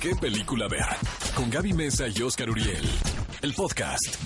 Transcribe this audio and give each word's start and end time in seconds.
¿Qué 0.00 0.14
película 0.14 0.68
ver? 0.68 0.84
Con 1.34 1.50
Gaby 1.50 1.72
Mesa 1.72 2.06
y 2.08 2.22
Oscar 2.22 2.50
Uriel. 2.50 2.86
El 3.42 3.54
podcast. 3.54 4.16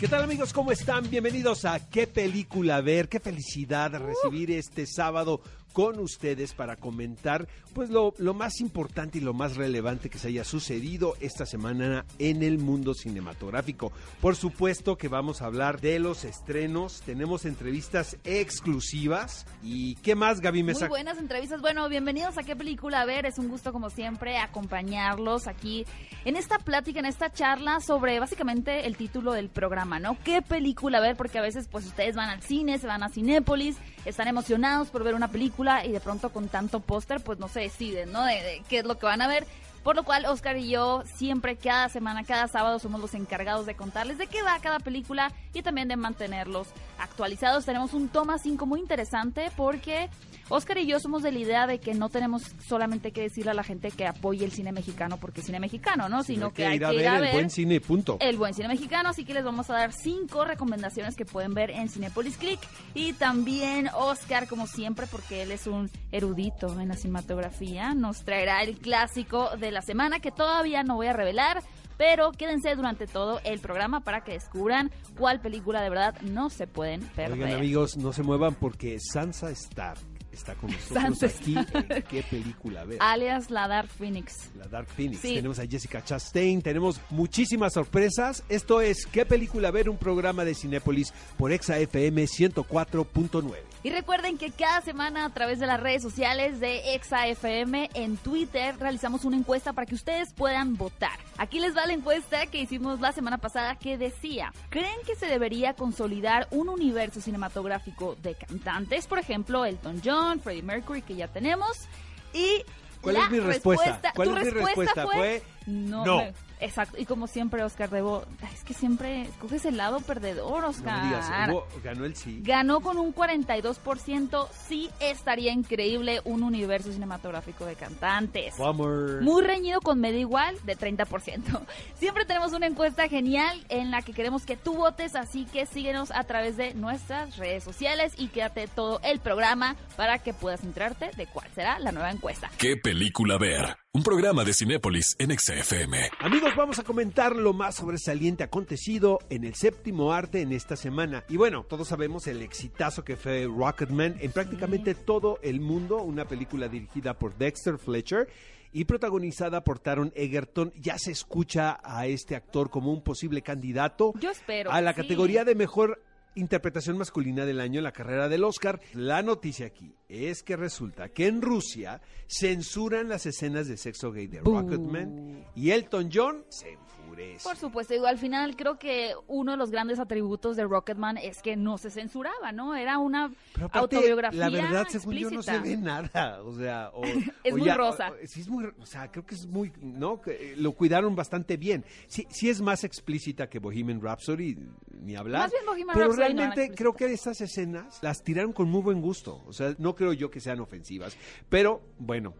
¿Qué 0.00 0.08
tal 0.08 0.24
amigos? 0.24 0.52
¿Cómo 0.52 0.72
están? 0.72 1.08
Bienvenidos 1.08 1.64
a 1.64 1.88
¿Qué 1.88 2.08
película 2.08 2.80
ver? 2.80 3.08
Qué 3.08 3.20
felicidad 3.20 3.92
recibir 3.92 4.50
este 4.50 4.86
sábado 4.86 5.40
con 5.72 5.98
ustedes 5.98 6.54
para 6.54 6.76
comentar 6.76 7.48
pues 7.74 7.90
lo, 7.90 8.14
lo, 8.18 8.34
más 8.34 8.60
importante 8.60 9.18
y 9.18 9.20
lo 9.22 9.32
más 9.32 9.56
relevante 9.56 10.10
que 10.10 10.18
se 10.18 10.28
haya 10.28 10.44
sucedido 10.44 11.16
esta 11.20 11.46
semana 11.46 12.04
en 12.18 12.42
el 12.42 12.58
mundo 12.58 12.92
cinematográfico. 12.92 13.92
Por 14.20 14.36
supuesto 14.36 14.96
que 14.96 15.08
vamos 15.08 15.40
a 15.40 15.46
hablar 15.46 15.80
de 15.80 15.98
los 15.98 16.24
estrenos, 16.24 17.02
tenemos 17.06 17.46
entrevistas 17.46 18.18
exclusivas 18.24 19.46
y 19.62 19.96
¿qué 19.96 20.14
más 20.14 20.40
Gaby 20.40 20.62
Mesa? 20.62 20.80
Muy 20.80 20.88
buenas 20.90 21.18
entrevistas. 21.18 21.60
Bueno, 21.62 21.88
bienvenidos 21.88 22.36
a 22.36 22.42
qué 22.42 22.54
película 22.54 23.04
ver. 23.04 23.24
Es 23.24 23.38
un 23.38 23.48
gusto 23.48 23.72
como 23.72 23.88
siempre 23.88 24.36
acompañarlos 24.38 25.46
aquí 25.46 25.86
en 26.24 26.36
esta 26.36 26.58
plática, 26.58 27.00
en 27.00 27.06
esta 27.06 27.32
charla 27.32 27.80
sobre 27.80 28.20
básicamente 28.20 28.86
el 28.86 28.96
título 28.96 29.32
del 29.32 29.48
programa, 29.48 29.98
¿no? 29.98 30.18
¿Qué 30.22 30.42
película 30.42 31.00
ver? 31.00 31.16
Porque 31.16 31.38
a 31.38 31.42
veces 31.42 31.68
pues 31.68 31.86
ustedes 31.86 32.16
van 32.16 32.28
al 32.28 32.42
cine, 32.42 32.78
se 32.78 32.86
van 32.86 33.02
a 33.02 33.08
Cinépolis, 33.08 33.76
están 34.04 34.28
emocionados 34.28 34.90
por 34.90 35.04
ver 35.04 35.14
una 35.14 35.28
película 35.28 35.61
y 35.84 35.92
de 35.92 36.00
pronto 36.00 36.30
con 36.30 36.48
tanto 36.48 36.80
póster 36.80 37.22
pues 37.22 37.38
no 37.38 37.48
se 37.48 37.60
deciden, 37.60 38.12
¿no? 38.12 38.24
De, 38.24 38.62
qué 38.68 38.78
es 38.78 38.84
lo 38.84 38.98
que 38.98 39.06
van 39.06 39.22
a 39.22 39.28
ver. 39.28 39.46
Por 39.82 39.96
lo 39.96 40.04
cual 40.04 40.26
Oscar 40.26 40.56
y 40.56 40.68
yo 40.68 41.02
siempre, 41.16 41.56
cada 41.56 41.88
semana, 41.88 42.22
cada 42.22 42.46
sábado 42.46 42.78
somos 42.78 43.00
los 43.00 43.14
encargados 43.14 43.66
de 43.66 43.74
contarles 43.74 44.16
de 44.16 44.28
qué 44.28 44.40
va 44.42 44.60
cada 44.60 44.78
película 44.78 45.32
y 45.52 45.62
también 45.62 45.88
de 45.88 45.96
mantenerlos 45.96 46.68
actualizados. 46.98 47.64
Tenemos 47.64 47.92
un 47.92 48.08
toma 48.08 48.38
5 48.38 48.64
muy 48.64 48.78
interesante 48.78 49.50
porque 49.56 50.08
Oscar 50.52 50.76
y 50.76 50.86
yo 50.86 51.00
somos 51.00 51.22
de 51.22 51.32
la 51.32 51.38
idea 51.38 51.66
de 51.66 51.78
que 51.78 51.94
no 51.94 52.10
tenemos 52.10 52.42
solamente 52.66 53.10
que 53.10 53.22
decirle 53.22 53.52
a 53.52 53.54
la 53.54 53.62
gente 53.62 53.90
que 53.90 54.06
apoye 54.06 54.44
el 54.44 54.52
cine 54.52 54.70
mexicano 54.70 55.16
porque 55.16 55.40
es 55.40 55.46
cine 55.46 55.58
mexicano, 55.58 56.10
¿no? 56.10 56.22
Sino 56.22 56.52
que, 56.52 56.66
hay 56.66 56.78
que 56.78 56.94
ir 56.94 57.08
a 57.08 57.20
ver 57.20 57.30
el 57.30 57.32
buen 57.32 57.48
cine, 57.48 57.80
punto. 57.80 58.18
El 58.20 58.36
buen 58.36 58.52
cine 58.52 58.68
mexicano, 58.68 59.08
así 59.08 59.24
que 59.24 59.32
les 59.32 59.44
vamos 59.44 59.70
a 59.70 59.72
dar 59.72 59.94
cinco 59.94 60.44
recomendaciones 60.44 61.16
que 61.16 61.24
pueden 61.24 61.54
ver 61.54 61.70
en 61.70 61.88
Cinepolis 61.88 62.36
Click 62.36 62.60
y 62.92 63.14
también 63.14 63.88
Oscar, 63.94 64.46
como 64.46 64.66
siempre, 64.66 65.06
porque 65.10 65.40
él 65.40 65.52
es 65.52 65.66
un 65.66 65.90
erudito 66.10 66.78
en 66.78 66.88
la 66.88 66.96
cinematografía, 66.96 67.94
nos 67.94 68.22
traerá 68.22 68.62
el 68.62 68.76
clásico 68.76 69.56
de 69.56 69.70
la 69.70 69.80
semana 69.80 70.20
que 70.20 70.32
todavía 70.32 70.82
no 70.82 70.96
voy 70.96 71.06
a 71.06 71.14
revelar. 71.14 71.62
Pero 71.98 72.32
quédense 72.32 72.74
durante 72.74 73.06
todo 73.06 73.38
el 73.44 73.60
programa 73.60 74.00
para 74.00 74.24
que 74.24 74.32
descubran 74.32 74.90
cuál 75.16 75.40
película 75.40 75.82
de 75.82 75.90
verdad 75.90 76.20
no 76.22 76.50
se 76.50 76.66
pueden 76.66 77.00
perder. 77.00 77.32
Oigan 77.32 77.52
amigos, 77.52 77.96
no 77.96 78.12
se 78.12 78.22
muevan 78.22 78.54
porque 78.54 78.98
Sansa 78.98 79.50
Stark 79.50 80.11
está 80.32 80.54
con 80.54 80.70
nosotros 80.70 81.22
aquí 81.22 81.54
en 81.56 82.02
qué 82.08 82.22
película 82.22 82.84
ver. 82.84 82.98
Alias 83.00 83.50
la 83.50 83.68
Dark 83.68 83.88
Phoenix. 83.88 84.50
La 84.56 84.66
Dark 84.66 84.88
Phoenix. 84.88 85.20
Tenemos 85.20 85.58
a 85.58 85.66
Jessica 85.66 86.02
Chastain, 86.02 86.62
tenemos 86.62 87.00
muchísimas 87.10 87.74
sorpresas. 87.74 88.42
Esto 88.48 88.80
es 88.80 89.06
qué 89.06 89.26
película 89.26 89.70
ver, 89.70 89.88
un 89.88 89.98
programa 89.98 90.44
de 90.44 90.54
Cinépolis 90.54 91.12
por 91.36 91.52
Exa 91.52 91.78
FM 91.78 92.24
104.9. 92.24 93.71
Y 93.84 93.90
recuerden 93.90 94.38
que 94.38 94.52
cada 94.52 94.80
semana 94.80 95.24
a 95.24 95.30
través 95.30 95.58
de 95.58 95.66
las 95.66 95.80
redes 95.80 96.02
sociales 96.02 96.60
de 96.60 96.94
ExaFM 96.94 97.90
en 97.94 98.16
Twitter 98.16 98.76
realizamos 98.78 99.24
una 99.24 99.36
encuesta 99.36 99.72
para 99.72 99.86
que 99.86 99.96
ustedes 99.96 100.32
puedan 100.32 100.76
votar. 100.76 101.18
Aquí 101.36 101.58
les 101.58 101.76
va 101.76 101.84
la 101.86 101.92
encuesta 101.92 102.46
que 102.46 102.60
hicimos 102.60 103.00
la 103.00 103.10
semana 103.12 103.38
pasada 103.38 103.74
que 103.74 103.98
decía, 103.98 104.52
¿creen 104.70 105.00
que 105.04 105.16
se 105.16 105.26
debería 105.26 105.74
consolidar 105.74 106.46
un 106.52 106.68
universo 106.68 107.20
cinematográfico 107.20 108.14
de 108.22 108.36
cantantes? 108.36 109.08
Por 109.08 109.18
ejemplo, 109.18 109.64
Elton 109.64 110.00
John, 110.04 110.40
Freddie 110.40 110.62
Mercury 110.62 111.02
que 111.02 111.16
ya 111.16 111.26
tenemos. 111.26 111.88
Y 112.32 112.62
¿Cuál 113.00 113.14
la 113.16 113.24
es 113.24 113.30
mi 113.32 113.40
respuesta? 113.40 114.12
¿Cuál 114.14 114.28
¿Tu 114.28 114.36
es 114.36 114.44
mi 114.44 114.50
respuesta? 114.50 115.02
fue? 115.06 115.12
Fue 115.14 115.42
no. 115.66 116.06
no. 116.06 116.16
me- 116.18 116.32
exacto. 116.62 116.96
Y 116.98 117.04
como 117.06 117.26
siempre, 117.26 117.62
Oscar 117.62 117.90
Debo, 117.90 118.24
es 118.52 118.64
que 118.64 118.74
siempre 118.74 119.22
escoges 119.22 119.64
el 119.64 119.76
lado 119.76 120.00
perdedor, 120.00 120.62
No 120.62 120.68
Oscar. 120.68 121.02
me 121.02 121.08
digas, 121.08 121.30
hubo- 121.50 121.66
ganó 121.82 122.04
el 122.04 122.16
sí. 122.16 122.40
Ganó 122.42 122.80
con 122.80 122.96
un 122.98 123.12
42%. 123.14 124.48
Sí 124.68 124.90
estaría 125.00 125.52
increíble 125.52 126.20
un 126.24 126.42
universo 126.42 126.92
cinematográfico 126.92 127.64
de 127.66 127.74
cantantes. 127.74 128.56
Bummer. 128.56 129.22
Muy 129.22 129.42
reñido 129.42 129.80
con 129.80 130.00
medio 130.00 130.20
igual 130.20 130.56
de 130.64 130.76
30%. 130.76 131.60
Siempre 131.94 132.24
tenemos 132.24 132.52
una 132.52 132.66
encuesta 132.66 133.08
genial 133.08 133.64
en 133.68 133.90
la 133.90 134.02
que 134.02 134.12
queremos 134.12 134.44
que 134.46 134.56
tú 134.56 134.74
votes, 134.74 135.14
así 135.14 135.44
que 135.46 135.66
síguenos 135.66 136.10
a 136.10 136.24
través 136.24 136.56
de 136.56 136.74
nuestras 136.74 137.36
redes 137.36 137.64
sociales 137.64 138.12
y 138.16 138.28
quédate 138.28 138.68
todo 138.68 139.00
el 139.04 139.20
programa 139.20 139.76
para 139.96 140.18
que 140.18 140.32
puedas 140.32 140.62
enterarte 140.64 141.10
de 141.16 141.26
cuál 141.26 141.48
será 141.54 141.78
la 141.78 141.92
nueva 141.92 142.10
encuesta. 142.10 142.50
¿Qué 142.58 142.76
película 142.76 143.38
ver? 143.38 143.76
Un 143.94 144.02
programa 144.02 144.42
de 144.42 144.54
Cinépolis 144.54 145.16
en 145.18 145.38
XFM. 145.38 146.12
Amigos, 146.20 146.56
vamos 146.56 146.78
a 146.78 146.82
comentar 146.82 147.36
lo 147.36 147.52
más 147.52 147.74
sobresaliente 147.74 148.42
acontecido 148.42 149.18
en 149.28 149.44
el 149.44 149.54
séptimo 149.54 150.14
arte 150.14 150.40
en 150.40 150.52
esta 150.52 150.76
semana. 150.76 151.24
Y 151.28 151.36
bueno, 151.36 151.66
todos 151.68 151.88
sabemos 151.88 152.26
el 152.26 152.40
exitazo 152.40 153.04
que 153.04 153.18
fue 153.18 153.44
Rocketman 153.44 154.16
en 154.20 154.32
prácticamente 154.32 154.94
todo 154.94 155.38
el 155.42 155.60
mundo, 155.60 155.98
una 156.02 156.24
película 156.24 156.68
dirigida 156.68 157.18
por 157.18 157.36
Dexter 157.36 157.76
Fletcher 157.76 158.30
y 158.72 158.86
protagonizada 158.86 159.62
por 159.62 159.78
Taron 159.78 160.10
Egerton. 160.16 160.72
Ya 160.80 160.96
se 160.96 161.12
escucha 161.12 161.78
a 161.84 162.06
este 162.06 162.34
actor 162.34 162.70
como 162.70 162.94
un 162.94 163.02
posible 163.02 163.42
candidato 163.42 164.14
Yo 164.18 164.30
espero. 164.30 164.72
a 164.72 164.80
la 164.80 164.94
sí. 164.94 165.02
categoría 165.02 165.44
de 165.44 165.54
mejor 165.54 166.02
interpretación 166.34 166.98
masculina 166.98 167.44
del 167.44 167.60
año 167.60 167.78
en 167.78 167.84
la 167.84 167.92
carrera 167.92 168.28
del 168.28 168.44
Oscar. 168.44 168.80
La 168.94 169.22
noticia 169.22 169.66
aquí 169.66 169.94
es 170.08 170.42
que 170.42 170.56
resulta 170.56 171.08
que 171.08 171.26
en 171.26 171.42
Rusia 171.42 172.00
censuran 172.28 173.08
las 173.08 173.26
escenas 173.26 173.68
de 173.68 173.76
sexo 173.76 174.12
gay 174.12 174.26
de. 174.26 174.40
Rocketman 174.40 175.44
y 175.54 175.70
Elton 175.70 176.10
John 176.12 176.44
se 176.48 176.72
enfurece. 176.72 177.01
Por 177.42 177.56
supuesto, 177.56 177.92
digo, 177.94 178.06
al 178.06 178.18
final 178.18 178.56
creo 178.56 178.78
que 178.78 179.12
uno 179.28 179.52
de 179.52 179.56
los 179.58 179.70
grandes 179.70 179.98
atributos 179.98 180.56
de 180.56 180.64
Rocketman 180.64 181.16
es 181.18 181.42
que 181.42 181.56
no 181.56 181.78
se 181.78 181.90
censuraba, 181.90 182.52
¿no? 182.52 182.74
Era 182.74 182.98
una 182.98 183.32
Pero 183.54 183.66
aparte, 183.66 183.96
autobiografía 183.96 184.40
La 184.40 184.50
verdad, 184.50 184.86
según 184.88 185.14
yo, 185.16 185.30
no 185.30 185.42
se 185.42 185.50
explícita. 185.52 185.62
ve 185.62 185.76
nada. 185.76 186.42
O 186.42 186.54
sea, 186.54 186.90
o- 186.94 187.02
Es 187.44 187.52
o 187.54 187.56
muy 187.56 187.68
rosa. 187.70 188.10
o- 188.12 188.26
sí, 188.26 188.40
es 188.40 188.48
muy. 188.48 188.64
O 188.80 188.86
sea, 188.86 189.10
creo 189.10 189.24
que 189.26 189.34
es 189.34 189.46
muy. 189.46 189.72
¿No? 189.80 190.20
Que, 190.20 190.52
eh, 190.52 190.56
lo 190.56 190.72
cuidaron 190.72 191.14
bastante 191.14 191.56
bien. 191.56 191.84
Sí, 192.06 192.26
sí 192.30 192.48
es 192.48 192.60
más 192.60 192.84
explícita 192.84 193.48
que 193.48 193.58
Bohemian 193.58 194.00
Rhapsody, 194.00 194.56
ni 195.00 195.16
hablar. 195.16 195.42
Más 195.42 195.50
bien 195.52 195.66
Bohemian 195.66 195.88
pero 195.94 196.06
Rhapsody 196.06 196.18
realmente 196.22 196.60
explícita. 196.64 196.76
creo 196.76 196.92
que 196.94 197.12
estas 197.12 197.40
escenas 197.40 197.98
las 198.02 198.22
tiraron 198.22 198.52
con 198.52 198.68
muy 198.70 198.82
buen 198.82 199.00
gusto. 199.00 199.42
O 199.46 199.52
sea, 199.52 199.74
no 199.78 199.94
creo 199.94 200.12
yo 200.12 200.30
que 200.30 200.40
sean 200.40 200.60
ofensivas. 200.60 201.16
Pero, 201.48 201.82
bueno. 201.98 202.34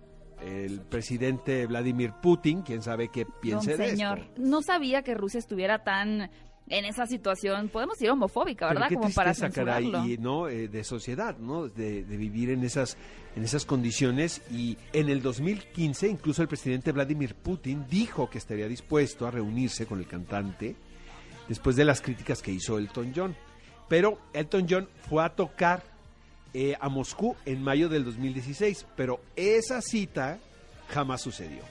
El 0.44 0.80
presidente 0.80 1.66
Vladimir 1.66 2.12
Putin, 2.20 2.62
quién 2.62 2.82
sabe 2.82 3.08
qué 3.08 3.24
Don 3.24 3.34
piense 3.40 3.76
de 3.76 3.90
señor, 3.90 4.18
esto. 4.18 4.32
no 4.36 4.62
sabía 4.62 5.02
que 5.02 5.14
Rusia 5.14 5.38
estuviera 5.38 5.84
tan 5.84 6.30
en 6.68 6.84
esa 6.84 7.06
situación, 7.06 7.68
podemos 7.68 7.96
decir 7.98 8.10
homofóbica, 8.10 8.68
Pero 8.68 8.80
¿verdad? 8.80 8.88
qué 8.88 8.94
Como 8.94 9.10
para 9.12 9.34
caray, 9.34 10.12
y, 10.12 10.18
¿no? 10.18 10.48
Eh, 10.48 10.68
de 10.68 10.84
sociedad, 10.84 11.36
¿no? 11.38 11.68
De, 11.68 12.04
de 12.04 12.16
vivir 12.16 12.50
en 12.50 12.64
esas, 12.64 12.96
en 13.36 13.42
esas 13.44 13.66
condiciones. 13.66 14.42
Y 14.50 14.78
en 14.92 15.08
el 15.08 15.22
2015, 15.22 16.08
incluso 16.08 16.40
el 16.40 16.48
presidente 16.48 16.92
Vladimir 16.92 17.34
Putin 17.34 17.84
dijo 17.90 18.30
que 18.30 18.38
estaría 18.38 18.68
dispuesto 18.68 19.26
a 19.26 19.30
reunirse 19.30 19.86
con 19.86 19.98
el 19.98 20.06
cantante 20.06 20.76
después 21.48 21.76
de 21.76 21.84
las 21.84 22.00
críticas 22.00 22.40
que 22.40 22.52
hizo 22.52 22.78
Elton 22.78 23.12
John. 23.14 23.36
Pero 23.88 24.18
Elton 24.32 24.66
John 24.68 24.88
fue 25.08 25.22
a 25.24 25.30
tocar 25.34 25.82
eh, 26.54 26.74
a 26.80 26.88
Moscú 26.88 27.36
en 27.46 27.62
mayo 27.62 27.88
del 27.88 28.04
2016, 28.04 28.86
pero 28.96 29.20
esa 29.36 29.80
cita 29.80 30.38
jamás 30.88 31.22
sucedió. 31.22 31.62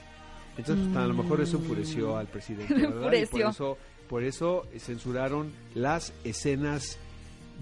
Entonces, 0.56 0.86
pues, 0.86 0.96
a 0.96 1.06
lo 1.06 1.14
mejor 1.14 1.40
eso 1.40 1.56
enfureció 1.56 2.16
al 2.16 2.26
presidente. 2.26 2.74
Y 2.82 3.26
por 3.26 3.40
eso, 3.40 3.78
por 4.08 4.24
eso 4.24 4.66
censuraron 4.78 5.52
las 5.74 6.12
escenas 6.24 6.98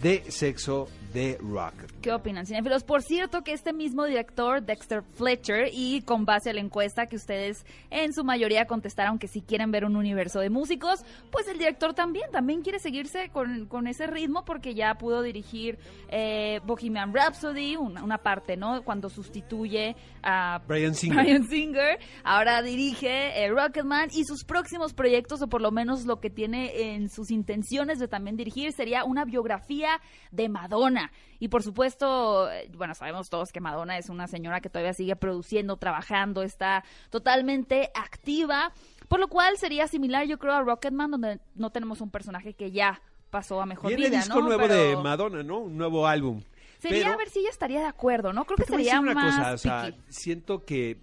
de 0.00 0.24
sexo 0.30 0.88
de 1.12 1.38
Rocket. 1.40 1.90
¿Qué 2.00 2.12
opinan, 2.12 2.46
cinéfilos? 2.46 2.84
Por 2.84 3.02
cierto, 3.02 3.42
que 3.42 3.52
este 3.52 3.72
mismo 3.72 4.04
director, 4.04 4.62
Dexter 4.62 5.02
Fletcher, 5.14 5.68
y 5.72 6.02
con 6.02 6.24
base 6.24 6.50
a 6.50 6.52
la 6.52 6.60
encuesta 6.60 7.06
que 7.06 7.16
ustedes 7.16 7.64
en 7.90 8.12
su 8.12 8.24
mayoría 8.24 8.66
contestaron 8.66 9.18
que 9.18 9.28
si 9.28 9.42
quieren 9.42 9.70
ver 9.70 9.84
un 9.84 9.96
universo 9.96 10.40
de 10.40 10.50
músicos, 10.50 11.04
pues 11.30 11.48
el 11.48 11.58
director 11.58 11.94
también, 11.94 12.30
también 12.30 12.62
quiere 12.62 12.78
seguirse 12.78 13.30
con, 13.30 13.66
con 13.66 13.86
ese 13.86 14.06
ritmo 14.06 14.44
porque 14.44 14.74
ya 14.74 14.94
pudo 14.94 15.22
dirigir 15.22 15.78
eh, 16.08 16.60
Bohemian 16.64 17.12
Rhapsody, 17.14 17.76
una, 17.76 18.02
una 18.02 18.18
parte, 18.18 18.56
¿no? 18.56 18.82
Cuando 18.82 19.08
sustituye 19.08 19.96
a 20.22 20.60
Brian 20.66 20.94
Singer. 20.94 21.24
Bryan 21.24 21.48
Singer, 21.48 21.98
ahora 22.24 22.62
dirige 22.62 23.42
eh, 23.42 23.48
Rocketman 23.48 24.08
y 24.12 24.24
sus 24.24 24.44
próximos 24.44 24.92
proyectos, 24.92 25.42
o 25.42 25.48
por 25.48 25.60
lo 25.60 25.70
menos 25.70 26.04
lo 26.06 26.20
que 26.20 26.30
tiene 26.30 26.94
en 26.94 27.08
sus 27.08 27.30
intenciones 27.30 27.98
de 27.98 28.08
también 28.08 28.36
dirigir, 28.36 28.72
sería 28.72 29.04
una 29.04 29.24
biografía 29.24 30.00
de 30.30 30.48
Madonna. 30.48 30.99
Y 31.38 31.48
por 31.48 31.62
supuesto, 31.62 32.50
eh, 32.50 32.70
bueno, 32.76 32.94
sabemos 32.94 33.30
todos 33.30 33.52
que 33.52 33.60
Madonna 33.60 33.96
es 33.96 34.08
una 34.08 34.26
señora 34.26 34.60
que 34.60 34.68
todavía 34.68 34.92
sigue 34.92 35.16
produciendo, 35.16 35.76
trabajando, 35.76 36.42
está 36.42 36.84
totalmente 37.08 37.90
activa, 37.94 38.72
por 39.08 39.20
lo 39.20 39.28
cual 39.28 39.56
sería 39.56 39.86
similar, 39.88 40.26
yo 40.26 40.38
creo, 40.38 40.52
a 40.54 40.62
Rocketman, 40.62 41.10
donde 41.10 41.40
no 41.54 41.70
tenemos 41.70 42.00
un 42.00 42.10
personaje 42.10 42.54
que 42.54 42.70
ya 42.70 43.00
pasó 43.30 43.60
a 43.60 43.66
mejor 43.66 43.88
Viene 43.90 44.08
vida, 44.10 44.18
disco 44.18 44.40
¿no? 44.40 44.46
nuevo 44.48 44.68
de 44.68 44.96
Madonna, 44.96 45.42
¿no? 45.42 45.60
Un 45.60 45.76
nuevo 45.78 46.06
álbum. 46.06 46.42
Sería 46.78 47.04
Pero- 47.04 47.14
a 47.14 47.16
ver 47.16 47.28
si 47.28 47.40
ella 47.40 47.50
estaría 47.50 47.80
de 47.80 47.86
acuerdo, 47.86 48.32
¿no? 48.32 48.44
Creo 48.44 48.56
que 48.56 48.64
sería 48.64 49.00
una 49.00 49.14
más 49.14 49.36
cosa, 49.36 49.52
o 49.52 49.58
sea, 49.58 49.94
siento 50.08 50.64
que 50.64 50.98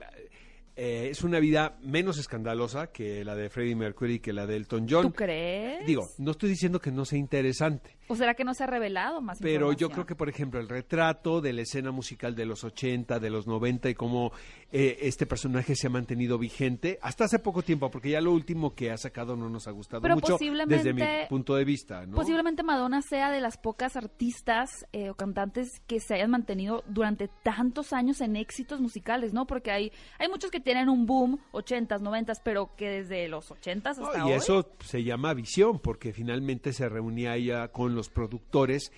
eh, 0.76 1.10
es 1.12 1.24
una 1.24 1.40
vida 1.40 1.78
menos 1.82 2.20
escandalosa 2.20 2.88
que 2.92 3.26
la 3.26 3.36
de 3.36 3.50
Freddie 3.50 3.76
Mercury, 3.76 4.20
que 4.20 4.32
la 4.32 4.46
de 4.46 4.56
Elton 4.58 4.86
John. 4.90 5.02
¿Tú 5.04 5.14
crees? 5.14 5.86
Digo, 5.88 6.08
no 6.20 6.32
estoy 6.32 6.50
diciendo 6.50 6.80
que 6.80 6.92
no 6.92 7.04
sea 7.06 7.18
interesante, 7.18 7.97
¿O 8.08 8.16
será 8.16 8.34
que 8.34 8.44
no 8.44 8.54
se 8.54 8.64
ha 8.64 8.68
revelado 8.68 9.22
más 9.22 9.40
pero 9.40 9.74
yo 9.74 9.90
creo 9.90 10.06
que, 10.06 10.16
por 10.16 10.30
ejemplo, 10.30 10.60
el 10.60 10.70
retrato 10.70 11.42
de 11.42 11.54
la 11.54 11.62
escena 11.62 11.92
musical 11.92 12.36
de 12.36 12.46
los 12.46 12.64
80, 12.64 13.20
de 13.20 13.30
los 13.30 13.48
90 13.48 13.90
y 13.90 13.96
cómo 13.96 14.32
eh, 14.72 14.98
este 15.02 15.26
personaje 15.26 15.76
se 15.76 15.88
ha 15.88 15.90
mantenido 15.90 16.38
vigente 16.38 17.00
hasta 17.02 17.26
hace 17.26 17.40
poco 17.40 17.62
tiempo, 17.64 17.90
porque 17.90 18.10
ya 18.12 18.22
lo 18.22 18.32
último 18.32 18.76
que 18.76 18.92
ha 18.92 18.98
sacado 18.98 19.36
no 19.36 19.50
nos 19.50 19.68
ha 19.68 19.72
gustado 19.72 20.02
Pero 20.02 20.16
mucho 20.16 20.38
desde 20.68 20.94
mi 20.94 21.02
punto 21.30 21.56
de 21.56 21.66
vista, 21.66 22.06
¿no? 22.06 22.16
Posiblemente 22.16 22.64
Madonna 22.64 23.02
sea 23.02 23.32
de 23.32 23.42
las 23.42 23.58
pocas 23.58 23.96
artistas 23.96 24.70
eh, 24.92 25.10
o 25.10 25.16
cantantes 25.16 25.82
que 25.88 26.00
se 26.00 26.16
hayan 26.16 26.32
mantenido 26.32 26.84
durante 26.88 27.30
tantos 27.44 27.94
años 27.94 28.22
en 28.22 28.36
éxitos 28.36 28.80
musicales, 28.80 29.34
¿no? 29.34 29.48
Porque 29.48 29.72
hay, 29.72 29.92
hay 30.20 30.28
muchos 30.30 30.52
que 30.52 30.60
tienen 30.60 30.90
un 30.90 31.06
boom, 31.06 31.40
80s, 31.54 32.02
90s, 32.02 32.42
pero 32.44 32.76
que 32.76 32.90
desde 32.90 33.28
los 33.28 33.50
80s 33.52 33.98
No, 33.98 34.08
hasta 34.08 34.20
y 34.20 34.22
hoy. 34.22 34.32
eso 34.34 34.70
se 34.80 35.04
llama 35.04 35.34
visión, 35.34 35.80
porque 35.80 36.14
finalmente 36.14 36.74
se 36.74 36.90
reunía 36.90 37.36
ella 37.36 37.70
con 37.70 37.96
los 37.98 38.10
productores 38.10 38.94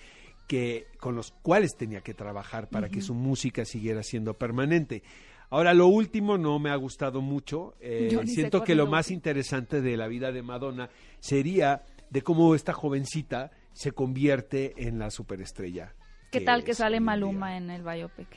que 0.46 0.86
con 0.98 1.14
los 1.16 1.32
cuales 1.42 1.76
tenía 1.76 2.00
que 2.00 2.14
trabajar 2.14 2.68
para 2.68 2.88
que 2.88 3.02
su 3.02 3.14
música 3.14 3.64
siguiera 3.64 4.02
siendo 4.02 4.34
permanente. 4.34 5.02
Ahora, 5.48 5.74
lo 5.74 5.86
último 5.88 6.38
no 6.38 6.58
me 6.60 6.70
ha 6.70 6.76
gustado 6.76 7.20
mucho. 7.20 7.74
eh, 7.80 8.16
siento 8.26 8.62
que 8.62 8.74
lo 8.76 8.86
más 8.86 9.10
interesante 9.10 9.80
de 9.80 9.96
la 9.96 10.06
vida 10.06 10.30
de 10.30 10.42
Madonna 10.42 10.90
sería 11.18 11.82
de 12.10 12.22
cómo 12.22 12.54
esta 12.54 12.72
jovencita 12.72 13.50
se 13.72 13.92
convierte 13.92 14.74
en 14.76 14.98
la 14.98 15.10
superestrella. 15.10 15.94
¿Qué 16.30 16.40
tal 16.40 16.62
que 16.62 16.74
sale 16.74 17.00
Maluma 17.00 17.48
día. 17.50 17.56
en 17.58 17.70
el 17.70 17.82
biopic? 17.82 18.28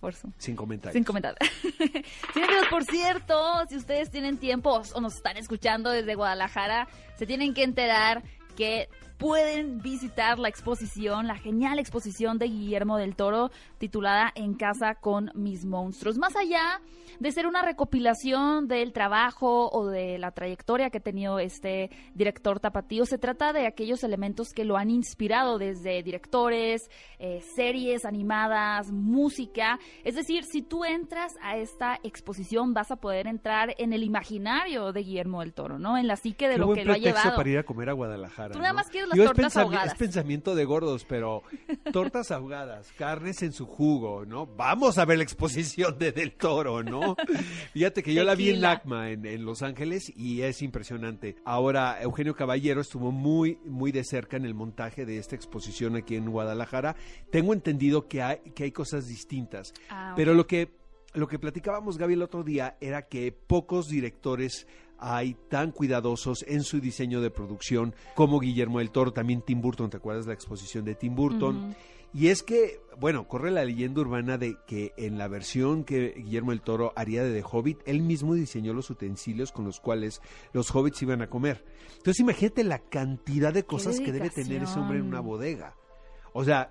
Por 0.00 0.14
su... 0.14 0.32
Sin 0.38 0.54
comentarios. 0.54 0.94
Sin 0.94 1.04
comentar. 1.04 1.36
Cinefilos, 2.32 2.66
por 2.70 2.84
cierto, 2.84 3.64
si 3.68 3.76
ustedes 3.76 4.10
tienen 4.10 4.38
tiempo 4.38 4.80
o 4.94 5.00
nos 5.00 5.16
están 5.16 5.36
escuchando 5.36 5.90
desde 5.90 6.14
Guadalajara, 6.14 6.88
se 7.16 7.26
tienen 7.26 7.54
que 7.54 7.64
enterar 7.64 8.22
que 8.56 8.88
pueden 9.18 9.82
visitar 9.82 10.38
la 10.38 10.48
exposición, 10.48 11.26
la 11.26 11.36
genial 11.36 11.78
exposición 11.78 12.38
de 12.38 12.46
Guillermo 12.46 12.96
del 12.96 13.16
Toro 13.16 13.50
titulada 13.78 14.32
En 14.34 14.54
casa 14.54 14.94
con 14.94 15.30
mis 15.34 15.64
monstruos. 15.64 16.18
Más 16.18 16.36
allá 16.36 16.80
de 17.18 17.32
ser 17.32 17.46
una 17.46 17.62
recopilación 17.62 18.68
del 18.68 18.92
trabajo 18.92 19.70
o 19.70 19.86
de 19.86 20.18
la 20.18 20.30
trayectoria 20.30 20.90
que 20.90 20.98
ha 20.98 21.02
tenido 21.02 21.40
este 21.40 21.90
director 22.14 22.60
tapatío, 22.60 23.04
se 23.06 23.18
trata 23.18 23.52
de 23.52 23.66
aquellos 23.66 24.04
elementos 24.04 24.50
que 24.54 24.64
lo 24.64 24.76
han 24.76 24.88
inspirado 24.88 25.58
desde 25.58 26.02
directores, 26.04 26.88
eh, 27.18 27.40
series 27.56 28.04
animadas, 28.04 28.92
música. 28.92 29.80
Es 30.04 30.14
decir, 30.14 30.44
si 30.44 30.62
tú 30.62 30.84
entras 30.84 31.32
a 31.42 31.56
esta 31.56 31.98
exposición 32.04 32.72
vas 32.72 32.92
a 32.92 32.96
poder 32.96 33.26
entrar 33.26 33.74
en 33.78 33.92
el 33.92 34.04
imaginario 34.04 34.92
de 34.92 35.02
Guillermo 35.02 35.40
del 35.40 35.54
Toro, 35.54 35.78
¿no? 35.78 35.98
En 35.98 36.06
la 36.06 36.14
psique 36.14 36.46
de 36.46 36.54
Qué 36.54 36.60
lo 36.60 36.66
buen 36.66 36.78
que 36.78 36.84
lo 36.84 36.92
ha 36.92 36.98
llevado. 36.98 37.34
para 37.34 37.48
ir 37.48 37.58
a 37.58 37.64
comer 37.64 37.90
a 37.90 37.92
Guadalajara. 37.94 38.52
Tú 38.52 38.58
nada 38.60 38.70
¿no? 38.70 38.76
más 38.76 38.88
quieres 38.88 39.07
las 39.08 39.14
Digo, 39.14 39.24
es 39.24 39.32
tortas 39.32 39.56
ahogadas. 39.56 39.92
Es 39.92 39.98
pensamiento 39.98 40.54
de 40.54 40.64
gordos, 40.64 41.04
pero 41.08 41.42
tortas 41.92 42.30
ahogadas, 42.30 42.92
carnes 42.96 43.42
en 43.42 43.52
su 43.52 43.66
jugo, 43.66 44.24
¿no? 44.24 44.46
Vamos 44.46 44.98
a 44.98 45.04
ver 45.04 45.18
la 45.18 45.24
exposición 45.24 45.98
de 45.98 46.12
Del 46.12 46.32
Toro, 46.32 46.82
¿no? 46.82 47.16
Fíjate 47.72 48.02
que 48.02 48.14
yo 48.14 48.24
la 48.24 48.34
vi 48.34 48.50
en. 48.50 48.60
LACMA, 48.60 49.10
en, 49.10 49.26
en 49.26 49.44
Los 49.44 49.62
Ángeles, 49.62 50.12
y 50.16 50.42
es 50.42 50.62
impresionante. 50.62 51.36
Ahora, 51.44 52.00
Eugenio 52.02 52.34
Caballero 52.34 52.80
estuvo 52.80 53.10
muy, 53.10 53.58
muy 53.64 53.92
de 53.92 54.04
cerca 54.04 54.36
en 54.36 54.44
el 54.44 54.54
montaje 54.54 55.04
de 55.06 55.18
esta 55.18 55.34
exposición 55.36 55.96
aquí 55.96 56.16
en 56.16 56.30
Guadalajara. 56.30 56.96
Tengo 57.30 57.52
entendido 57.52 58.08
que 58.08 58.22
hay, 58.22 58.38
que 58.54 58.64
hay 58.64 58.72
cosas 58.72 59.06
distintas, 59.06 59.72
Ah, 59.90 60.12
pero 60.16 60.34
lo 60.34 60.46
que, 60.46 60.70
lo 61.14 61.26
que 61.28 61.38
platicábamos, 61.38 61.98
Gaby, 61.98 62.14
el 62.14 62.22
otro 62.22 62.42
día 62.42 62.76
era 62.80 63.02
que 63.02 63.32
pocos 63.32 63.88
directores 63.88 64.66
hay 64.98 65.36
tan 65.48 65.72
cuidadosos 65.72 66.44
en 66.48 66.62
su 66.62 66.80
diseño 66.80 67.20
de 67.20 67.30
producción 67.30 67.94
como 68.14 68.40
Guillermo 68.40 68.78
del 68.78 68.90
Toro, 68.90 69.12
también 69.12 69.42
Tim 69.42 69.60
Burton, 69.60 69.90
¿te 69.90 69.96
acuerdas 69.96 70.26
la 70.26 70.34
exposición 70.34 70.84
de 70.84 70.94
Tim 70.94 71.14
Burton? 71.14 71.74
Y 72.14 72.28
es 72.28 72.42
que, 72.42 72.80
bueno, 72.98 73.28
corre 73.28 73.50
la 73.50 73.64
leyenda 73.64 74.00
urbana 74.00 74.38
de 74.38 74.56
que 74.66 74.92
en 74.96 75.18
la 75.18 75.28
versión 75.28 75.84
que 75.84 76.14
Guillermo 76.16 76.52
del 76.52 76.62
Toro 76.62 76.92
haría 76.96 77.22
de 77.22 77.38
The 77.38 77.46
Hobbit, 77.50 77.80
él 77.84 78.00
mismo 78.02 78.34
diseñó 78.34 78.72
los 78.72 78.88
utensilios 78.88 79.52
con 79.52 79.66
los 79.66 79.78
cuales 79.78 80.22
los 80.52 80.74
hobbits 80.74 81.02
iban 81.02 81.20
a 81.20 81.28
comer. 81.28 81.64
Entonces 81.98 82.20
imagínate 82.20 82.64
la 82.64 82.78
cantidad 82.78 83.52
de 83.52 83.64
cosas 83.64 84.00
que 84.00 84.12
debe 84.12 84.30
tener 84.30 84.62
ese 84.62 84.78
hombre 84.78 84.98
en 84.98 85.04
una 85.04 85.20
bodega. 85.20 85.76
O 86.38 86.44
sea, 86.44 86.70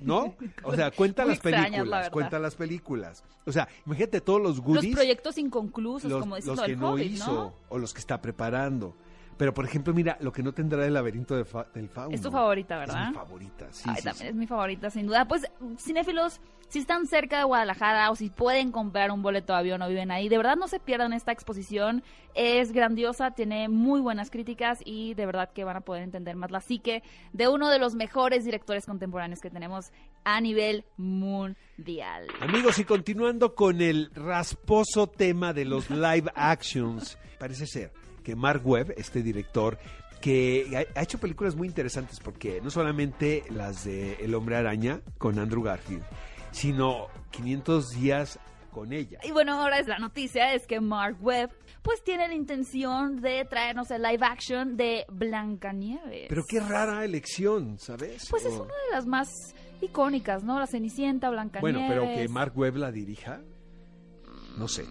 ¿no? 0.00 0.36
O 0.62 0.76
sea, 0.76 0.92
cuenta 0.92 1.24
las 1.24 1.34
extrañas, 1.34 1.62
la 1.62 1.70
películas, 1.70 1.98
verdad. 1.98 2.12
cuenta 2.12 2.38
las 2.38 2.54
películas. 2.54 3.24
O 3.46 3.50
sea, 3.50 3.66
imagínate 3.84 4.20
todos 4.20 4.40
los 4.40 4.58
Los 4.58 4.64
goodies 4.64 4.94
proyectos 4.94 5.38
inconclusos, 5.38 6.08
los, 6.08 6.20
como 6.20 6.36
dices 6.36 6.46
los 6.46 6.56
lo 6.58 6.62
que 6.64 6.70
del 6.70 6.78
no 6.78 6.98
hizo 6.98 7.32
¿no? 7.32 7.54
o 7.68 7.78
los 7.78 7.92
que 7.92 7.98
está 7.98 8.22
preparando. 8.22 8.94
Pero, 9.38 9.54
por 9.54 9.64
ejemplo, 9.64 9.94
mira, 9.94 10.18
lo 10.20 10.32
que 10.32 10.42
no 10.42 10.52
tendrá 10.52 10.84
el 10.84 10.92
laberinto 10.94 11.34
de 11.36 11.44
fa- 11.44 11.66
del 11.72 11.88
fauno. 11.88 12.14
Es 12.14 12.20
tu 12.20 12.30
favorita, 12.30 12.74
Es 12.82 12.88
¿verdad? 12.88 13.08
mi 13.08 13.14
favorita, 13.14 13.68
sí, 13.72 13.84
Ay, 13.88 13.96
sí, 13.96 14.02
también 14.02 14.22
sí. 14.24 14.28
es 14.30 14.34
mi 14.34 14.46
favorita, 14.46 14.90
sin 14.90 15.06
duda. 15.06 15.26
Pues, 15.26 15.46
cinéfilos, 15.78 16.40
si 16.68 16.80
están 16.80 17.06
cerca 17.06 17.38
de 17.38 17.44
Guadalajara 17.44 18.10
o 18.10 18.16
si 18.16 18.28
pueden 18.30 18.72
comprar 18.72 19.10
un 19.12 19.22
boleto 19.22 19.52
de 19.54 19.60
avión 19.60 19.80
o 19.80 19.88
viven 19.88 20.10
ahí, 20.10 20.28
de 20.28 20.36
verdad 20.36 20.56
no 20.56 20.66
se 20.68 20.80
pierdan 20.80 21.12
esta 21.12 21.30
exposición. 21.32 22.02
Es 22.34 22.72
grandiosa, 22.72 23.30
tiene 23.30 23.68
muy 23.68 24.00
buenas 24.00 24.28
críticas 24.30 24.80
y 24.84 25.14
de 25.14 25.24
verdad 25.24 25.50
que 25.52 25.64
van 25.64 25.76
a 25.76 25.80
poder 25.82 26.02
entender 26.02 26.34
más 26.36 26.50
la 26.50 26.60
psique 26.60 27.02
de 27.32 27.48
uno 27.48 27.70
de 27.70 27.78
los 27.78 27.94
mejores 27.94 28.44
directores 28.44 28.84
contemporáneos 28.86 29.40
que 29.40 29.50
tenemos 29.50 29.92
a 30.24 30.40
nivel 30.40 30.84
mundial. 30.96 32.26
Amigos, 32.40 32.78
y 32.78 32.84
continuando 32.84 33.54
con 33.54 33.80
el 33.80 34.10
rasposo 34.14 35.06
tema 35.06 35.52
de 35.52 35.64
los 35.64 35.88
live 35.90 36.30
actions, 36.34 37.18
parece 37.38 37.66
ser 37.66 37.92
que 38.28 38.36
Mark 38.36 38.60
Webb, 38.62 38.92
este 38.98 39.22
director, 39.22 39.78
que 40.20 40.86
ha, 40.94 41.00
hecho 41.00 41.16
películas 41.16 41.56
muy 41.56 41.66
interesantes, 41.66 42.20
porque 42.20 42.60
no 42.60 42.68
solamente 42.68 43.42
las 43.48 43.86
de 43.86 44.16
El 44.16 44.34
Hombre 44.34 44.56
Araña 44.56 45.00
con 45.16 45.38
Andrew 45.38 45.62
Garfield, 45.62 46.04
sino 46.50 47.06
500 47.30 47.88
días 47.98 48.38
con 48.70 48.92
ella. 48.92 49.18
Y 49.24 49.30
bueno, 49.30 49.54
ahora 49.54 49.78
es 49.78 49.86
la 49.86 49.96
noticia, 49.96 50.52
es 50.52 50.66
que 50.66 50.78
Mark 50.78 51.16
Webb 51.22 51.48
pues 51.80 52.04
tiene 52.04 52.28
la 52.28 52.34
intención 52.34 53.22
de 53.22 53.46
traernos 53.46 53.90
el 53.90 54.02
live 54.02 54.26
action 54.26 54.76
de 54.76 55.06
Blancanieves. 55.10 56.26
Pero 56.28 56.42
qué 56.46 56.60
rara 56.60 57.06
elección, 57.06 57.78
¿sabes? 57.78 58.26
Pues 58.28 58.44
es 58.44 58.52
una 58.52 58.64
de 58.64 58.90
las 58.92 59.06
más 59.06 59.28
icónicas, 59.80 60.44
¿no? 60.44 60.58
La 60.58 60.66
Cenicienta, 60.66 61.30
Blancanieves. 61.30 61.62
Bueno, 61.62 61.86
pero 61.88 62.14
que 62.14 62.28
Mark 62.28 62.52
Webb 62.54 62.76
la 62.76 62.92
dirija, 62.92 63.40
no 64.58 64.68
sé. 64.68 64.84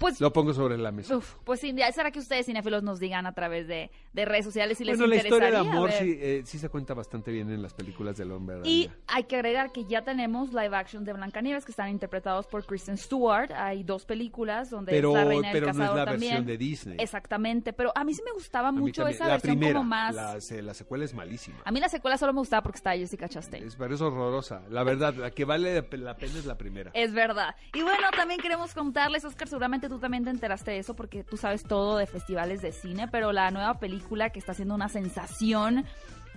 Pues, 0.00 0.18
Lo 0.18 0.32
pongo 0.32 0.54
sobre 0.54 0.78
la 0.78 0.90
mesa. 0.92 1.18
uf, 1.18 1.34
pues 1.44 1.60
sí, 1.60 1.74
será 1.92 2.10
que 2.10 2.18
ustedes 2.18 2.46
cinéfilos 2.46 2.82
nos 2.82 2.98
digan 2.98 3.26
a 3.26 3.34
través 3.34 3.68
de, 3.68 3.90
de 4.14 4.24
redes 4.24 4.46
sociales 4.46 4.78
si 4.78 4.84
les 4.84 4.96
bueno, 4.96 5.14
la 5.14 5.16
historia 5.16 5.50
de 5.50 5.58
interesaría 5.58 5.78
amor 5.78 5.92
sí, 5.92 6.18
eh, 6.18 6.42
sí 6.46 6.58
se 6.58 6.70
cuenta 6.70 6.94
bastante 6.94 7.30
bien 7.30 7.50
en 7.50 7.60
las 7.60 7.74
películas 7.74 8.16
del 8.16 8.32
hombre 8.32 8.56
araña. 8.56 8.70
Y 8.70 8.90
hay 9.06 9.24
que 9.24 9.36
agregar 9.36 9.72
que 9.72 9.84
ya 9.84 10.02
tenemos 10.02 10.54
live 10.54 10.74
action 10.74 11.04
de 11.04 11.12
Blancanieves 11.12 11.66
que 11.66 11.72
están 11.72 11.90
interpretados 11.90 12.46
por 12.46 12.64
Kristen 12.64 12.96
Stewart. 12.96 13.52
Hay 13.52 13.84
dos 13.84 14.06
películas 14.06 14.70
donde 14.70 14.90
pero 14.90 15.10
es 15.10 15.14
la 15.16 15.24
reina 15.26 15.52
del 15.52 15.60
pero 15.60 15.72
no 15.74 15.84
es 15.84 15.94
la 15.94 16.04
también. 16.06 16.30
versión 16.32 16.46
de 16.46 16.56
Disney. 16.56 16.96
Exactamente, 16.98 17.74
pero 17.74 17.92
a 17.94 18.02
mí 18.02 18.14
sí 18.14 18.22
me 18.24 18.32
gustaba 18.32 18.72
mucho 18.72 19.06
esa 19.06 19.26
la 19.26 19.32
versión 19.32 19.58
primera, 19.58 19.78
como 19.78 19.88
más... 19.90 20.14
La 20.14 20.74
secuela 20.74 21.04
es 21.04 21.12
malísima. 21.12 21.58
A 21.62 21.70
mí 21.70 21.78
la 21.78 21.90
secuela 21.90 22.16
solo 22.16 22.32
me 22.32 22.38
gustaba 22.38 22.62
porque 22.62 22.78
está 22.78 22.92
Jessica 22.92 23.28
Chastain. 23.28 23.64
Es, 23.64 23.76
pero 23.76 23.94
es 23.94 24.00
horrorosa. 24.00 24.62
La 24.70 24.82
verdad, 24.82 25.12
la 25.14 25.30
que 25.30 25.44
vale 25.44 25.74
la 25.92 26.16
pena 26.16 26.38
es 26.38 26.46
la 26.46 26.56
primera. 26.56 26.90
Es 26.94 27.12
verdad. 27.12 27.54
Y 27.74 27.82
bueno, 27.82 28.08
también 28.16 28.40
queremos 28.40 28.72
contarles, 28.72 29.26
Oscar, 29.26 29.46
seguramente 29.46 29.89
tú 29.90 29.98
también 29.98 30.24
te 30.24 30.30
enteraste 30.30 30.70
de 30.70 30.78
eso 30.78 30.94
porque 30.94 31.22
tú 31.24 31.36
sabes 31.36 31.62
todo 31.62 31.98
de 31.98 32.06
festivales 32.06 32.62
de 32.62 32.72
cine, 32.72 33.08
pero 33.08 33.32
la 33.32 33.50
nueva 33.50 33.78
película 33.78 34.30
que 34.30 34.38
está 34.38 34.52
haciendo 34.52 34.74
una 34.74 34.88
sensación 34.88 35.84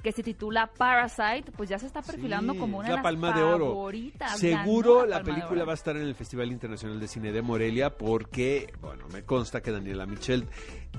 que 0.04 0.12
se 0.12 0.22
titula 0.22 0.70
Parasite, 0.78 1.54
pues 1.56 1.70
ya 1.70 1.80
se 1.80 1.86
está 1.86 2.02
perfilando 2.02 2.52
Sí, 2.54 2.60
como 2.60 2.80
una 2.80 2.90
la 2.90 2.92
de 2.92 2.96
las 2.98 3.04
Palma 3.04 3.32
de 3.32 3.42
Oro. 3.42 3.68
favoritas. 3.68 4.38
Seguro 4.38 5.06
la, 5.06 5.24
película 5.24 5.64
va 5.64 5.72
a 5.72 5.76
estar 5.76 5.96
en 5.96 6.04
el 6.04 6.14
Festival 6.14 6.52
Internacional 6.52 7.00
de 7.00 7.08
Cine 7.08 7.32
de 7.32 7.42
Morelia 7.42 7.98
porque, 7.98 8.74
bueno, 8.82 9.06
me 9.14 9.24
consta 9.24 9.62
que 9.62 9.72
Daniela 9.72 10.06
Michel 10.06 10.46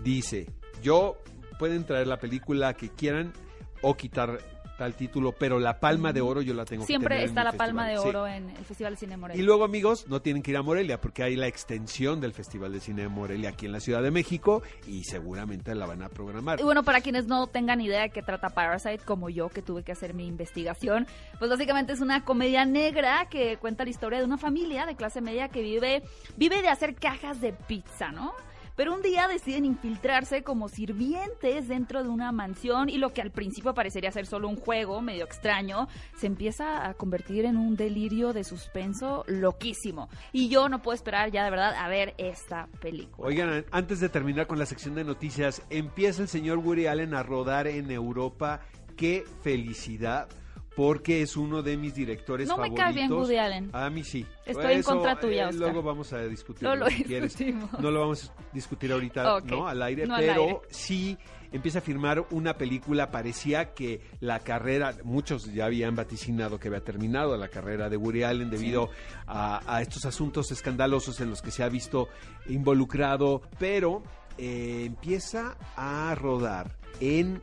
dice, 0.03 0.47
yo 0.83 1.19
pueden 1.59 1.85
traer 1.85 2.07
la 2.07 2.17
película 2.19 2.73
que 2.75 2.89
quieran 2.89 3.35
o 3.83 3.95
quitar 3.95 4.39
tal 4.77 4.95
título, 4.95 5.33
pero 5.33 5.59
la 5.59 5.81
Palma 5.81 6.13
de 6.13 6.21
Oro 6.21 6.43
yo 6.43 6.55
la 6.55 6.65
tengo 6.65 6.83
que 6.83 6.89
Siempre 6.89 7.17
tener 7.17 7.25
en 7.25 7.29
está 7.31 7.45
la 7.45 7.53
Palma 7.53 7.87
de. 7.87 7.99
Sí. 7.99 8.09
Oro 8.09 8.27
en 8.27 8.51
el 8.51 8.65
Festival 8.65 8.95
de 8.95 8.99
Cine 8.99 9.13
de 9.13 9.17
Morelia. 9.17 9.43
Y 9.43 9.45
luego, 9.45 9.65
amigos, 9.65 10.07
no 10.09 10.21
tienen 10.21 10.43
que 10.43 10.51
ir 10.51 10.57
a 10.57 10.63
Morelia 10.63 11.01
porque 11.01 11.23
hay 11.23 11.37
la 11.37 11.47
extensión 11.47 12.21
del 12.21 12.33
Festival 12.33 12.73
de 12.73 12.81
Cine 12.81 13.03
de 13.03 13.09
Morelia 13.09 13.51
aquí 13.51 13.67
en 13.67 13.73
la 13.73 13.81
Ciudad 13.81 14.03
de 14.03 14.11
México 14.11 14.63
y 14.87 15.05
seguramente 15.05 15.75
la 15.75 15.87
van 15.87 16.03
a 16.03 16.09
programar. 16.09 16.61
Y 16.61 16.65
bueno, 16.65 16.83
para 16.83 17.01
quienes 17.01 17.27
no 17.27 17.47
tengan 17.47 17.81
idea 17.81 18.03
de 18.03 18.11
qué 18.11 18.23
trata 18.23 18.51
Parasite, 18.51 19.05
como 19.05 19.29
yo 19.31 19.49
que 19.49 19.63
tuve 19.63 19.83
que 19.83 19.93
hacer 19.93 20.15
mi 20.15 20.27
investigación, 20.27 21.07
pues 21.39 21.51
básicamente 21.51 21.93
es 21.93 22.01
una 22.01 22.25
comedia 22.25 22.65
negra 22.65 23.27
que 23.31 23.57
cuenta 23.59 23.85
la 23.85 23.91
historia 23.91 24.19
de 24.19 24.25
una 24.25 24.39
familia 24.39 24.87
de 24.87 24.97
clase 24.97 25.21
media 25.21 25.49
que 25.49 25.63
vive, 25.63 26.03
vive 26.37 26.63
de 26.63 26.69
hacer 26.69 26.95
cajas 26.95 27.41
de 27.41 27.53
pizza, 27.53 28.11
¿no? 28.11 28.33
Pero 28.77 28.95
un 28.95 29.03
día 29.03 29.29
deciden 29.29 29.65
infiltrarse 29.65 30.43
como 30.43 30.69
sirvientes 30.69 31.69
dentro 31.69 32.03
de 32.03 32.09
una 32.09 32.33
mansión 32.33 32.89
y 32.89 32.99
lo 32.99 33.13
que 33.13 33.23
al 33.23 33.31
principio 33.31 33.75
parecería 33.75 34.11
ser 34.11 34.27
solo 34.27 34.49
un 34.49 34.57
juego 34.57 35.01
medio 35.01 35.25
extraño, 35.25 35.89
se 36.17 36.27
empieza 36.27 36.89
a 36.89 36.95
convertir 36.95 37.45
en 37.45 37.57
un 37.57 37.77
delirio 37.77 38.33
de 38.33 38.45
suspenso 38.45 39.25
loquísimo. 39.27 40.09
Y 40.33 40.49
yo 40.49 40.69
no 40.69 40.83
puedo 40.83 40.95
esperar 40.95 41.31
ya 41.31 41.45
de 41.45 41.51
verdad 41.51 41.75
a 41.75 41.89
ver 41.89 42.15
esta 42.19 42.69
película. 42.81 43.29
Oigan, 43.29 43.65
antes 43.71 44.01
de 44.01 44.09
terminar 44.09 44.47
con 44.47 44.59
la 44.59 44.67
sección 44.67 44.95
de 44.95 45.05
noticias, 45.05 45.63
empieza 45.71 46.23
el 46.23 46.29
señor 46.29 46.59
Woody 46.59 46.87
Allen 46.87 47.15
a 47.15 47.23
rodar 47.23 47.67
en 47.67 47.91
Europa. 47.91 48.61
¡Qué 48.97 49.25
felicidad! 49.43 50.29
Porque 50.77 51.23
es 51.23 51.37
uno 51.37 51.63
de 51.63 51.77
mis 51.77 51.95
directores 51.95 52.49
no 52.49 52.57
favoritos. 52.57 52.79
No 52.79 52.87
me 52.87 52.93
cae 52.93 53.01
bien 53.01 53.13
Woody 53.13 53.37
Allen. 53.37 53.71
A 53.73 53.91
mí 53.91 54.03
sí. 54.03 54.27
Estoy 54.45 54.75
en 54.75 54.83
contra 54.83 55.19
tuya, 55.19 55.45
eh, 55.45 55.47
Oscar. 55.47 55.61
Luego 55.61 55.83
vamos 55.83 56.13
a 56.13 56.23
discutir 56.23 56.65
no 56.65 56.77
lo, 56.77 56.91
si 56.91 57.05
quieres. 57.05 57.37
No 57.79 57.91
lo 57.91 58.01
vamos 58.01 58.31
a 58.31 58.43
discutir 58.53 58.93
ahorita, 58.93 59.37
okay. 59.37 59.51
¿no? 59.57 59.69
Al 59.69 59.83
aire, 59.83 60.07
no 60.07 60.17
pero 60.17 60.33
al 60.33 60.41
aire. 60.41 60.61
sí 60.71 61.17
empieza 61.53 61.79
a 61.79 61.83
firmar 61.83 62.27
una 62.31 62.57
película. 62.57 63.11
Parecía 63.11 63.73
que 63.75 64.01
la 64.21 64.41
carrera, 64.41 64.97
muchos 65.05 65.53
ya 65.53 65.67
habían 65.67 65.95
vaticinado 65.95 66.59
que 66.59 66.69
había 66.69 66.83
terminado 66.83 67.37
la 67.37 67.49
carrera 67.49 67.89
de 67.89 67.97
Woody 67.97 68.25
Allen 68.25 68.51
debido 68.51 68.87
sí. 68.87 68.93
a, 69.27 69.77
a, 69.77 69.81
estos 69.81 70.05
asuntos 70.05 70.51
escandalosos 70.51 71.21
en 71.21 71.31
los 71.31 71.41
que 71.41 71.51
se 71.51 71.63
ha 71.63 71.69
visto 71.69 72.09
involucrado, 72.49 73.43
pero 73.59 74.03
eh, 74.37 74.83
empieza 74.87 75.57
a 75.77 76.13
rodar 76.17 76.77
en 77.01 77.41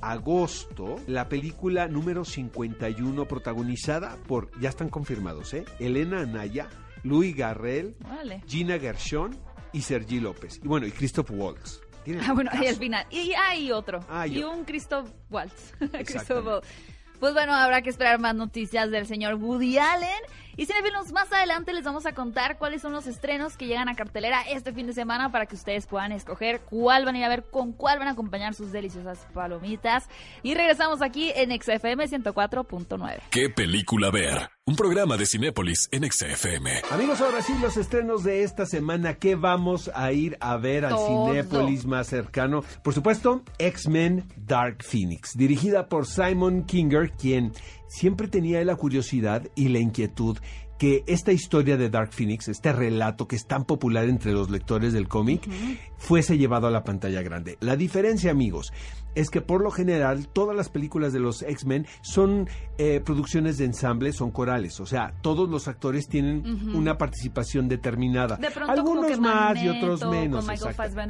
agosto 0.00 0.96
la 1.06 1.28
película 1.28 1.88
número 1.88 2.24
51 2.24 3.26
protagonizada 3.26 4.16
por, 4.26 4.50
ya 4.60 4.68
están 4.68 4.88
confirmados, 4.88 5.54
¿eh? 5.54 5.64
Elena 5.78 6.20
Anaya, 6.20 6.68
Louis 7.02 7.36
Garrel, 7.36 7.96
vale. 8.00 8.42
Gina 8.46 8.78
Gershon 8.78 9.36
y 9.72 9.82
Sergi 9.82 10.20
López. 10.20 10.60
Y 10.62 10.68
bueno, 10.68 10.86
y 10.86 10.90
Christoph 10.90 11.30
Waltz. 11.30 11.80
Ah, 12.26 12.32
bueno, 12.32 12.50
y 12.62 12.66
al 12.66 12.76
final. 12.76 13.06
Y 13.10 13.32
hay 13.32 13.70
otro. 13.70 14.00
Ah, 14.08 14.26
y 14.26 14.40
yo. 14.40 14.50
un 14.50 14.64
Christoph 14.64 15.10
Waltz. 15.30 15.74
Christoph 16.06 16.46
Waltz. 16.46 16.68
Pues 17.20 17.34
bueno, 17.34 17.52
habrá 17.52 17.82
que 17.82 17.90
esperar 17.90 18.20
más 18.20 18.34
noticias 18.34 18.90
del 18.90 19.06
señor 19.06 19.34
Woody 19.34 19.78
Allen. 19.78 20.22
Y 20.56 20.66
cinefilos, 20.66 21.12
más 21.12 21.32
adelante 21.32 21.72
les 21.72 21.84
vamos 21.84 22.04
a 22.06 22.12
contar 22.12 22.58
cuáles 22.58 22.82
son 22.82 22.92
los 22.92 23.06
estrenos 23.06 23.56
que 23.56 23.66
llegan 23.66 23.88
a 23.88 23.94
cartelera 23.94 24.42
este 24.42 24.72
fin 24.72 24.88
de 24.88 24.92
semana 24.92 25.30
para 25.30 25.46
que 25.46 25.54
ustedes 25.54 25.86
puedan 25.86 26.10
escoger 26.10 26.60
cuál 26.60 27.04
van 27.04 27.14
a 27.14 27.18
ir 27.18 27.24
a 27.24 27.28
ver, 27.28 27.44
con 27.44 27.72
cuál 27.72 28.00
van 28.00 28.08
a 28.08 28.12
acompañar 28.12 28.54
sus 28.54 28.72
deliciosas 28.72 29.26
palomitas. 29.32 30.08
Y 30.42 30.54
regresamos 30.54 31.00
aquí 31.00 31.32
en 31.34 31.50
XFM 31.50 32.08
104.9. 32.08 33.20
¿Qué 33.30 33.50
película 33.50 34.10
ver? 34.10 34.50
Un 34.68 34.76
programa 34.76 35.16
de 35.16 35.24
Cinépolis 35.24 35.88
en 35.92 36.04
XFM. 36.04 36.82
Amigos, 36.90 37.22
ahora 37.22 37.40
sí, 37.40 37.54
los 37.58 37.78
estrenos 37.78 38.22
de 38.22 38.42
esta 38.42 38.66
semana. 38.66 39.14
¿Qué 39.14 39.34
vamos 39.34 39.90
a 39.94 40.12
ir 40.12 40.36
a 40.40 40.58
ver 40.58 40.84
al 40.84 40.90
Todo. 40.90 41.28
Cinépolis 41.28 41.86
más 41.86 42.08
cercano? 42.08 42.62
Por 42.84 42.92
supuesto, 42.92 43.42
X-Men 43.58 44.26
Dark 44.36 44.84
Phoenix, 44.84 45.34
dirigida 45.38 45.88
por 45.88 46.06
Simon 46.06 46.64
Kinger, 46.64 47.12
quien 47.12 47.52
siempre 47.86 48.28
tenía 48.28 48.62
la 48.62 48.76
curiosidad 48.76 49.48
y 49.54 49.68
la 49.68 49.78
inquietud 49.78 50.36
que 50.78 51.02
esta 51.06 51.32
historia 51.32 51.76
de 51.76 51.90
Dark 51.90 52.12
Phoenix, 52.12 52.48
este 52.48 52.72
relato 52.72 53.26
que 53.26 53.36
es 53.36 53.46
tan 53.46 53.64
popular 53.64 54.04
entre 54.04 54.32
los 54.32 54.48
lectores 54.48 54.92
del 54.92 55.08
cómic, 55.08 55.46
uh 55.46 55.50
-huh. 55.50 55.78
fuese 55.96 56.38
llevado 56.38 56.66
a 56.66 56.70
la 56.70 56.84
pantalla 56.84 57.22
grande. 57.22 57.56
La 57.60 57.74
diferencia, 57.74 58.30
amigos, 58.30 58.72
es 59.14 59.30
que 59.30 59.40
por 59.40 59.62
lo 59.62 59.70
general 59.70 60.28
todas 60.28 60.56
las 60.56 60.68
películas 60.68 61.12
de 61.12 61.20
los 61.20 61.42
X-Men 61.42 61.86
son 62.02 62.48
eh, 62.78 63.00
producciones 63.04 63.58
de 63.58 63.64
ensamble, 63.64 64.12
son 64.12 64.30
corales, 64.30 64.80
o 64.80 64.86
sea, 64.86 65.14
todos 65.22 65.48
los 65.48 65.68
actores 65.68 66.08
tienen 66.08 66.38
uh 66.38 66.42
-huh. 66.42 66.76
una 66.76 66.98
participación 66.98 67.68
determinada. 67.68 68.36
De 68.36 68.50
pronto, 68.50 68.72
Algunos 68.72 69.18
más 69.18 69.54
Magneto, 69.54 69.66
y 69.66 69.78
otros 69.78 70.10
menos. 70.10 70.46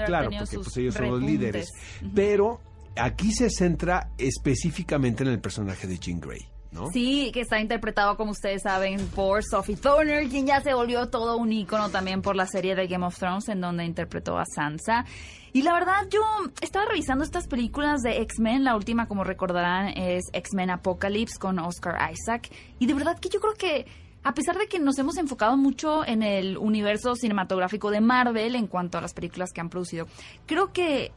Claro, 0.07 0.31
porque 0.31 0.57
pues 0.57 0.77
ellos 0.77 0.95
son 0.95 1.11
los 1.11 1.23
líderes. 1.23 1.69
Uh 2.01 2.05
-huh. 2.07 2.13
Pero 2.15 2.61
aquí 2.97 3.33
se 3.33 3.51
centra 3.51 4.11
específicamente 4.19 5.23
en 5.23 5.31
el 5.31 5.41
personaje 5.41 5.87
de 5.87 5.99
Jean 5.99 6.21
Grey. 6.21 6.58
Sí, 6.93 7.31
que 7.33 7.41
está 7.41 7.61
interpretado, 7.61 8.17
como 8.17 8.33
ustedes 8.33 8.63
saben, 8.63 9.07
por 9.09 9.43
Sophie 9.43 9.77
Turner, 9.77 10.29
quien 10.29 10.47
ya 10.47 10.61
se 10.61 10.75
volvió 10.75 11.09
todo 11.09 11.37
un 11.37 11.53
ícono 11.53 11.91
también 11.91 12.23
por 12.23 12.37
la 12.37 12.47
serie 12.47 12.75
de 12.75 12.87
Game 12.87 13.05
of 13.05 13.19
Thrones, 13.19 13.49
en 13.49 13.61
donde 13.61 13.85
interpretó 13.85 14.39
a 14.39 14.45
Sansa. 14.45 15.05
Y 15.53 15.63
la 15.63 15.73
verdad, 15.73 16.07
yo 16.11 16.21
estaba 16.61 16.87
revisando 16.87 17.25
estas 17.25 17.49
películas 17.49 18.03
de 18.03 18.21
X-Men. 18.23 18.65
La 18.65 18.77
última, 18.77 19.09
como 19.09 19.25
recordarán, 19.25 19.89
es 19.97 20.25
X-Men 20.33 20.71
Apocalypse 20.71 21.39
con 21.39 21.59
Oscar 21.59 22.13
Isaac. 22.13 22.51
Y 22.79 22.87
de 22.87 22.95
verdad 22.95 23.19
que 23.19 23.31
yo 23.31 23.41
creo 23.41 23.55
que 23.55 23.87
a 24.23 24.35
pesar 24.35 24.59
de 24.59 24.67
que 24.67 24.79
nos 24.79 24.99
hemos 24.99 25.17
enfocado 25.17 25.57
mucho 25.57 26.05
en 26.05 26.23
el 26.23 26.59
universo 26.59 27.15
cinematográfico 27.15 27.91
de 27.91 28.01
Marvel 28.01 28.57
en 28.57 28.67
cuanto 28.67 28.99
a 28.99 29.01
las 29.01 29.15
películas 29.15 29.51
que 29.55 29.61
han 29.61 29.71
producido, 29.71 30.07
creo 30.45 30.73
que 30.73 31.13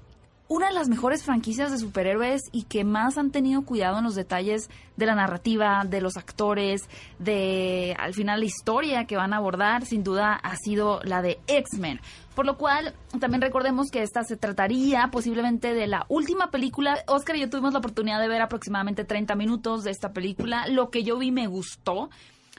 una 0.51 0.67
de 0.67 0.73
las 0.73 0.89
mejores 0.89 1.23
franquicias 1.23 1.71
de 1.71 1.77
superhéroes 1.77 2.41
y 2.51 2.63
que 2.63 2.83
más 2.83 3.17
han 3.17 3.31
tenido 3.31 3.61
cuidado 3.61 3.99
en 3.99 4.03
los 4.03 4.15
detalles 4.15 4.69
de 4.97 5.05
la 5.05 5.15
narrativa, 5.15 5.85
de 5.87 6.01
los 6.01 6.17
actores, 6.17 6.89
de 7.19 7.95
al 7.97 8.13
final 8.13 8.41
la 8.41 8.47
historia 8.47 9.05
que 9.05 9.15
van 9.15 9.31
a 9.31 9.37
abordar, 9.37 9.85
sin 9.85 10.03
duda 10.03 10.33
ha 10.33 10.57
sido 10.57 10.99
la 11.05 11.21
de 11.21 11.39
X-Men. 11.47 12.01
Por 12.35 12.45
lo 12.45 12.57
cual, 12.57 12.93
también 13.21 13.41
recordemos 13.41 13.91
que 13.91 14.01
esta 14.01 14.25
se 14.25 14.35
trataría 14.35 15.07
posiblemente 15.09 15.73
de 15.73 15.87
la 15.87 16.05
última 16.09 16.51
película. 16.51 17.01
Oscar 17.07 17.37
y 17.37 17.39
yo 17.39 17.49
tuvimos 17.49 17.71
la 17.71 17.79
oportunidad 17.79 18.19
de 18.19 18.27
ver 18.27 18.41
aproximadamente 18.41 19.05
30 19.05 19.35
minutos 19.35 19.85
de 19.85 19.91
esta 19.91 20.11
película. 20.11 20.67
Lo 20.67 20.89
que 20.89 21.03
yo 21.03 21.17
vi 21.17 21.31
me 21.31 21.47
gustó. 21.47 22.09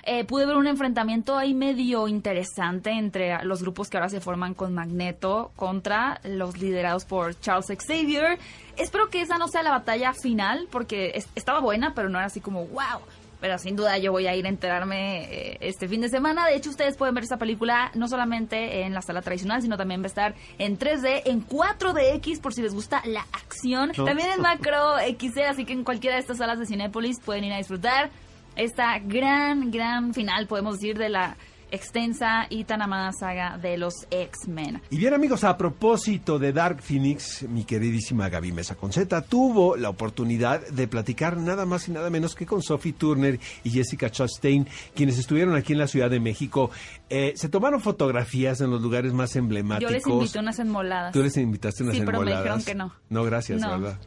Eh, 0.05 0.25
pude 0.25 0.47
ver 0.47 0.57
un 0.57 0.67
enfrentamiento 0.67 1.39
ahí 1.39 1.55
medio 1.55 2.09
interesante 2.09 2.91
entre 2.91 3.45
los 3.45 3.63
grupos 3.63 3.89
que 3.89 3.99
ahora 3.99 4.09
se 4.09 4.21
forman 4.21 4.55
con 4.55 4.75
Magneto 4.75 5.53
contra 5.55 6.21
los 6.25 6.59
liderados 6.59 7.05
por 7.05 7.39
Charles 7.39 7.67
Xavier. 7.67 8.39
Espero 8.77 9.11
que 9.11 9.21
esa 9.21 9.39
no 9.39 9.47
sea 9.47 9.63
la 9.63 9.71
batalla 9.71 10.13
final 10.13 10.67
porque 10.73 11.13
es, 11.15 11.29
estaba 11.37 11.61
buena, 11.61 11.95
pero 11.95 12.09
no 12.09 12.19
era 12.19 12.27
así 12.27 12.41
como 12.41 12.67
wow. 12.67 13.01
Pero 13.41 13.59
sin 13.59 13.75
duda 13.75 13.99
yo 13.99 14.13
voy 14.13 14.29
a 14.29 14.37
ir 14.37 14.47
a 14.47 14.49
enterarme 14.49 15.25
eh, 15.25 15.59
este 15.61 15.89
fin 15.89 16.01
de 16.01 16.09
semana. 16.09 16.47
De 16.47 16.55
hecho, 16.55 16.71
ustedes 16.71 16.97
pueden 16.97 17.15
ver 17.15 17.25
esta 17.25 17.39
película 17.39 17.91
no 17.95 18.07
solamente 18.07 18.83
en 18.83 18.95
la 18.95 19.03
sala 19.03 19.21
tradicional, 19.21 19.63
sino 19.63 19.77
también 19.77 20.01
va 20.01 20.05
a 20.05 20.07
estar 20.07 20.35
en 20.59 20.79
3D, 20.79 21.23
en 21.25 21.47
4DX, 21.47 22.41
por 22.41 22.55
si 22.55 22.63
les 22.63 22.73
gusta 22.73 23.03
la 23.05 23.27
acción. 23.33 23.93
No. 23.97 24.05
También 24.05 24.31
en 24.31 24.41
Macro 24.43 24.97
XD, 24.99 25.39
así 25.49 25.65
que 25.65 25.73
en 25.73 25.83
cualquiera 25.83 26.17
de 26.17 26.23
estas 26.23 26.39
salas 26.39 26.61
de 26.61 26.67
Cinépolis 26.67 27.21
pueden 27.21 27.43
ir 27.43 27.53
a 27.53 27.59
disfrutar 27.59 28.11
esta 28.57 28.99
gran, 28.99 29.71
gran 29.71 30.15
final, 30.15 30.47
podemos 30.47 30.75
decir, 30.75 30.99
de 30.99 31.09
la 31.09 31.37
extensa 31.73 32.47
y 32.51 32.65
tan 32.65 32.83
amada 32.83 33.13
saga 33.13 33.57
de 33.57 33.79
los 33.79 33.95
X-Men. 34.11 34.83
Y 34.91 34.99
bien 34.99 35.15
amigos, 35.15 35.43
a 35.43 35.57
propósito 35.57 36.39
de 36.39 36.53
Dark 36.53 36.83
Phoenix, 36.83 37.45
mi 37.49 37.65
queridísima 37.65 38.29
Gaby 38.29 38.53
Mesa 38.53 38.75
Conceta 38.75 39.23
tuvo 39.23 39.77
la 39.77 39.89
oportunidad 39.89 40.67
de 40.69 40.87
platicar 40.87 41.39
nada 41.39 41.65
más 41.65 41.89
y 41.89 41.93
nada 41.93 42.11
menos 42.11 42.35
que 42.35 42.45
con 42.45 42.63
Sophie 42.63 42.93
Turner 42.93 43.41
y 43.65 43.71
Jessica 43.71 44.11
Chastain, 44.11 44.69
quienes 44.95 45.19
estuvieron 45.19 45.57
aquí 45.57 45.73
en 45.73 45.79
la 45.79 45.87
Ciudad 45.87 46.11
de 46.11 46.21
México. 46.21 46.71
Eh, 47.09 47.33
se 47.37 47.49
tomaron 47.49 47.81
fotografías 47.81 48.61
en 48.61 48.71
los 48.71 48.83
lugares 48.83 49.15
más 49.15 49.35
emblemáticos. 49.35 49.91
Yo 49.91 49.97
les 49.97 50.07
invité 50.07 50.39
unas 50.41 50.59
enmoladas. 50.59 51.13
Tú 51.15 51.23
les 51.23 51.37
invitaste 51.39 51.85
unas 51.85 51.97
sí, 51.97 52.03
pero 52.05 52.21
me 52.21 52.33
dijeron 52.37 52.63
que 52.63 52.75
no. 52.75 52.93
No, 53.09 53.25
gracias, 53.25 53.63
No. 53.63 53.81
¿verdad? 53.81 53.99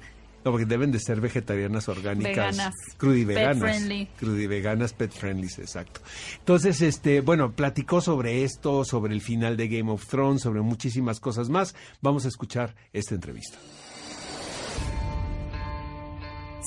No, 0.46 0.52
porque 0.52 0.68
deben 0.68 0.92
de 0.92 1.00
ser 1.00 1.20
vegetarianas 1.22 1.90
orgánicas. 1.90 2.36
Veganas. 2.36 2.74
Crudiveganas. 2.98 3.58
Pet 3.58 3.62
friendly. 3.64 4.08
Crudiveganas, 4.20 4.94
pet 4.94 5.12
friendly, 5.12 5.48
exacto. 5.48 6.02
Entonces, 6.38 6.82
este, 6.84 7.22
bueno, 7.22 7.54
platicó 7.54 8.00
sobre 8.00 8.44
esto, 8.44 8.86
sobre 8.86 9.16
el 9.16 9.22
final 9.22 9.58
de 9.58 9.68
Game 9.68 9.92
of 9.92 10.06
Thrones, 10.06 10.44
sobre 10.44 10.62
muchísimas 10.62 11.20
cosas 11.20 11.50
más. 11.50 11.74
Vamos 12.00 12.26
a 12.26 12.28
escuchar 12.28 12.76
esta 12.94 13.16
entrevista. 13.16 13.58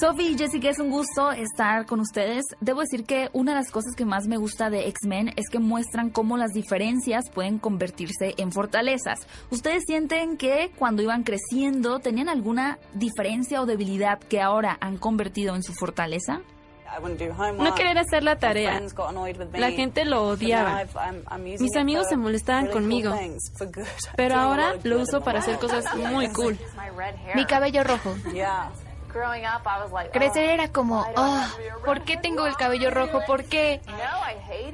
Sophie 0.01 0.31
y 0.31 0.39
Jessica, 0.39 0.71
es 0.71 0.79
un 0.79 0.91
gusto 0.91 1.33
estar 1.33 1.85
con 1.85 1.99
ustedes. 1.99 2.45
Debo 2.61 2.83
decir 2.83 3.05
que 3.05 3.31
una 3.33 3.53
de 3.53 3.59
las 3.59 3.73
cosas 3.73 3.97
que 3.97 4.05
más 4.05 4.29
me 4.29 4.37
gusta 4.37 4.71
de 4.71 4.87
X-Men 4.87 5.33
es 5.35 5.49
que 5.51 5.59
muestran 5.59 6.11
cómo 6.11 6.37
las 6.37 6.53
diferencias 6.53 7.25
pueden 7.35 7.59
convertirse 7.59 8.35
en 8.37 8.53
fortalezas. 8.53 9.27
¿Ustedes 9.51 9.83
sienten 9.87 10.37
que 10.37 10.71
cuando 10.79 11.03
iban 11.03 11.25
creciendo 11.25 11.99
tenían 11.99 12.29
alguna 12.29 12.79
diferencia 12.95 13.61
o 13.61 13.67
debilidad 13.67 14.21
que 14.21 14.41
ahora 14.41 14.79
han 14.81 14.99
convertido 14.99 15.57
en 15.57 15.65
su 15.65 15.73
fortaleza? 15.75 16.43
No 17.59 17.75
querer 17.75 17.99
hacer 17.99 18.23
la 18.23 18.39
tarea. 18.39 18.81
La 19.55 19.71
gente 19.73 20.05
lo 20.05 20.29
odiaba. 20.29 20.85
Mis 21.59 21.77
amigos 21.77 22.09
se 22.09 22.17
molestaban 22.17 22.69
conmigo. 22.69 23.15
Pero 24.17 24.35
ahora 24.37 24.75
lo 24.85 25.01
uso 25.01 25.23
para 25.23 25.41
hacer 25.41 25.59
cosas 25.59 25.85
muy 25.97 26.29
cool. 26.33 26.57
Mi 27.35 27.45
cabello 27.47 27.83
rojo. 27.83 28.15
Crecer 30.13 30.51
era 30.51 30.69
como, 30.69 31.05
oh, 31.17 31.45
¿por 31.85 32.03
qué 32.03 32.17
tengo 32.17 32.47
el 32.47 32.57
cabello 32.57 32.91
rojo? 32.91 33.21
¿Por 33.27 33.45
qué? 33.45 33.81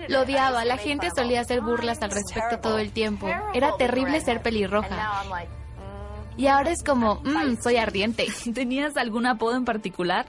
Lo 0.08 0.22
odiaba. 0.22 0.64
La 0.64 0.76
gente 0.76 1.08
solía 1.14 1.40
hacer 1.40 1.60
burlas 1.60 2.02
al 2.02 2.10
respecto 2.10 2.58
todo 2.60 2.78
el 2.78 2.92
tiempo. 2.92 3.28
Era 3.52 3.76
terrible 3.76 4.20
ser 4.20 4.42
pelirroja. 4.42 5.22
Y 6.36 6.48
ahora 6.48 6.70
es 6.70 6.82
como, 6.82 7.20
mmm, 7.22 7.56
soy 7.62 7.76
ardiente. 7.76 8.26
¿Tenías 8.54 8.96
algún 8.96 9.26
apodo 9.26 9.56
en 9.56 9.64
particular? 9.64 10.26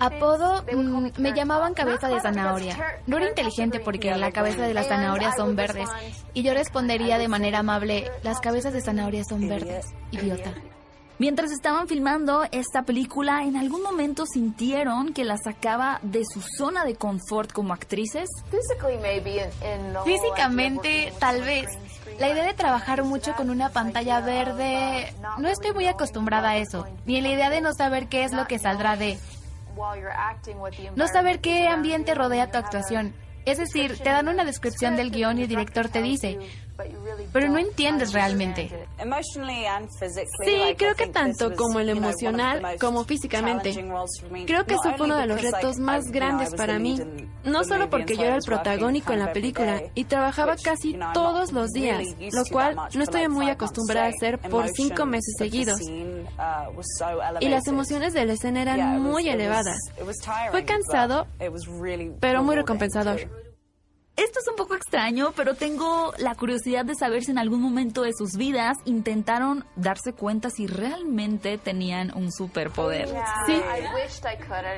Apodo, 0.00 0.62
mm, 0.72 1.10
me 1.18 1.32
llamaban 1.32 1.74
cabeza 1.74 2.08
de 2.08 2.20
zanahoria. 2.20 2.76
No 3.06 3.16
era 3.18 3.28
inteligente 3.28 3.80
porque 3.80 4.16
la 4.16 4.30
cabeza 4.30 4.62
de 4.62 4.72
las 4.72 4.86
zanahorias 4.86 5.36
son 5.36 5.56
verdes. 5.56 5.88
Y 6.32 6.42
yo 6.42 6.54
respondería 6.54 7.18
de 7.18 7.28
manera 7.28 7.58
amable, 7.58 8.10
las 8.22 8.40
cabezas 8.40 8.72
de 8.72 8.80
zanahoria 8.80 9.24
son 9.24 9.48
verdes, 9.48 9.86
idiota. 10.12 10.54
Mientras 11.18 11.52
estaban 11.52 11.86
filmando 11.88 12.44
esta 12.50 12.82
película, 12.82 13.44
¿en 13.44 13.56
algún 13.56 13.82
momento 13.82 14.24
sintieron 14.26 15.12
que 15.12 15.24
la 15.24 15.36
sacaba 15.36 16.00
de 16.02 16.22
su 16.24 16.40
zona 16.40 16.84
de 16.84 16.96
confort 16.96 17.52
como 17.52 17.72
actrices? 17.72 18.28
Físicamente, 20.04 21.12
tal 21.20 21.42
vez. 21.42 21.66
La 22.18 22.28
idea 22.28 22.44
de 22.44 22.54
trabajar 22.54 23.04
mucho 23.04 23.34
con 23.34 23.50
una 23.50 23.70
pantalla 23.70 24.20
verde, 24.20 25.14
no 25.38 25.48
estoy 25.48 25.72
muy 25.72 25.86
acostumbrada 25.86 26.50
a 26.50 26.56
eso. 26.56 26.86
Ni 27.06 27.20
la 27.20 27.28
idea 27.28 27.50
de 27.50 27.60
no 27.60 27.72
saber 27.72 28.08
qué 28.08 28.24
es 28.24 28.32
lo 28.32 28.46
que 28.46 28.58
saldrá 28.58 28.96
de... 28.96 29.18
No 30.96 31.08
saber 31.08 31.40
qué 31.40 31.68
ambiente 31.68 32.14
rodea 32.14 32.50
tu 32.50 32.58
actuación. 32.58 33.14
Es 33.44 33.58
decir, 33.58 33.98
te 33.98 34.10
dan 34.10 34.28
una 34.28 34.44
descripción 34.44 34.94
del 34.96 35.10
guion 35.10 35.38
y 35.38 35.42
el 35.42 35.48
director 35.48 35.88
te 35.88 36.02
dice, 36.02 36.38
pero 37.32 37.48
no 37.48 37.58
entiendes 37.58 38.12
realmente. 38.12 38.86
Sí, 40.44 40.74
creo 40.76 40.94
que 40.94 41.06
tanto 41.08 41.54
como 41.54 41.80
el 41.80 41.90
emocional 41.90 42.76
como 42.78 43.04
físicamente. 43.04 43.72
Creo 44.46 44.66
que 44.66 44.74
eso 44.74 44.94
fue 44.96 45.06
uno 45.06 45.16
de 45.16 45.26
los 45.26 45.40
retos 45.40 45.78
más 45.78 46.10
grandes 46.10 46.54
para 46.54 46.78
mí. 46.78 47.00
No 47.44 47.64
solo 47.64 47.90
porque 47.90 48.16
yo 48.16 48.24
era 48.24 48.36
el 48.36 48.42
protagónico 48.42 49.12
en 49.12 49.18
la 49.20 49.32
película 49.32 49.82
y 49.94 50.04
trabajaba 50.04 50.56
casi 50.56 50.98
todos 51.14 51.52
los 51.52 51.70
días, 51.70 52.02
lo 52.32 52.44
cual 52.50 52.76
no 52.94 53.02
estoy 53.02 53.28
muy 53.28 53.50
acostumbrada 53.50 54.06
a 54.06 54.10
hacer 54.10 54.38
por 54.38 54.68
cinco 54.70 55.06
meses 55.06 55.34
seguidos. 55.38 55.80
Y 57.40 57.48
las 57.48 57.66
emociones 57.66 58.12
de 58.12 58.26
la 58.26 58.32
escena 58.34 58.62
eran 58.62 59.00
muy 59.00 59.28
elevadas. 59.28 59.78
Fue 60.50 60.64
cansado, 60.64 61.26
pero 62.20 62.42
muy 62.42 62.56
recompensador. 62.56 63.41
Esto 64.16 64.40
es 64.40 64.48
un 64.48 64.56
poco 64.56 64.74
extraño, 64.74 65.32
pero 65.34 65.54
tengo 65.54 66.12
la 66.18 66.34
curiosidad 66.34 66.84
de 66.84 66.94
saber 66.94 67.24
si 67.24 67.30
en 67.30 67.38
algún 67.38 67.62
momento 67.62 68.02
de 68.02 68.12
sus 68.12 68.36
vidas 68.36 68.76
intentaron 68.84 69.64
darse 69.74 70.12
cuenta 70.12 70.50
si 70.50 70.66
realmente 70.66 71.56
tenían 71.56 72.12
un 72.14 72.30
superpoder. 72.30 73.08
Sí, 73.46 73.60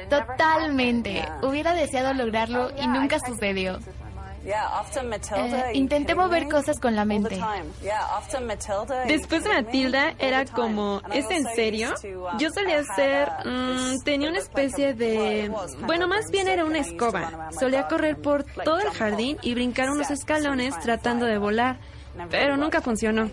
totalmente. 0.08 1.26
Hubiera 1.42 1.74
deseado 1.74 2.14
lograrlo 2.14 2.70
y 2.80 2.86
nunca 2.86 3.18
sucedió. 3.18 3.80
Eh, 5.36 5.70
intenté 5.74 6.14
mover 6.14 6.48
cosas 6.48 6.78
con 6.78 6.94
la 6.94 7.04
mente. 7.04 7.40
Después 9.06 9.44
de 9.44 9.50
Matilda 9.50 10.14
era 10.18 10.44
como, 10.44 11.00
¿es 11.12 11.30
en 11.30 11.44
serio? 11.54 11.94
Um, 12.04 12.38
Yo 12.38 12.50
solía 12.50 12.82
ser, 12.84 13.28
mm, 13.44 14.02
tenía 14.04 14.28
una 14.28 14.38
especie 14.38 14.94
de, 14.94 15.50
bueno, 15.80 16.08
más 16.08 16.30
bien 16.30 16.48
era 16.48 16.64
una 16.64 16.78
escoba. 16.78 17.50
Solía 17.58 17.88
correr 17.88 18.20
por 18.20 18.44
todo 18.44 18.80
el 18.80 18.90
jardín 18.90 19.38
y 19.42 19.54
brincar 19.54 19.90
unos 19.90 20.10
escalones 20.10 20.78
tratando 20.80 21.26
de 21.26 21.38
volar 21.38 21.78
pero 22.30 22.56
nunca 22.56 22.80
funcionó. 22.80 23.30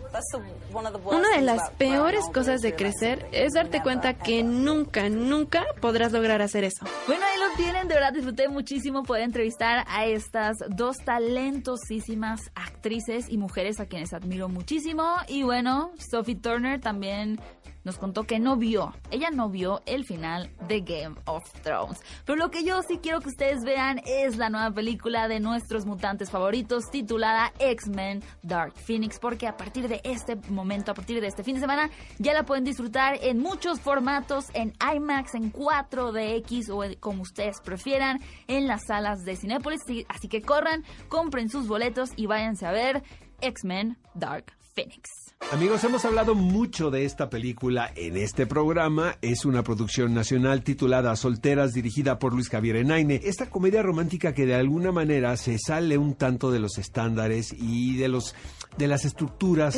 Una 1.05 1.29
de 1.35 1.41
las 1.41 1.69
peores 1.71 2.25
cosas 2.33 2.61
de 2.61 2.75
crecer 2.75 3.25
es 3.31 3.53
darte 3.53 3.81
cuenta 3.81 4.13
que 4.13 4.43
nunca, 4.43 5.09
nunca 5.09 5.65
podrás 5.79 6.11
lograr 6.11 6.41
hacer 6.41 6.63
eso. 6.63 6.85
Bueno, 7.07 7.23
ahí 7.25 7.39
lo 7.39 7.55
tienen, 7.55 7.88
de 7.88 7.95
verdad 7.95 8.13
disfruté 8.13 8.47
muchísimo 8.47 9.03
poder 9.03 9.23
entrevistar 9.23 9.85
a 9.88 10.05
estas 10.05 10.57
dos 10.69 10.97
talentosísimas 10.97 12.51
actrices 12.55 13.29
y 13.29 13.38
mujeres 13.38 13.79
a 13.79 13.85
quienes 13.85 14.13
admiro 14.13 14.50
muchísimo. 14.50 15.15
Y 15.27 15.43
bueno, 15.43 15.91
Sophie 15.97 16.35
Turner 16.35 16.79
también 16.79 17.39
nos 17.83 17.97
contó 17.97 18.23
que 18.23 18.39
no 18.39 18.57
vio, 18.57 18.93
ella 19.09 19.29
no 19.31 19.50
vio 19.50 19.81
el 19.85 20.05
final 20.05 20.51
de 20.67 20.81
Game 20.81 21.15
of 21.25 21.43
Thrones. 21.63 22.01
Pero 22.25 22.38
lo 22.38 22.51
que 22.51 22.63
yo 22.63 22.81
sí 22.83 23.00
quiero 23.01 23.21
que 23.21 23.29
ustedes 23.29 23.63
vean 23.63 24.01
es 24.05 24.38
la 24.38 24.50
nueva 24.50 24.71
película 24.71 25.27
de 25.27 25.39
nuestros 25.39 25.85
mutantes 25.85 26.29
favoritos 26.29 26.89
titulada 26.91 27.51
X-Men 27.59 28.23
Dark 28.43 28.73
Phoenix, 28.75 29.19
porque 29.19 29.47
a 29.47 29.57
partir 29.57 29.88
de 29.88 30.01
este 30.03 30.35
momento, 30.50 30.91
a 30.91 30.93
partir 30.93 31.21
de 31.21 31.27
este 31.27 31.43
fin 31.43 31.55
de 31.55 31.61
semana, 31.61 31.89
ya 32.19 32.33
la 32.33 32.43
pueden 32.43 32.63
disfrutar 32.63 33.17
en 33.21 33.39
muchos 33.39 33.79
formatos, 33.79 34.45
en 34.53 34.73
IMAX, 34.95 35.35
en 35.35 35.51
4DX 35.51 36.69
o 36.69 37.00
como 37.00 37.23
ustedes 37.23 37.57
prefieran, 37.63 38.19
en 38.47 38.67
las 38.67 38.85
salas 38.88 39.23
de 39.23 39.35
Cinépolis. 39.35 39.81
Así 40.07 40.27
que 40.27 40.41
corran, 40.41 40.83
compren 41.09 41.50
sus 41.50 41.67
boletos 41.67 42.11
y 42.15 42.27
váyanse 42.27 42.65
a 42.65 42.71
ver 42.71 43.03
X-Men 43.41 43.97
Dark 44.13 44.53
Phoenix. 44.75 45.30
Amigos, 45.50 45.83
hemos 45.83 46.05
hablado 46.05 46.33
mucho 46.33 46.91
de 46.91 47.03
esta 47.03 47.29
película 47.29 47.91
en 47.95 48.15
este 48.15 48.45
programa. 48.45 49.17
Es 49.21 49.43
una 49.43 49.63
producción 49.63 50.13
nacional 50.13 50.63
titulada 50.63 51.13
Solteras, 51.17 51.73
dirigida 51.73 52.19
por 52.19 52.34
Luis 52.34 52.47
Javier 52.47 52.77
Enaine. 52.77 53.19
Esta 53.23 53.49
comedia 53.49 53.82
romántica 53.82 54.34
que 54.34 54.45
de 54.45 54.56
alguna 54.56 54.93
manera 54.93 55.36
se 55.36 55.58
sale 55.60 55.97
un 55.97 56.15
tanto 56.15 56.51
de 56.51 56.60
los 56.60 56.77
estándares 56.77 57.54
y 57.58 57.97
de 57.97 58.08
los 58.08 58.34
de 58.77 58.88
las 58.88 59.04
estructuras 59.04 59.77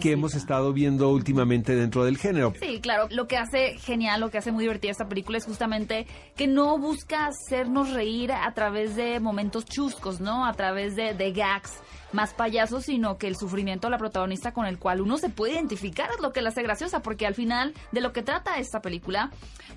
que, 0.00 0.12
hemos 0.12 0.36
estado 0.36 0.72
viendo 0.72 1.08
últimamente 1.10 1.74
dentro 1.74 2.04
del 2.04 2.16
género. 2.16 2.52
Sí, 2.60 2.80
claro. 2.80 3.08
Lo 3.10 3.26
que 3.26 3.36
hace 3.36 3.78
genial, 3.78 4.20
lo 4.20 4.30
que 4.30 4.38
hace 4.38 4.52
muy 4.52 4.62
divertida 4.62 4.92
esta 4.92 5.08
película 5.08 5.38
es 5.38 5.44
justamente 5.44 6.06
que 6.36 6.46
no 6.46 6.78
busca 6.78 7.26
hacernos 7.26 7.90
reír 7.92 8.30
a 8.30 8.52
través 8.54 8.94
de 8.94 9.18
momentos 9.18 9.64
chuscos, 9.64 10.20
¿no? 10.20 10.46
A 10.46 10.52
través 10.52 10.94
de, 10.94 11.14
de 11.14 11.32
gags 11.32 11.72
más 12.12 12.34
payasos, 12.34 12.84
sino 12.84 13.18
que 13.18 13.28
el 13.28 13.36
sufrimiento 13.36 13.86
de 13.86 13.92
la 13.92 13.98
protagonista 13.98 14.52
con 14.52 14.66
el 14.66 14.78
cual 14.78 15.00
uno 15.00 15.18
se 15.18 15.28
puede 15.28 15.54
identificar 15.54 16.10
es 16.14 16.20
lo 16.20 16.32
que 16.32 16.42
la 16.42 16.50
hace 16.50 16.62
graciosa, 16.62 17.00
porque 17.00 17.26
al 17.26 17.34
final 17.34 17.74
de 17.92 18.00
lo 18.00 18.12
que 18.12 18.22
trata 18.22 18.58
esta 18.58 18.80
película 18.80 19.30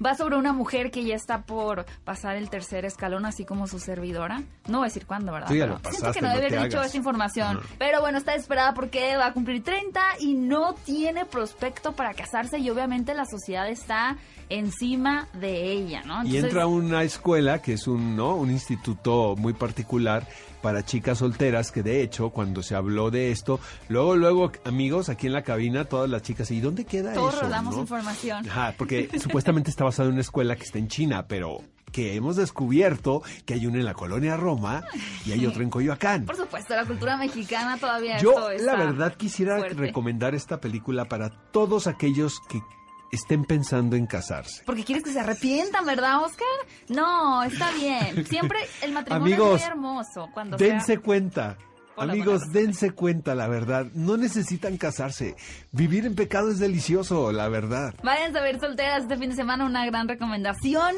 va 0.03 0.15
sobre 0.15 0.37
una 0.37 0.53
mujer 0.53 0.91
que 0.91 1.03
ya 1.03 1.15
está 1.15 1.43
por 1.43 1.85
pasar 2.03 2.35
el 2.35 2.49
tercer 2.49 2.85
escalón, 2.85 3.25
así 3.25 3.45
como 3.45 3.67
su 3.67 3.79
servidora. 3.79 4.41
No 4.67 4.79
voy 4.79 4.85
a 4.85 4.89
decir 4.89 5.05
cuándo, 5.05 5.31
¿verdad? 5.31 5.49
Sí, 5.49 5.57
ya 5.57 5.67
lo 5.67 5.79
pasaste, 5.79 5.97
siento 5.97 6.13
que 6.13 6.21
no 6.21 6.29
debe 6.33 6.47
haber 6.57 6.69
dicho 6.69 6.81
esa 6.81 6.97
información. 6.97 7.59
Pero 7.77 8.01
bueno, 8.01 8.17
está 8.17 8.35
esperada 8.35 8.73
porque 8.73 9.15
va 9.17 9.27
a 9.27 9.33
cumplir 9.33 9.63
30 9.63 10.01
y 10.19 10.33
no 10.33 10.73
tiene 10.73 11.25
prospecto 11.25 11.93
para 11.93 12.13
casarse 12.13 12.59
y 12.59 12.69
obviamente 12.69 13.13
la 13.13 13.25
sociedad 13.25 13.69
está 13.69 14.17
encima 14.49 15.27
de 15.33 15.71
ella, 15.71 16.03
¿no? 16.05 16.23
y 16.23 16.37
entra 16.37 16.63
a 16.63 16.67
una 16.67 17.03
escuela 17.03 17.61
que 17.61 17.73
es 17.73 17.87
un, 17.87 18.15
¿no? 18.15 18.35
un 18.35 18.51
instituto 18.51 19.35
muy 19.37 19.53
particular 19.53 20.27
para 20.63 20.84
chicas 20.84 21.19
solteras 21.19 21.71
que 21.71 21.84
de 21.84 22.02
hecho 22.02 22.30
cuando 22.30 22.63
se 22.63 22.73
habló 22.73 23.12
de 23.12 23.32
esto, 23.32 23.60
luego 23.89 24.15
luego 24.15 24.52
amigos 24.63 25.10
aquí 25.10 25.28
en 25.28 25.34
la 25.34 25.43
cabina 25.43 25.86
todas 25.86 26.10
las 26.10 26.23
chicas, 26.23 26.49
¿y 26.52 26.62
dónde 26.62 26.86
queda 26.86 27.12
eso? 27.12 27.19
Todos 27.19 27.41
rodamos 27.41 27.78
información. 27.78 28.49
Ajá, 28.49 28.73
porque 28.78 29.10
supuestamente 29.19 29.69
está 29.69 29.84
basado 29.84 30.08
en 30.08 30.13
una 30.13 30.21
escuela 30.21 30.56
que 30.56 30.63
está 30.63 30.80
en 30.80 30.88
China, 30.88 31.28
pero 31.28 31.60
que 31.91 32.15
hemos 32.15 32.38
descubierto 32.38 33.21
que 33.45 33.54
hay 33.54 33.67
una 33.67 33.78
en 33.78 33.86
la 33.86 33.93
colonia 33.93 34.38
Roma 34.38 34.84
y 35.26 35.34
hay 35.34 35.45
otro 35.45 35.62
en 35.62 35.69
Coyoacán. 35.69 36.26
Por 36.26 36.38
supuesto, 36.38 36.76
la 36.76 36.86
cultura 36.86 37.17
mexicana 37.17 37.78
todavía 37.78 38.17
Yo 38.17 38.34
la 38.60 38.76
verdad 38.76 39.15
quisiera 39.15 39.60
recomendar 39.60 40.34
esta 40.34 40.60
película 40.60 41.06
para 41.06 41.30
todos 41.52 41.86
aquellos 41.88 42.39
que 42.49 42.62
estén 43.13 43.45
pensando 43.45 43.95
en 43.95 44.06
casarse. 44.06 44.63
Porque 44.65 44.84
quieres 44.84 45.04
que 45.04 45.12
se 45.12 45.19
arrepientan, 45.19 45.86
¿verdad, 45.86 46.23
Oscar? 46.23 46.47
No, 46.89 47.43
está 47.43 47.71
bien. 47.71 48.26
Siempre 48.26 48.60
el 48.82 48.91
matrimonio 48.91 49.56
es 49.56 49.62
muy 49.62 49.69
hermoso. 49.69 50.30
Cuando 50.34 50.58
dense 50.58 50.97
cuenta. 50.97 51.58
Amigos, 51.95 52.52
dense 52.52 52.89
cuenta, 52.91 53.36
la 53.36 53.47
verdad. 53.47 53.86
No 53.93 54.17
necesitan 54.17 54.78
casarse. 54.78 55.36
Vivir 55.71 56.08
en 56.08 56.15
pecado 56.15 56.49
es 56.49 56.58
delicioso, 56.58 57.32
la 57.32 57.47
verdad. 57.49 57.93
Vayan 58.04 58.36
a 58.36 58.41
ver 58.41 58.60
solteras 58.60 59.04
este 59.04 59.15
fin 59.17 59.30
de 59.30 59.36
semana, 59.36 59.63
una 59.65 59.86
gran 59.86 60.08
recomendación 60.08 60.95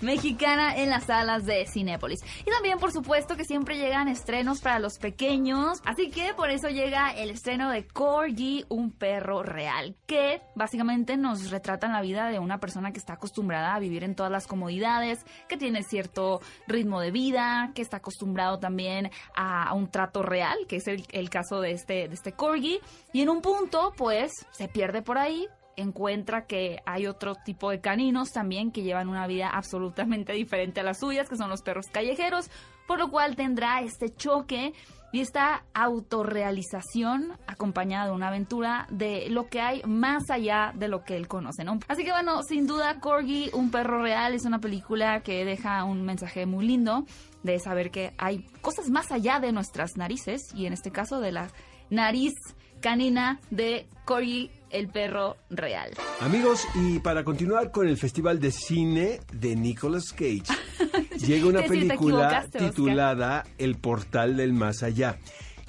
mexicana 0.00 0.76
en 0.76 0.90
las 0.90 1.04
salas 1.04 1.44
de 1.44 1.66
Cinépolis. 1.66 2.20
Y 2.46 2.50
también, 2.50 2.78
por 2.78 2.92
supuesto, 2.92 3.36
que 3.36 3.44
siempre 3.44 3.78
llegan 3.78 4.08
estrenos 4.08 4.60
para 4.60 4.78
los 4.78 4.98
pequeños. 4.98 5.80
Así 5.84 6.10
que 6.10 6.34
por 6.34 6.50
eso 6.50 6.68
llega 6.68 7.10
el 7.10 7.30
estreno 7.30 7.70
de 7.70 7.86
Corgi, 7.86 8.64
un 8.68 8.90
perro 8.90 9.42
real, 9.42 9.96
que 10.06 10.42
básicamente 10.54 11.16
nos 11.16 11.50
retrata 11.50 11.88
la 11.88 12.02
vida 12.02 12.28
de 12.28 12.38
una 12.38 12.58
persona 12.58 12.92
que 12.92 12.98
está 12.98 13.14
acostumbrada 13.14 13.74
a 13.74 13.78
vivir 13.78 14.04
en 14.04 14.14
todas 14.14 14.32
las 14.32 14.46
comodidades, 14.46 15.24
que 15.48 15.56
tiene 15.56 15.82
cierto 15.82 16.40
ritmo 16.66 17.00
de 17.00 17.10
vida, 17.10 17.72
que 17.74 17.82
está 17.82 17.98
acostumbrado 17.98 18.58
también 18.58 19.10
a, 19.34 19.72
un 19.74 19.90
trato 19.90 20.22
real, 20.22 20.56
que 20.68 20.76
es 20.76 20.86
el, 20.86 21.04
el 21.10 21.30
caso 21.30 21.60
de 21.60 21.72
este, 21.72 22.08
de 22.08 22.14
este 22.14 22.32
Corgi. 22.32 22.80
Y 23.12 23.22
en 23.22 23.28
un 23.28 23.40
punto, 23.40 23.92
pues, 23.96 24.32
se 24.52 24.68
pierde 24.68 25.02
por 25.02 25.18
ahí, 25.18 25.48
encuentra 25.76 26.46
que 26.46 26.80
hay 26.86 27.06
otro 27.06 27.34
tipo 27.34 27.70
de 27.70 27.80
caninos 27.80 28.32
también 28.32 28.70
que 28.72 28.82
llevan 28.82 29.08
una 29.08 29.26
vida 29.26 29.50
absolutamente 29.50 30.32
diferente 30.32 30.80
a 30.80 30.84
las 30.84 31.00
suyas, 31.00 31.28
que 31.28 31.36
son 31.36 31.50
los 31.50 31.62
perros 31.62 31.86
callejeros, 31.92 32.50
por 32.86 32.98
lo 32.98 33.10
cual 33.10 33.36
tendrá 33.36 33.80
este 33.80 34.14
choque 34.14 34.72
y 35.14 35.20
esta 35.20 35.64
autorrealización 35.74 37.38
acompañada 37.46 38.06
de 38.06 38.12
una 38.12 38.28
aventura 38.28 38.88
de 38.90 39.28
lo 39.30 39.48
que 39.48 39.60
hay 39.60 39.80
más 39.84 40.28
allá 40.28 40.72
de 40.74 40.88
lo 40.88 41.04
que 41.04 41.16
él 41.16 41.28
conoce, 41.28 41.62
¿no? 41.62 41.78
Así 41.86 42.02
que 42.02 42.10
bueno, 42.10 42.42
sin 42.42 42.66
duda 42.66 42.98
Corgi, 42.98 43.48
un 43.52 43.70
perro 43.70 44.02
real, 44.02 44.34
es 44.34 44.44
una 44.44 44.58
película 44.58 45.20
que 45.20 45.44
deja 45.44 45.84
un 45.84 46.02
mensaje 46.02 46.46
muy 46.46 46.66
lindo 46.66 47.04
de 47.44 47.60
saber 47.60 47.92
que 47.92 48.12
hay 48.18 48.44
cosas 48.60 48.90
más 48.90 49.12
allá 49.12 49.38
de 49.38 49.52
nuestras 49.52 49.96
narices 49.96 50.52
y 50.52 50.66
en 50.66 50.72
este 50.72 50.90
caso 50.90 51.20
de 51.20 51.30
la 51.30 51.48
nariz 51.90 52.32
canina 52.80 53.38
de 53.50 53.86
Corgi 54.04 54.50
El 54.74 54.88
perro 54.88 55.36
real. 55.50 55.92
Amigos, 56.20 56.66
y 56.74 56.98
para 56.98 57.22
continuar 57.22 57.70
con 57.70 57.86
el 57.86 57.96
Festival 57.96 58.40
de 58.40 58.50
Cine 58.50 59.20
de 59.32 59.54
Nicolas 59.54 60.10
Cage, 60.10 60.42
llega 61.24 61.46
una 61.46 61.62
película 61.62 62.44
titulada 62.50 63.44
El 63.56 63.76
Portal 63.76 64.36
del 64.36 64.52
Más 64.52 64.82
Allá. 64.82 65.20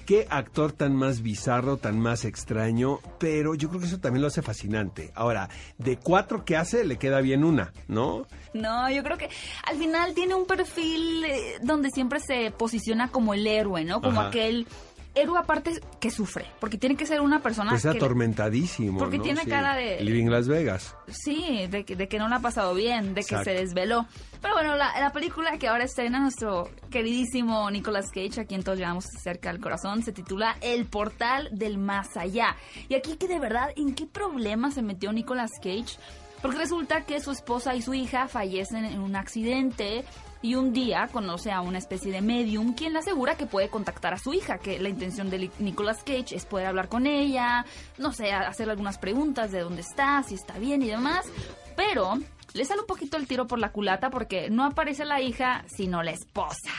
Qué 0.07 0.25
actor 0.29 0.71
tan 0.71 0.95
más 0.95 1.21
bizarro, 1.21 1.77
tan 1.77 1.99
más 1.99 2.25
extraño, 2.25 2.99
pero 3.19 3.53
yo 3.53 3.69
creo 3.69 3.81
que 3.81 3.87
eso 3.87 3.99
también 3.99 4.21
lo 4.21 4.27
hace 4.27 4.41
fascinante. 4.41 5.11
Ahora, 5.13 5.49
de 5.77 5.97
cuatro 5.97 6.43
que 6.43 6.57
hace, 6.57 6.83
le 6.83 6.97
queda 6.97 7.21
bien 7.21 7.43
una, 7.43 7.73
¿no? 7.87 8.25
No, 8.53 8.89
yo 8.89 9.03
creo 9.03 9.17
que 9.17 9.29
al 9.67 9.77
final 9.77 10.15
tiene 10.15 10.33
un 10.33 10.47
perfil 10.47 11.23
eh, 11.25 11.59
donde 11.61 11.89
siempre 11.91 12.19
se 12.19 12.49
posiciona 12.51 13.09
como 13.09 13.35
el 13.35 13.45
héroe, 13.45 13.83
¿no? 13.83 14.01
Como 14.01 14.21
aquel 14.21 14.65
héroe 15.15 15.39
aparte 15.39 15.79
que 15.99 16.11
sufre, 16.11 16.45
porque 16.59 16.77
tiene 16.77 16.95
que 16.95 17.05
ser 17.05 17.21
una 17.21 17.41
persona 17.41 17.71
pues 17.71 17.85
atormentadísimo, 17.85 18.99
porque 18.99 19.19
tiene 19.19 19.45
cara 19.45 19.75
de 19.75 20.01
Living 20.03 20.27
Las 20.27 20.47
Vegas. 20.47 20.95
Sí, 21.07 21.67
de 21.67 21.85
que, 21.85 21.95
de 21.95 22.07
que 22.07 22.19
no 22.19 22.27
la 22.27 22.37
ha 22.37 22.41
pasado 22.41 22.73
bien, 22.73 23.13
de 23.13 23.23
que 23.23 23.43
se 23.43 23.51
desveló. 23.51 24.05
Pero 24.41 24.53
bueno, 24.53 24.75
la, 24.75 24.99
la, 24.99 25.11
película 25.11 25.57
que 25.57 25.67
ahora 25.67 25.85
estrena 25.85 26.19
nuestro 26.19 26.69
queridísimo 26.91 27.71
Nicolas 27.71 28.11
Cage, 28.11 28.41
a 28.41 28.45
quien 28.45 28.63
todos 28.63 28.77
llevamos 28.77 29.05
cerca 29.05 29.51
del 29.51 29.61
corazón, 29.61 30.03
se 30.03 30.11
titula 30.11 30.57
El 30.61 30.85
portal 30.85 31.49
del 31.51 31.77
más 31.77 32.15
allá. 32.17 32.55
Y 32.89 32.95
aquí 32.95 33.15
que 33.17 33.27
de 33.27 33.39
verdad, 33.39 33.69
¿en 33.75 33.95
qué 33.95 34.05
problema 34.05 34.69
se 34.71 34.81
metió 34.81 35.11
Nicolas 35.11 35.51
Cage? 35.63 35.97
Porque 36.41 36.59
resulta 36.59 37.05
que 37.05 37.19
su 37.21 37.31
esposa 37.31 37.75
y 37.75 37.81
su 37.81 37.93
hija 37.93 38.27
fallecen 38.27 38.85
en 38.85 38.99
un 38.99 39.15
accidente 39.15 40.05
y 40.45 40.53
un 40.53 40.73
día 40.73 41.09
conoce 41.11 41.51
a 41.51 41.61
una 41.61 41.79
especie 41.79 42.11
de 42.11 42.21
medium 42.21 42.75
quien 42.75 42.93
le 42.93 42.99
asegura 42.99 43.35
que 43.35 43.47
puede 43.47 43.69
contactar 43.69 44.13
a 44.13 44.19
su 44.19 44.31
hija, 44.31 44.59
que 44.59 44.77
la 44.77 44.89
intención 44.89 45.31
de 45.31 45.49
Nicolas 45.57 46.03
Cage 46.03 46.35
es 46.35 46.45
poder 46.45 46.67
hablar 46.67 46.87
con 46.87 47.07
ella, 47.07 47.65
no 47.97 48.13
sé, 48.13 48.31
hacerle 48.31 48.73
algunas 48.73 48.99
preguntas 48.99 49.51
de 49.51 49.61
dónde 49.61 49.81
está, 49.81 50.21
si 50.21 50.35
está 50.35 50.59
bien 50.59 50.83
y 50.83 50.87
demás, 50.87 51.25
pero 51.75 52.19
le 52.53 52.63
sale 52.63 52.81
un 52.81 52.85
poquito 52.85 53.17
el 53.17 53.25
tiro 53.25 53.47
por 53.47 53.57
la 53.57 53.71
culata 53.71 54.11
porque 54.11 54.51
no 54.51 54.65
aparece 54.65 55.03
la 55.03 55.19
hija, 55.19 55.65
sino 55.67 56.03
la 56.03 56.11
esposa 56.11 56.71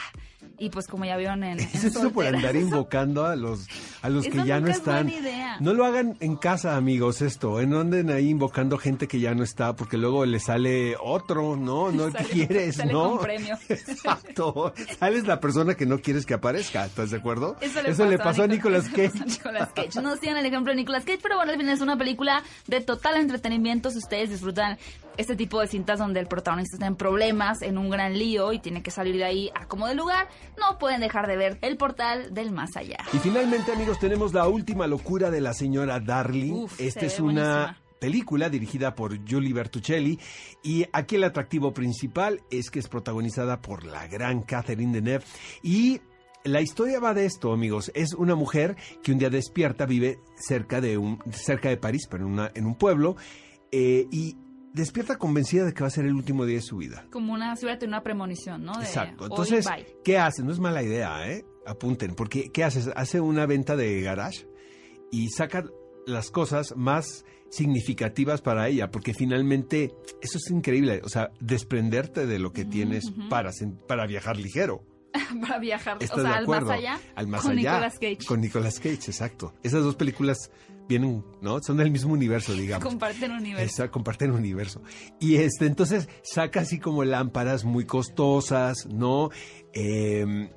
y 0.59 0.71
pues 0.71 0.87
como 0.87 1.05
ya 1.05 1.17
vieron 1.17 1.45
en, 1.45 1.61
es 1.75 1.85
eso 1.85 2.11
por 2.11 2.27
andar 2.27 2.57
invocando 2.57 3.27
a 3.27 3.37
los 3.37 3.67
a 4.03 4.09
los 4.09 4.27
que 4.27 4.45
ya 4.45 4.61
no 4.61 4.69
están 4.69 5.13
no 5.61 5.75
lo 5.75 5.85
hagan 5.85 6.17
en 6.21 6.37
casa 6.37 6.77
amigos 6.77 7.23
esto 7.23 7.61
¿eh? 7.61 7.67
no 7.67 7.81
anden 7.81 8.11
ahí 8.11 8.31
invocando 8.31 8.79
gente 8.79 9.09
que 9.09 9.21
ya 9.21 9.35
no 9.35 9.43
está 9.43 9.75
porque 9.77 9.97
luego 9.97 10.25
le 10.25 10.41
sale 10.41 10.97
otro 11.03 11.57
no 11.57 11.91
no 11.93 12.11
quieres 12.33 12.85
no 12.85 13.19
premio. 13.19 13.57
exacto. 13.69 14.73
Sales 14.99 15.27
la 15.27 15.41
persona 15.41 15.75
que 15.75 15.87
no 15.87 15.99
quieres 16.01 16.27
que 16.27 16.35
aparezca 16.35 16.87
¿estás 16.87 17.11
de 17.11 17.19
acuerdo? 17.19 17.57
eso 17.61 18.07
le, 18.07 18.19
pasó, 18.19 18.43
a 18.43 18.47
Nicolas 18.47 18.89
Cage. 18.89 19.13
Nicolas 19.25 19.71
Cage. 19.75 20.01
No 20.01 20.17
sigan 20.17 20.37
el 20.37 20.47
ejemplo 20.47 20.73
de 20.73 20.77
Nicolas 20.77 21.05
Cage 21.05 21.21
pero 21.23 21.37
bueno 21.37 21.53
al 21.53 21.59
final 21.59 21.75
es 21.75 21.81
una 21.81 21.97
película 21.97 22.43
de 22.67 22.81
total 22.81 23.17
entretenimiento. 23.17 23.91
Si 23.91 23.99
ustedes 23.99 24.31
disfrutan 24.31 24.79
este 25.17 25.37
tipo 25.37 25.61
de 25.61 25.67
cintas 25.67 25.99
donde 25.99 26.21
el 26.21 26.27
protagonista 26.27 26.77
está 26.77 26.87
en 26.87 26.97
problemas, 26.97 27.63
en 27.63 27.79
un 27.79 27.91
gran 27.91 28.19
lío 28.19 28.53
y 28.53 28.59
tiene 28.59 28.83
que 28.83 28.91
salir 28.91 29.17
de 29.17 29.25
ahí 29.25 29.51
a 29.55 29.67
como 29.67 29.87
de 29.87 29.95
lugar, 29.95 30.29
no 30.59 30.79
pueden 30.79 31.01
dejar 31.01 31.27
de 31.27 31.37
ver 31.37 31.59
el 31.63 31.77
portal 31.77 32.33
del 32.35 32.53
más 32.53 32.77
allá. 32.77 32.99
Y 33.13 33.19
finalmente, 33.19 33.73
amigos, 33.73 33.99
tenemos 33.99 34.33
la 34.33 34.49
última 34.49 34.87
locura 34.87 35.31
de 35.31 35.41
la 35.41 35.55
señora 35.55 36.01
Darling. 36.01 36.67
Esta 36.79 37.07
es 37.07 37.21
una 37.21 37.79
película 37.99 38.51
dirigida 38.51 38.95
por 38.95 39.19
Julie 39.29 39.55
Bertuccelli 39.55 40.19
y 40.63 40.87
aquí 40.93 41.17
el 41.17 41.25
atractivo 41.25 41.73
principal 41.73 42.43
es 42.51 42.71
que 42.71 42.79
es 42.79 42.89
protagonizada 42.89 43.63
por 43.63 43.85
la 43.85 44.07
gran 44.07 44.43
Catherine 44.43 44.93
Deneuve 44.93 45.25
y 45.63 46.01
la 46.45 46.61
historia 46.61 47.01
va 47.01 47.13
de 47.13 47.27
esto, 47.27 47.53
amigos. 47.53 47.91
Es 47.95 48.15
una 48.15 48.35
mujer 48.37 48.77
que 49.03 49.13
un 49.13 49.19
día 49.19 49.31
despierta, 49.31 49.85
vive 49.85 50.21
cerca 50.37 50.81
de 50.81 50.97
un 50.97 51.19
cerca 51.33 51.69
de 51.69 51.77
París, 51.77 52.07
pero 52.09 52.25
en, 52.25 52.33
una, 52.33 52.53
en 52.55 52.67
un 52.67 52.77
pueblo, 52.77 53.17
eh, 53.73 54.07
y 54.13 54.37
despierta 54.77 55.17
convencida 55.17 55.65
de 55.65 55.73
que 55.73 55.81
va 55.81 55.87
a 55.87 55.91
ser 55.91 56.05
el 56.05 56.13
último 56.13 56.45
día 56.45 56.57
de 56.57 56.63
su 56.63 56.77
vida. 56.77 57.07
Como 57.11 57.33
una, 57.33 57.57
si 57.57 57.67
una 57.83 58.03
premonición, 58.03 58.65
¿no? 58.65 58.75
Exacto. 58.75 59.25
Entonces, 59.25 59.67
¿qué 60.05 60.19
hace? 60.19 60.43
No 60.43 60.53
es 60.53 60.61
mala 60.61 60.83
idea, 60.83 61.29
¿eh? 61.31 61.47
Apunten, 61.67 62.15
porque 62.15 62.51
¿qué 62.53 62.63
haces? 62.63 62.91
Hace 62.95 63.21
una 63.21 63.47
venta 63.47 63.75
de 63.75 64.01
garage 64.03 64.47
y 65.11 65.31
saca 65.31 65.65
las 66.07 66.31
cosas 66.31 66.77
más 66.77 67.25
significativas 67.49 68.43
para 68.43 68.69
ella, 68.69 68.91
porque 68.91 69.15
finalmente 69.15 69.95
eso 70.21 70.39
es 70.39 70.51
increíble, 70.51 71.01
o 71.03 71.09
sea, 71.09 71.31
desprenderte 71.41 72.27
de 72.27 72.39
lo 72.39 72.53
que 72.53 72.65
tienes 72.65 73.11
para, 73.31 73.53
para 73.89 74.07
viajar 74.07 74.37
ligero. 74.37 74.85
para 75.41 75.59
viajar, 75.59 75.97
o 75.97 76.07
sea, 76.07 76.37
al 76.37 76.47
más 76.47 76.69
allá. 76.69 77.01
Al 77.15 77.27
más 77.29 77.43
con 77.43 77.53
allá. 77.53 77.73
Nicolas 77.73 77.95
Cage. 77.95 78.27
Con 78.27 78.41
Nicolas 78.43 78.79
Cage, 78.79 79.07
exacto. 79.07 79.55
Esas 79.63 79.83
dos 79.83 79.97
películas 79.97 80.51
vienen, 80.89 81.25
¿no? 81.41 81.61
Son 81.61 81.77
del 81.77 81.91
mismo 81.91 82.13
universo, 82.13 82.53
digamos. 82.55 82.85
Comparten 82.87 83.33
universo. 83.33 83.91
Comparten 83.91 84.31
universo. 84.31 84.83
Y 85.21 85.37
este, 85.37 85.67
entonces 85.67 86.09
saca 86.23 86.61
así 86.61 86.79
como 86.79 87.05
lámparas 87.05 87.65
muy 87.65 87.85
costosas, 87.85 88.87
¿no? 88.87 89.31
Eh, 89.73 90.51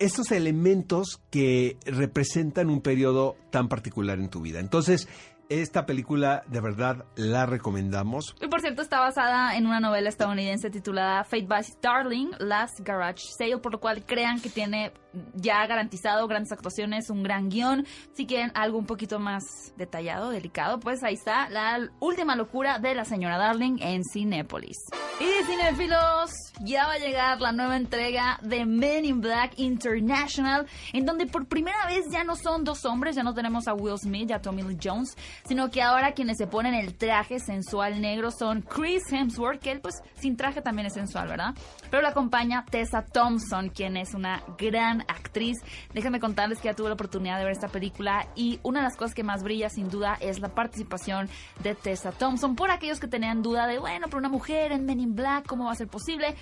estos 0.00 0.32
elementos 0.32 1.20
que 1.30 1.78
representan 1.84 2.70
un 2.70 2.80
periodo 2.80 3.36
tan 3.50 3.68
particular 3.68 4.18
en 4.18 4.30
tu 4.30 4.40
vida. 4.40 4.58
Entonces, 4.58 5.08
esta 5.50 5.84
película 5.84 6.42
de 6.46 6.60
verdad 6.60 7.04
la 7.16 7.44
recomendamos. 7.44 8.34
Y 8.40 8.46
por 8.46 8.60
cierto 8.60 8.82
está 8.82 9.00
basada 9.00 9.56
en 9.56 9.66
una 9.66 9.80
novela 9.80 10.08
estadounidense 10.08 10.70
titulada 10.70 11.24
Fate 11.24 11.46
by 11.46 11.62
Starling, 11.64 12.30
Last 12.38 12.80
Garage 12.80 13.24
Sale, 13.36 13.58
por 13.58 13.72
lo 13.72 13.80
cual 13.80 14.04
crean 14.06 14.40
que 14.40 14.48
tiene 14.48 14.92
ya 15.34 15.66
garantizado 15.66 16.26
grandes 16.28 16.52
actuaciones, 16.52 17.10
un 17.10 17.22
gran 17.22 17.48
guion. 17.48 17.86
Si 18.12 18.26
quieren 18.26 18.52
algo 18.54 18.78
un 18.78 18.86
poquito 18.86 19.18
más 19.18 19.42
detallado, 19.76 20.30
delicado, 20.30 20.80
pues 20.80 21.02
ahí 21.02 21.14
está 21.14 21.48
la 21.48 21.88
última 22.00 22.36
locura 22.36 22.78
de 22.78 22.94
la 22.94 23.04
señora 23.04 23.38
Darling 23.38 23.78
en 23.80 24.02
Cinépolis. 24.04 24.78
Y 25.20 25.44
cinefilos, 25.44 26.30
ya 26.60 26.86
va 26.86 26.94
a 26.94 26.98
llegar 26.98 27.40
la 27.40 27.52
nueva 27.52 27.76
entrega 27.76 28.38
de 28.42 28.64
Men 28.64 29.04
in 29.04 29.20
Black 29.20 29.52
International, 29.56 30.66
en 30.92 31.04
donde 31.04 31.26
por 31.26 31.46
primera 31.46 31.86
vez 31.86 32.06
ya 32.10 32.24
no 32.24 32.36
son 32.36 32.64
dos 32.64 32.84
hombres, 32.84 33.16
ya 33.16 33.22
no 33.22 33.34
tenemos 33.34 33.68
a 33.68 33.74
Will 33.74 33.98
Smith 33.98 34.30
y 34.30 34.32
a 34.32 34.40
Tommy 34.40 34.62
Lee 34.62 34.78
Jones, 34.82 35.16
sino 35.44 35.70
que 35.70 35.82
ahora 35.82 36.12
quienes 36.12 36.38
se 36.38 36.46
ponen 36.46 36.74
el 36.74 36.94
traje 36.94 37.38
sensual 37.38 38.00
negro 38.00 38.30
son 38.30 38.62
Chris 38.62 39.02
Hemsworth, 39.12 39.60
que 39.60 39.72
él 39.72 39.80
pues 39.80 40.02
sin 40.14 40.36
traje 40.36 40.62
también 40.62 40.86
es 40.86 40.94
sensual, 40.94 41.28
¿verdad? 41.28 41.54
Pero 41.90 42.02
lo 42.02 42.08
acompaña 42.08 42.64
Tessa 42.64 43.04
Thompson, 43.04 43.68
quien 43.70 43.96
es 43.96 44.14
una 44.14 44.42
gran 44.56 44.99
actriz. 45.08 45.58
Déjenme 45.94 46.20
contarles 46.20 46.58
que 46.58 46.68
ya 46.68 46.74
tuve 46.74 46.88
la 46.88 46.94
oportunidad 46.94 47.38
de 47.38 47.44
ver 47.44 47.52
esta 47.52 47.68
película 47.68 48.28
y 48.34 48.60
una 48.62 48.80
de 48.80 48.84
las 48.84 48.96
cosas 48.96 49.14
que 49.14 49.22
más 49.22 49.42
brilla 49.42 49.68
sin 49.68 49.88
duda 49.88 50.16
es 50.20 50.40
la 50.40 50.48
participación 50.48 51.28
de 51.62 51.74
Tessa 51.74 52.12
Thompson. 52.12 52.56
Por 52.56 52.70
aquellos 52.70 53.00
que 53.00 53.08
tenían 53.08 53.42
duda 53.42 53.66
de, 53.66 53.78
bueno, 53.78 54.06
pero 54.06 54.18
una 54.18 54.28
mujer 54.28 54.72
en 54.72 54.86
Men 54.86 55.14
Black, 55.14 55.46
¿cómo 55.46 55.66
va 55.66 55.72
a 55.72 55.76
ser 55.76 55.88
posible? 55.88 56.34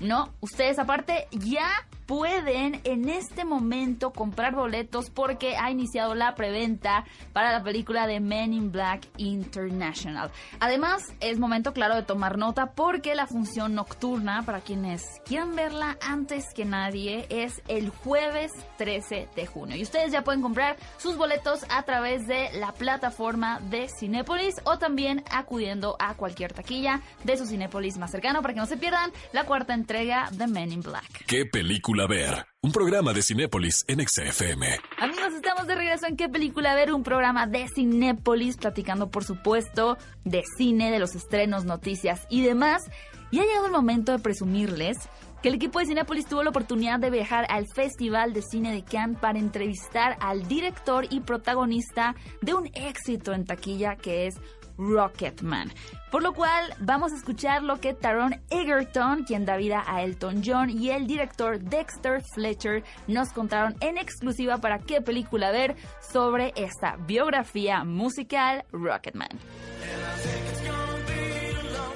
No, 0.00 0.32
ustedes 0.40 0.78
aparte 0.78 1.28
ya 1.30 1.68
pueden 2.06 2.80
en 2.84 3.08
este 3.08 3.44
momento 3.44 4.12
comprar 4.12 4.54
boletos 4.54 5.10
porque 5.10 5.56
ha 5.56 5.70
iniciado 5.70 6.14
la 6.14 6.34
preventa 6.34 7.04
para 7.32 7.52
la 7.52 7.62
película 7.62 8.06
de 8.06 8.20
Men 8.20 8.52
in 8.52 8.72
Black 8.72 9.06
International. 9.16 10.30
Además, 10.60 11.02
es 11.20 11.38
momento 11.38 11.72
claro 11.72 11.94
de 11.94 12.02
tomar 12.02 12.38
nota 12.38 12.72
porque 12.72 13.14
la 13.14 13.26
función 13.26 13.74
nocturna, 13.74 14.42
para 14.44 14.60
quienes 14.60 15.02
quieran 15.24 15.54
verla 15.56 15.96
antes 16.00 16.44
que 16.54 16.64
nadie, 16.64 17.26
es 17.30 17.62
el 17.68 17.90
jueves 17.90 18.52
13 18.76 19.28
de 19.34 19.46
junio. 19.46 19.76
Y 19.76 19.82
ustedes 19.82 20.12
ya 20.12 20.22
pueden 20.24 20.42
comprar 20.42 20.76
sus 20.98 21.16
boletos 21.16 21.64
a 21.70 21.82
través 21.84 22.26
de 22.26 22.50
la 22.54 22.72
plataforma 22.72 23.60
de 23.60 23.88
Cinépolis 23.88 24.56
o 24.64 24.78
también 24.78 25.24
acudiendo 25.30 25.96
a 25.98 26.14
cualquier 26.14 26.52
taquilla 26.52 27.00
de 27.24 27.36
su 27.36 27.46
Cinépolis 27.46 27.98
más 27.98 28.10
cercano 28.10 28.42
para 28.42 28.54
que 28.54 28.60
no 28.60 28.66
se 28.66 28.76
pierdan 28.76 29.10
la 29.32 29.44
cuarta 29.44 29.74
entrega 29.74 30.28
de 30.32 30.46
Men 30.46 30.72
in 30.72 30.80
Black. 30.80 31.24
¿Qué 31.26 31.46
película 31.46 31.93
ver? 32.02 32.46
Un 32.60 32.72
programa 32.72 33.12
de 33.12 33.22
Cinépolis 33.22 33.84
en 33.86 34.06
XFM. 34.06 34.66
Amigos, 34.98 35.32
estamos 35.32 35.66
de 35.66 35.76
regreso 35.76 36.06
en 36.06 36.16
¿Qué 36.16 36.28
película 36.28 36.74
ver? 36.74 36.92
Un 36.92 37.04
programa 37.04 37.46
de 37.46 37.66
Cinépolis, 37.68 38.56
platicando 38.56 39.10
por 39.10 39.24
supuesto 39.24 39.96
de 40.24 40.42
cine, 40.58 40.90
de 40.90 40.98
los 40.98 41.14
estrenos, 41.14 41.64
noticias 41.64 42.26
y 42.28 42.42
demás. 42.42 42.82
Y 43.30 43.38
ha 43.38 43.44
llegado 43.44 43.66
el 43.66 43.72
momento 43.72 44.12
de 44.12 44.18
presumirles 44.18 44.96
que 45.40 45.48
el 45.48 45.54
equipo 45.54 45.78
de 45.78 45.86
Cinépolis 45.86 46.26
tuvo 46.26 46.42
la 46.42 46.50
oportunidad 46.50 46.98
de 46.98 47.10
viajar 47.10 47.46
al 47.48 47.66
Festival 47.68 48.32
de 48.32 48.42
Cine 48.42 48.72
de 48.72 48.82
Cannes 48.82 49.18
para 49.20 49.38
entrevistar 49.38 50.16
al 50.20 50.48
director 50.48 51.06
y 51.10 51.20
protagonista 51.20 52.16
de 52.42 52.54
un 52.54 52.70
éxito 52.74 53.32
en 53.32 53.44
taquilla 53.44 53.96
que 53.96 54.26
es 54.26 54.34
Rocketman. 54.78 55.72
Por 56.10 56.22
lo 56.22 56.32
cual 56.32 56.74
vamos 56.78 57.12
a 57.12 57.16
escuchar 57.16 57.62
lo 57.62 57.80
que 57.80 57.94
Taron 57.94 58.40
Egerton, 58.50 59.24
quien 59.24 59.44
da 59.44 59.56
vida 59.56 59.82
a 59.86 60.02
Elton 60.02 60.42
John, 60.44 60.70
y 60.70 60.90
el 60.90 61.06
director 61.06 61.58
Dexter 61.58 62.22
Fletcher 62.34 62.84
nos 63.08 63.30
contaron 63.30 63.74
en 63.80 63.98
exclusiva 63.98 64.58
para 64.58 64.78
qué 64.78 65.00
película 65.00 65.50
ver 65.50 65.74
sobre 66.00 66.52
esta 66.56 66.96
biografía 67.06 67.84
musical 67.84 68.64
Rocketman. 68.72 69.28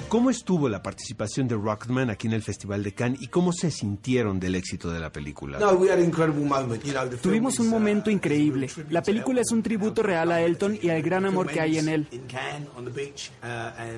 ¿Cómo 0.08 0.30
estuvo 0.30 0.68
la 0.70 0.82
participación 0.82 1.46
de 1.48 1.54
Rocketman 1.54 2.08
aquí 2.08 2.28
en 2.28 2.32
el 2.32 2.42
Festival 2.42 2.82
de 2.82 2.92
Cannes 2.92 3.20
y 3.20 3.28
cómo 3.28 3.52
se 3.52 3.70
sintieron 3.70 4.40
del 4.40 4.54
éxito 4.54 4.90
de 4.90 5.00
la 5.00 5.12
película? 5.12 5.58
Tuvimos 7.20 7.58
un 7.58 7.68
momento 7.68 8.10
increíble. 8.10 8.70
La 8.88 9.02
película 9.02 9.42
es 9.42 9.52
un 9.52 9.62
tributo 9.62 10.02
real 10.02 10.32
a 10.32 10.40
Elton 10.40 10.78
y 10.80 10.88
al 10.88 11.02
gran 11.02 11.26
amor 11.26 11.48
que 11.48 11.60
hay 11.60 11.78
en 11.78 11.88
él. 11.88 12.08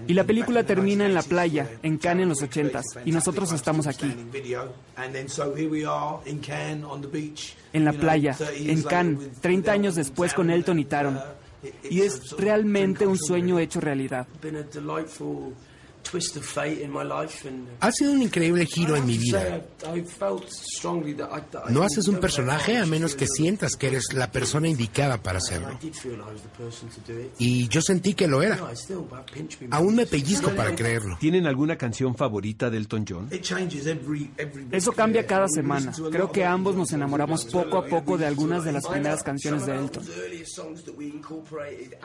Y 0.09 0.15
la 0.15 0.25
película 0.25 0.65
termina 0.65 1.07
en 1.07 1.15
la 1.15 1.23
playa, 1.23 1.71
en 1.83 1.99
Cannes 1.99 2.25
en 2.25 2.29
los 2.29 2.43
ochentas, 2.43 2.85
y 3.05 3.13
nosotros 3.13 3.53
estamos 3.53 3.87
aquí. 3.87 4.13
En 7.73 7.85
la 7.85 7.93
playa, 7.93 8.37
en 8.57 8.83
Cannes, 8.83 9.41
30 9.41 9.73
años 9.73 9.95
después 9.95 10.35
con 10.35 10.51
Elton 10.51 10.79
y 10.81 10.85
Taron. 10.87 11.21
Y 11.89 12.01
es 12.01 12.33
realmente 12.39 13.07
un 13.07 13.19
sueño 13.19 13.59
hecho 13.59 13.81
realidad. 13.81 14.27
Ha 17.81 17.93
sido 17.93 18.13
un 18.13 18.23
increíble 18.23 18.67
giro 18.67 18.97
en 18.97 19.07
mi 19.07 19.19
vida. 19.19 19.63
No 21.69 21.83
haces 21.83 22.09
un 22.09 22.19
personaje 22.19 22.77
a 22.77 22.87
menos 22.87 23.15
que 23.15 23.27
sientas 23.27 23.77
que 23.77 23.89
eres 23.89 24.13
la 24.13 24.31
persona 24.31 24.69
indicada 24.69 25.23
para 25.23 25.39
hacerlo. 25.39 25.79
Y 27.39 27.69
yo 27.69 27.81
sentí 27.81 28.15
que 28.15 28.27
lo 28.27 28.43
era. 28.43 28.59
Aún 29.71 29.95
me 29.95 30.07
pellizco 30.07 30.51
para 30.55 30.75
creerlo. 30.75 31.17
¿Tienen 31.21 31.47
alguna 31.47 31.77
canción 31.77 32.15
favorita 32.15 32.71
de 32.71 32.79
Elton 32.79 33.05
John? 33.09 33.29
Eso 34.73 34.93
cambia 34.93 35.27
cada 35.27 35.49
semana. 35.49 35.93
Creo 36.11 36.33
que 36.33 36.45
ambos 36.45 36.75
nos 36.77 36.93
enamoramos 36.93 37.45
poco 37.47 37.79
a 37.79 37.87
poco 37.87 38.19
de 38.19 38.27
algunas 38.27 38.65
de 38.65 38.73
las 38.73 38.87
primeras 38.87 39.23
canciones 39.23 39.67
de 39.67 39.77
Elton. 39.77 40.05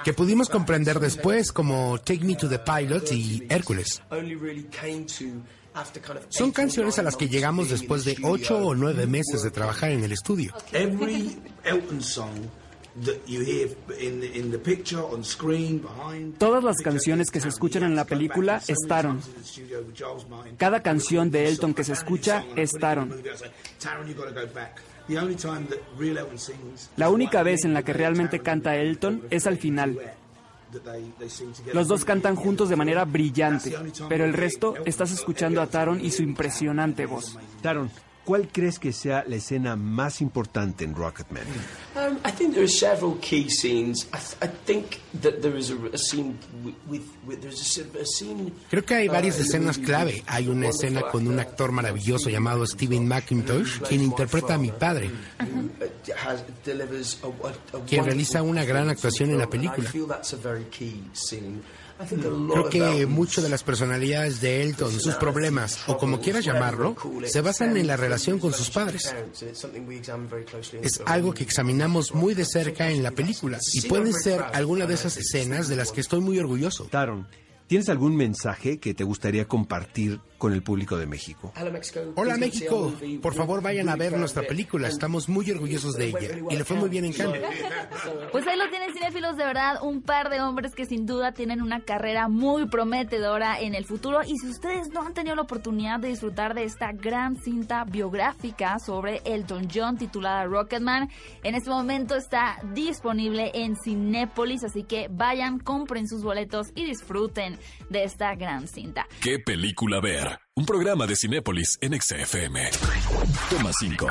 Que 0.03 0.13
pudimos 0.13 0.49
comprender 0.49 0.99
después 0.99 1.51
como 1.51 1.97
Take 1.99 2.23
Me 2.23 2.35
to 2.35 2.47
the 2.49 2.59
Pilot 2.59 3.11
y 3.11 3.45
Hércules. 3.49 3.84
Son 6.29 6.51
canciones 6.51 6.99
a 6.99 7.03
las 7.03 7.15
que 7.15 7.27
llegamos 7.27 7.69
después 7.69 8.05
de 8.05 8.17
ocho 8.23 8.57
o 8.57 8.75
nueve 8.75 9.07
meses 9.07 9.43
de 9.43 9.51
trabajar 9.51 9.91
en 9.91 10.03
el 10.03 10.11
estudio. 10.11 10.53
Todas 16.37 16.63
las 16.63 16.77
canciones 16.77 17.29
que 17.29 17.41
se 17.41 17.49
escuchan 17.49 17.83
en 17.83 17.95
la 17.95 18.05
película 18.05 18.61
estaron. 18.67 19.19
Cada 20.57 20.81
canción 20.81 21.29
de 21.29 21.47
Elton 21.49 21.73
que 21.73 21.83
se 21.83 21.91
escucha 21.91 22.45
estaron. 22.55 23.13
La 26.95 27.09
única 27.09 27.43
vez 27.43 27.65
en 27.65 27.73
la 27.73 27.83
que 27.83 27.93
realmente 27.93 28.39
canta 28.39 28.77
Elton 28.77 29.23
es 29.29 29.45
al 29.45 29.57
final, 29.57 29.99
los 31.73 31.87
dos 31.87 32.05
cantan 32.05 32.35
juntos 32.35 32.69
de 32.69 32.75
manera 32.75 33.05
brillante, 33.05 33.75
pero 34.09 34.25
el 34.25 34.33
resto 34.33 34.75
estás 34.85 35.11
escuchando 35.11 35.61
a 35.61 35.67
Taron 35.67 36.03
y 36.03 36.11
su 36.11 36.23
impresionante 36.23 37.05
voz. 37.05 37.37
Taron, 37.61 37.89
¿Cuál 38.25 38.49
crees 38.51 38.79
que 38.79 38.91
sea 38.91 39.23
la 39.27 39.35
escena 39.35 39.75
más 39.75 40.19
importante 40.19 40.83
en 40.83 40.95
Rocketman? 40.95 41.43
Creo 48.69 48.83
que 48.83 48.95
hay 48.95 49.07
varias 49.07 49.39
escenas 49.39 49.77
clave. 49.77 50.23
Hay 50.25 50.47
una 50.47 50.69
escena 50.69 51.03
con 51.03 51.27
un 51.27 51.39
actor 51.39 51.71
maravilloso 51.71 52.31
llamado 52.31 52.65
Steven 52.65 53.07
McIntosh, 53.07 53.81
quien 53.81 54.01
interpreta 54.01 54.55
a 54.55 54.57
mi 54.57 54.71
padre, 54.71 55.11
quien 57.87 58.05
realiza 58.05 58.41
una 58.41 58.65
gran 58.65 58.89
actuación 58.89 59.29
en 59.29 59.37
la 59.37 59.47
película. 59.47 59.91
Creo 61.97 62.69
que 62.69 63.05
mucho 63.05 63.41
de 63.41 63.49
las 63.49 63.63
personalidades 63.63 64.41
de 64.41 64.63
Elton, 64.63 64.91
sus 64.99 65.15
problemas, 65.15 65.79
o 65.87 65.97
como 65.97 66.19
quieras 66.19 66.43
llamarlo, 66.43 66.95
se 67.25 67.41
basan 67.41 67.77
en 67.77 67.87
la 67.87 67.95
relación 67.95 68.39
con 68.39 68.53
sus 68.53 68.69
padres. 68.69 69.13
Es 70.81 71.01
algo 71.05 71.33
que 71.33 71.43
examinamos 71.43 72.13
muy 72.13 72.33
de 72.33 72.45
cerca 72.45 72.89
en 72.89 73.01
la 73.01 73.11
película 73.11 73.59
y 73.73 73.81
pueden 73.81 74.13
ser 74.13 74.43
algunas 74.53 74.87
de 74.87 74.93
esas 74.93 75.17
escenas 75.17 75.67
de 75.67 75.75
las 75.75 75.91
que 75.91 76.01
estoy 76.01 76.19
muy 76.19 76.37
orgulloso. 76.39 76.87
¿Tienes 77.67 77.89
algún 77.89 78.15
mensaje 78.15 78.79
que 78.79 78.93
te 78.93 79.03
gustaría 79.03 79.45
compartir 79.45 80.19
con 80.37 80.53
el 80.53 80.61
público 80.61 80.97
de 80.97 81.05
México. 81.05 81.51
Hola 82.15 82.37
México, 82.37 82.93
por 83.21 83.33
favor 83.33 83.61
vayan 83.61 83.89
a 83.89 83.95
ver 83.95 84.17
nuestra 84.17 84.43
película, 84.43 84.87
estamos 84.87 85.29
muy 85.29 85.49
orgullosos 85.49 85.95
de 85.95 86.09
ella. 86.09 86.37
y 86.49 86.55
le 86.55 86.63
fue 86.63 86.77
muy 86.77 86.89
bien 86.89 87.05
en 87.05 87.13
Cannes. 87.13 87.41
Pues 88.31 88.45
ahí 88.47 88.57
lo 88.57 88.69
tienen 88.69 88.93
cinéfilos, 88.93 89.37
de 89.37 89.45
verdad, 89.45 89.81
un 89.81 90.01
par 90.01 90.29
de 90.29 90.41
hombres 90.41 90.75
que 90.75 90.85
sin 90.85 91.05
duda 91.05 91.31
tienen 91.31 91.61
una 91.61 91.81
carrera 91.81 92.27
muy 92.27 92.67
prometedora 92.67 93.59
en 93.59 93.73
el 93.73 93.85
futuro. 93.85 94.19
Y 94.23 94.37
si 94.37 94.47
ustedes 94.49 94.89
no 94.89 95.01
han 95.01 95.13
tenido 95.13 95.35
la 95.35 95.43
oportunidad 95.43 95.99
de 95.99 96.09
disfrutar 96.09 96.53
de 96.53 96.65
esta 96.65 96.91
gran 96.91 97.37
cinta 97.37 97.85
biográfica 97.85 98.77
sobre 98.79 99.21
Elton 99.23 99.69
John 99.73 99.97
titulada 99.97 100.45
Rocketman, 100.45 101.09
en 101.43 101.55
este 101.55 101.69
momento 101.69 102.15
está 102.15 102.57
disponible 102.73 103.51
en 103.53 103.75
Cinépolis, 103.77 104.63
así 104.63 104.83
que 104.83 105.07
vayan, 105.09 105.59
compren 105.59 106.07
sus 106.07 106.21
boletos 106.21 106.67
y 106.75 106.85
disfruten 106.85 107.54
de 107.89 108.03
esta 108.03 108.35
gran 108.35 108.67
cinta. 108.67 109.07
¿Qué 109.21 109.39
película 109.39 109.99
ver? 109.99 110.39
Un 110.55 110.65
programa 110.65 111.05
de 111.05 111.15
Cinépolis 111.15 111.77
en 111.81 111.99
XFM. 111.99 112.69
Toma 113.49 113.71
5. 113.73 114.07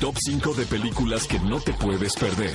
Top 0.00 0.16
5 0.18 0.54
de 0.54 0.66
películas 0.66 1.26
que 1.26 1.38
no 1.40 1.60
te 1.60 1.72
puedes 1.72 2.14
perder. 2.14 2.54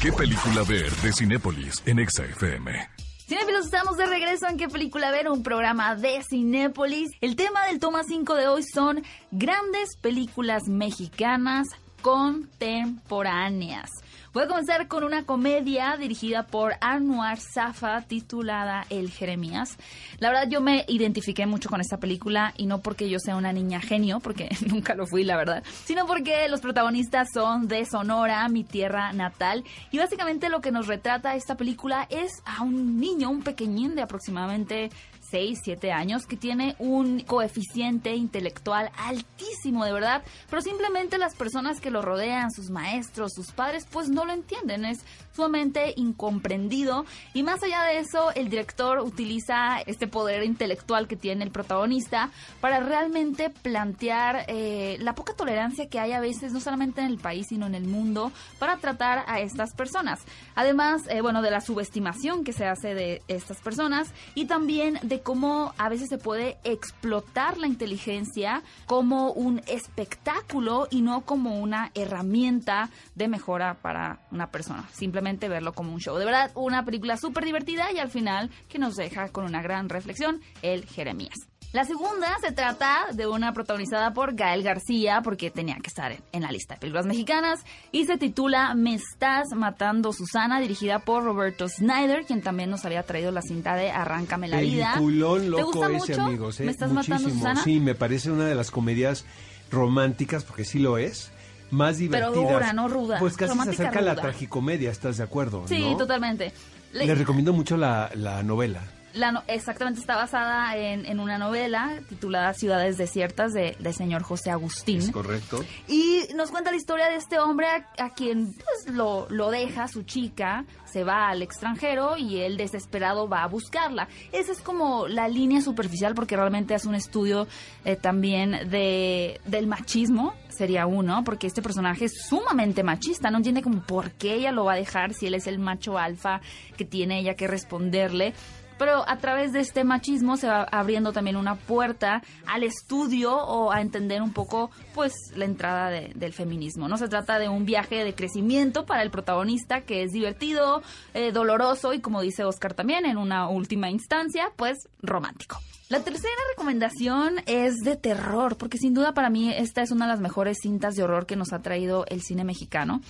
¿Qué 0.00 0.12
película 0.12 0.62
ver 0.62 0.90
de 0.90 1.12
Cinépolis 1.12 1.82
en 1.84 2.08
XFM? 2.08 2.88
Cinéfilos, 3.30 3.66
estamos 3.66 3.96
de 3.96 4.06
regreso 4.06 4.48
en 4.48 4.56
¿Qué 4.56 4.68
película 4.68 5.10
ver? 5.12 5.28
Un 5.28 5.42
programa 5.42 5.94
de 5.94 6.20
Cinépolis. 6.28 7.10
El 7.20 7.36
tema 7.36 7.66
del 7.66 7.78
toma 7.78 8.02
5 8.02 8.34
de 8.34 8.48
hoy 8.48 8.62
son 8.64 9.04
grandes 9.30 9.96
películas 10.00 10.64
mexicanas 10.66 11.68
contemporáneas. 12.02 13.90
Voy 14.32 14.44
a 14.44 14.46
comenzar 14.46 14.86
con 14.86 15.02
una 15.02 15.24
comedia 15.24 15.96
dirigida 15.96 16.46
por 16.46 16.74
Anwar 16.80 17.40
Safa 17.40 18.02
titulada 18.02 18.86
El 18.88 19.10
Jeremías. 19.10 19.76
La 20.20 20.28
verdad 20.28 20.48
yo 20.48 20.60
me 20.60 20.84
identifiqué 20.86 21.46
mucho 21.46 21.68
con 21.68 21.80
esta 21.80 21.96
película 21.96 22.54
y 22.56 22.66
no 22.66 22.80
porque 22.80 23.10
yo 23.10 23.18
sea 23.18 23.34
una 23.34 23.52
niña 23.52 23.80
genio, 23.80 24.20
porque 24.20 24.48
nunca 24.68 24.94
lo 24.94 25.08
fui 25.08 25.24
la 25.24 25.36
verdad, 25.36 25.64
sino 25.84 26.06
porque 26.06 26.48
los 26.48 26.60
protagonistas 26.60 27.26
son 27.34 27.66
de 27.66 27.84
Sonora, 27.84 28.48
mi 28.48 28.62
tierra 28.62 29.12
natal, 29.12 29.64
y 29.90 29.98
básicamente 29.98 30.48
lo 30.48 30.60
que 30.60 30.70
nos 30.70 30.86
retrata 30.86 31.34
esta 31.34 31.56
película 31.56 32.06
es 32.08 32.30
a 32.44 32.62
un 32.62 33.00
niño, 33.00 33.30
un 33.30 33.42
pequeñín 33.42 33.96
de 33.96 34.02
aproximadamente 34.02 34.90
6, 35.30 35.60
7 35.62 35.92
años, 35.92 36.26
que 36.26 36.36
tiene 36.36 36.76
un 36.78 37.20
coeficiente 37.20 38.14
intelectual 38.14 38.90
altísimo, 38.96 39.84
de 39.84 39.92
verdad, 39.92 40.22
pero 40.48 40.62
simplemente 40.62 41.18
las 41.18 41.34
personas 41.34 41.80
que 41.80 41.90
lo 41.90 42.02
rodean, 42.02 42.50
sus 42.50 42.70
maestros, 42.70 43.32
sus 43.34 43.52
padres, 43.52 43.86
pues 43.90 44.08
no 44.08 44.24
lo 44.24 44.32
entienden, 44.32 44.84
es 44.84 45.00
sumamente 45.34 45.94
incomprendido 45.96 47.04
y 47.34 47.42
más 47.42 47.62
allá 47.62 47.82
de 47.84 47.98
eso, 47.98 48.32
el 48.34 48.50
director 48.50 48.98
utiliza 48.98 49.80
este 49.86 50.06
poder 50.06 50.42
intelectual 50.44 51.06
que 51.06 51.16
tiene 51.16 51.44
el 51.44 51.50
protagonista 51.50 52.30
para 52.60 52.80
realmente 52.80 53.50
plantear 53.50 54.44
eh, 54.48 54.96
la 55.00 55.14
poca 55.14 55.34
tolerancia 55.34 55.88
que 55.88 55.98
hay 55.98 56.12
a 56.12 56.20
veces, 56.20 56.52
no 56.52 56.60
solamente 56.60 57.00
en 57.00 57.06
el 57.06 57.18
país, 57.18 57.46
sino 57.48 57.66
en 57.66 57.74
el 57.74 57.84
mundo, 57.84 58.32
para 58.58 58.76
tratar 58.78 59.24
a 59.26 59.40
estas 59.40 59.74
personas. 59.74 60.20
Además, 60.54 61.02
eh, 61.08 61.20
bueno, 61.20 61.42
de 61.42 61.50
la 61.50 61.60
subestimación 61.60 62.44
que 62.44 62.52
se 62.52 62.66
hace 62.66 62.94
de 62.94 63.22
estas 63.28 63.60
personas 63.60 64.12
y 64.34 64.46
también 64.46 64.98
de 65.02 65.19
cómo 65.22 65.74
a 65.78 65.88
veces 65.88 66.08
se 66.08 66.18
puede 66.18 66.58
explotar 66.64 67.58
la 67.58 67.66
inteligencia 67.66 68.62
como 68.86 69.32
un 69.32 69.60
espectáculo 69.66 70.88
y 70.90 71.02
no 71.02 71.22
como 71.22 71.58
una 71.60 71.90
herramienta 71.94 72.90
de 73.14 73.28
mejora 73.28 73.74
para 73.74 74.20
una 74.30 74.50
persona. 74.50 74.88
Simplemente 74.92 75.48
verlo 75.48 75.72
como 75.72 75.92
un 75.92 76.00
show. 76.00 76.16
De 76.16 76.24
verdad, 76.24 76.50
una 76.54 76.84
película 76.84 77.16
súper 77.16 77.44
divertida 77.44 77.92
y 77.92 77.98
al 77.98 78.10
final 78.10 78.50
que 78.68 78.78
nos 78.78 78.96
deja 78.96 79.28
con 79.28 79.44
una 79.44 79.62
gran 79.62 79.88
reflexión, 79.88 80.40
el 80.62 80.84
Jeremías. 80.86 81.49
La 81.72 81.84
segunda 81.84 82.36
se 82.40 82.50
trata 82.50 83.06
de 83.12 83.28
una 83.28 83.52
protagonizada 83.52 84.12
por 84.12 84.34
Gael 84.34 84.64
García, 84.64 85.20
porque 85.22 85.52
tenía 85.52 85.76
que 85.76 85.86
estar 85.86 86.10
en, 86.32 86.42
la 86.42 86.50
lista 86.50 86.74
de 86.74 86.80
películas 86.80 87.06
mexicanas, 87.06 87.60
y 87.92 88.06
se 88.06 88.18
titula 88.18 88.74
Me 88.74 88.94
estás 88.94 89.50
matando 89.54 90.12
Susana, 90.12 90.58
dirigida 90.60 90.98
por 90.98 91.22
Roberto 91.22 91.68
Snyder, 91.68 92.24
quien 92.26 92.42
también 92.42 92.70
nos 92.70 92.84
había 92.84 93.04
traído 93.04 93.30
la 93.30 93.40
cinta 93.40 93.76
de 93.76 93.92
Arráncame 93.92 94.48
la 94.48 94.58
vida. 94.60 94.94
Peliculón 94.94 95.48
loco 95.48 95.58
¿Te 95.58 95.62
gusta 95.78 95.86
ese, 95.92 96.12
mucho? 96.12 96.22
amigos. 96.22 96.58
¿eh? 96.60 96.64
¿Me 96.64 96.72
estás 96.72 96.90
Muchísimo. 96.90 97.18
matando 97.18 97.38
Susana? 97.38 97.62
Sí, 97.62 97.78
me 97.78 97.94
parece 97.94 98.32
una 98.32 98.46
de 98.46 98.56
las 98.56 98.72
comedias 98.72 99.24
románticas, 99.70 100.42
porque 100.42 100.64
sí 100.64 100.80
lo 100.80 100.98
es, 100.98 101.30
más 101.70 101.98
divertidas. 101.98 102.34
Pero 102.36 102.52
dura, 102.52 102.72
no 102.72 102.88
ruda. 102.88 103.20
Pues 103.20 103.36
casi 103.36 103.56
se 103.60 103.70
acerca 103.70 104.00
a 104.00 104.02
la 104.02 104.16
tragicomedia, 104.16 104.90
¿estás 104.90 105.18
de 105.18 105.22
acuerdo? 105.22 105.68
Sí, 105.68 105.78
no? 105.92 105.96
totalmente. 105.98 106.52
Le- 106.92 107.06
Les 107.06 107.16
recomiendo 107.16 107.52
mucho 107.52 107.76
la, 107.76 108.10
la 108.14 108.42
novela. 108.42 108.82
La 109.14 109.42
exactamente 109.48 110.00
está 110.00 110.16
basada 110.16 110.76
en, 110.76 111.18
una 111.18 111.36
novela 111.36 112.00
titulada 112.08 112.54
Ciudades 112.54 112.96
Desiertas 112.96 113.52
de, 113.52 113.74
señor 113.92 114.22
José 114.22 114.50
Agustín. 114.50 114.98
Es 114.98 115.10
correcto. 115.10 115.64
Y 115.88 116.22
nos 116.34 116.50
cuenta 116.50 116.70
la 116.70 116.76
historia 116.76 117.08
de 117.08 117.16
este 117.16 117.38
hombre 117.38 117.66
a, 117.98 118.10
quien 118.10 118.52
pues, 118.52 118.94
lo, 118.94 119.26
lo 119.30 119.50
deja 119.50 119.88
su 119.88 120.04
chica, 120.04 120.64
se 120.84 121.04
va 121.04 121.28
al 121.28 121.42
extranjero 121.42 122.16
y 122.16 122.38
él 122.38 122.56
desesperado 122.56 123.28
va 123.28 123.42
a 123.42 123.48
buscarla. 123.48 124.08
Esa 124.32 124.52
es 124.52 124.60
como 124.60 125.08
la 125.08 125.28
línea 125.28 125.60
superficial 125.60 126.14
porque 126.14 126.36
realmente 126.36 126.74
es 126.74 126.84
un 126.84 126.94
estudio 126.94 127.48
eh, 127.84 127.96
también 127.96 128.70
de, 128.70 129.40
del 129.44 129.66
machismo, 129.66 130.34
sería 130.48 130.86
uno, 130.86 131.24
porque 131.24 131.46
este 131.46 131.62
personaje 131.62 132.06
es 132.06 132.22
sumamente 132.28 132.82
machista, 132.82 133.30
no 133.30 133.38
entiende 133.38 133.62
como 133.62 133.80
por 133.82 134.12
qué 134.12 134.34
ella 134.34 134.52
lo 134.52 134.64
va 134.64 134.74
a 134.74 134.76
dejar 134.76 135.14
si 135.14 135.26
él 135.26 135.34
es 135.34 135.46
el 135.46 135.58
macho 135.58 135.98
alfa 135.98 136.40
que 136.76 136.84
tiene 136.84 137.20
ella 137.20 137.34
que 137.34 137.46
responderle 137.46 138.34
pero 138.80 139.06
a 139.06 139.18
través 139.18 139.52
de 139.52 139.60
este 139.60 139.84
machismo 139.84 140.38
se 140.38 140.48
va 140.48 140.62
abriendo 140.62 141.12
también 141.12 141.36
una 141.36 141.54
puerta 141.54 142.22
al 142.46 142.62
estudio 142.62 143.36
o 143.36 143.70
a 143.72 143.82
entender 143.82 144.22
un 144.22 144.32
poco 144.32 144.70
pues 144.94 145.12
la 145.36 145.44
entrada 145.44 145.90
del 145.90 146.32
feminismo. 146.32 146.88
No 146.88 146.96
se 146.96 147.06
trata 147.06 147.38
de 147.38 147.50
un 147.50 147.66
viaje 147.66 148.02
de 148.02 148.14
crecimiento 148.14 148.86
para 148.86 149.02
el 149.02 149.10
protagonista 149.10 149.82
que 149.82 150.02
es 150.02 150.12
divertido, 150.12 150.82
eh, 151.12 151.30
doloroso 151.30 151.92
y 151.92 152.00
como 152.00 152.22
dice 152.22 152.44
Oscar 152.44 152.72
también 152.72 153.04
en 153.04 153.18
una 153.18 153.50
última 153.50 153.90
instancia 153.90 154.50
pues 154.56 154.88
romántico. 155.02 155.60
La 155.90 156.04
tercera 156.04 156.32
recomendación 156.50 157.42
es 157.46 157.74
de 157.84 157.96
terror, 157.96 158.56
porque 158.56 158.78
sin 158.78 158.94
duda 158.94 159.12
para 159.12 159.28
mí 159.28 159.52
esta 159.52 159.82
es 159.82 159.90
una 159.90 160.06
de 160.06 160.12
las 160.12 160.20
mejores 160.20 160.58
cintas 160.62 160.94
de 160.94 161.02
horror 161.02 161.26
que 161.26 161.34
nos 161.34 161.52
ha 161.52 161.62
traído 161.62 162.06
el 162.06 162.22
cine 162.22 162.44
mexicano. 162.44 163.00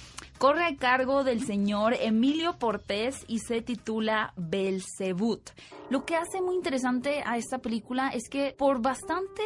Corre 0.40 0.64
a 0.64 0.74
cargo 0.74 1.22
del 1.22 1.44
señor 1.44 1.92
Emilio 1.92 2.58
Portés 2.58 3.26
y 3.28 3.40
se 3.40 3.60
titula 3.60 4.32
Belzebut. 4.38 5.50
Lo 5.90 6.06
que 6.06 6.16
hace 6.16 6.40
muy 6.40 6.54
interesante 6.54 7.22
a 7.26 7.36
esta 7.36 7.58
película 7.58 8.08
es 8.08 8.30
que 8.30 8.54
por 8.56 8.80
bastante 8.80 9.42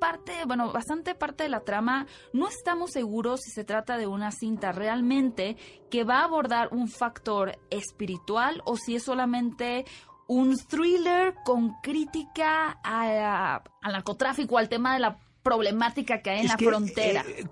parte, 0.00 0.32
bueno, 0.46 0.72
bastante 0.72 1.14
parte 1.14 1.42
de 1.42 1.50
la 1.50 1.60
trama, 1.60 2.06
no 2.32 2.48
estamos 2.48 2.92
seguros 2.92 3.40
si 3.42 3.50
se 3.50 3.64
trata 3.64 3.98
de 3.98 4.06
una 4.06 4.30
cinta 4.30 4.72
realmente 4.72 5.58
que 5.90 6.04
va 6.04 6.20
a 6.20 6.24
abordar 6.24 6.68
un 6.72 6.88
factor 6.88 7.58
espiritual 7.68 8.62
o 8.64 8.78
si 8.78 8.96
es 8.96 9.02
solamente 9.02 9.84
un 10.28 10.56
thriller 10.56 11.34
con 11.44 11.74
crítica 11.82 12.70
al 12.82 13.92
narcotráfico, 13.92 14.56
al 14.56 14.70
tema 14.70 14.94
de 14.94 15.00
la 15.00 15.18
problemática 15.42 16.22
que 16.22 16.30
hay 16.30 16.40
en 16.40 16.46
la 16.46 16.56
frontera. 16.56 17.24
Eh, 17.28 17.44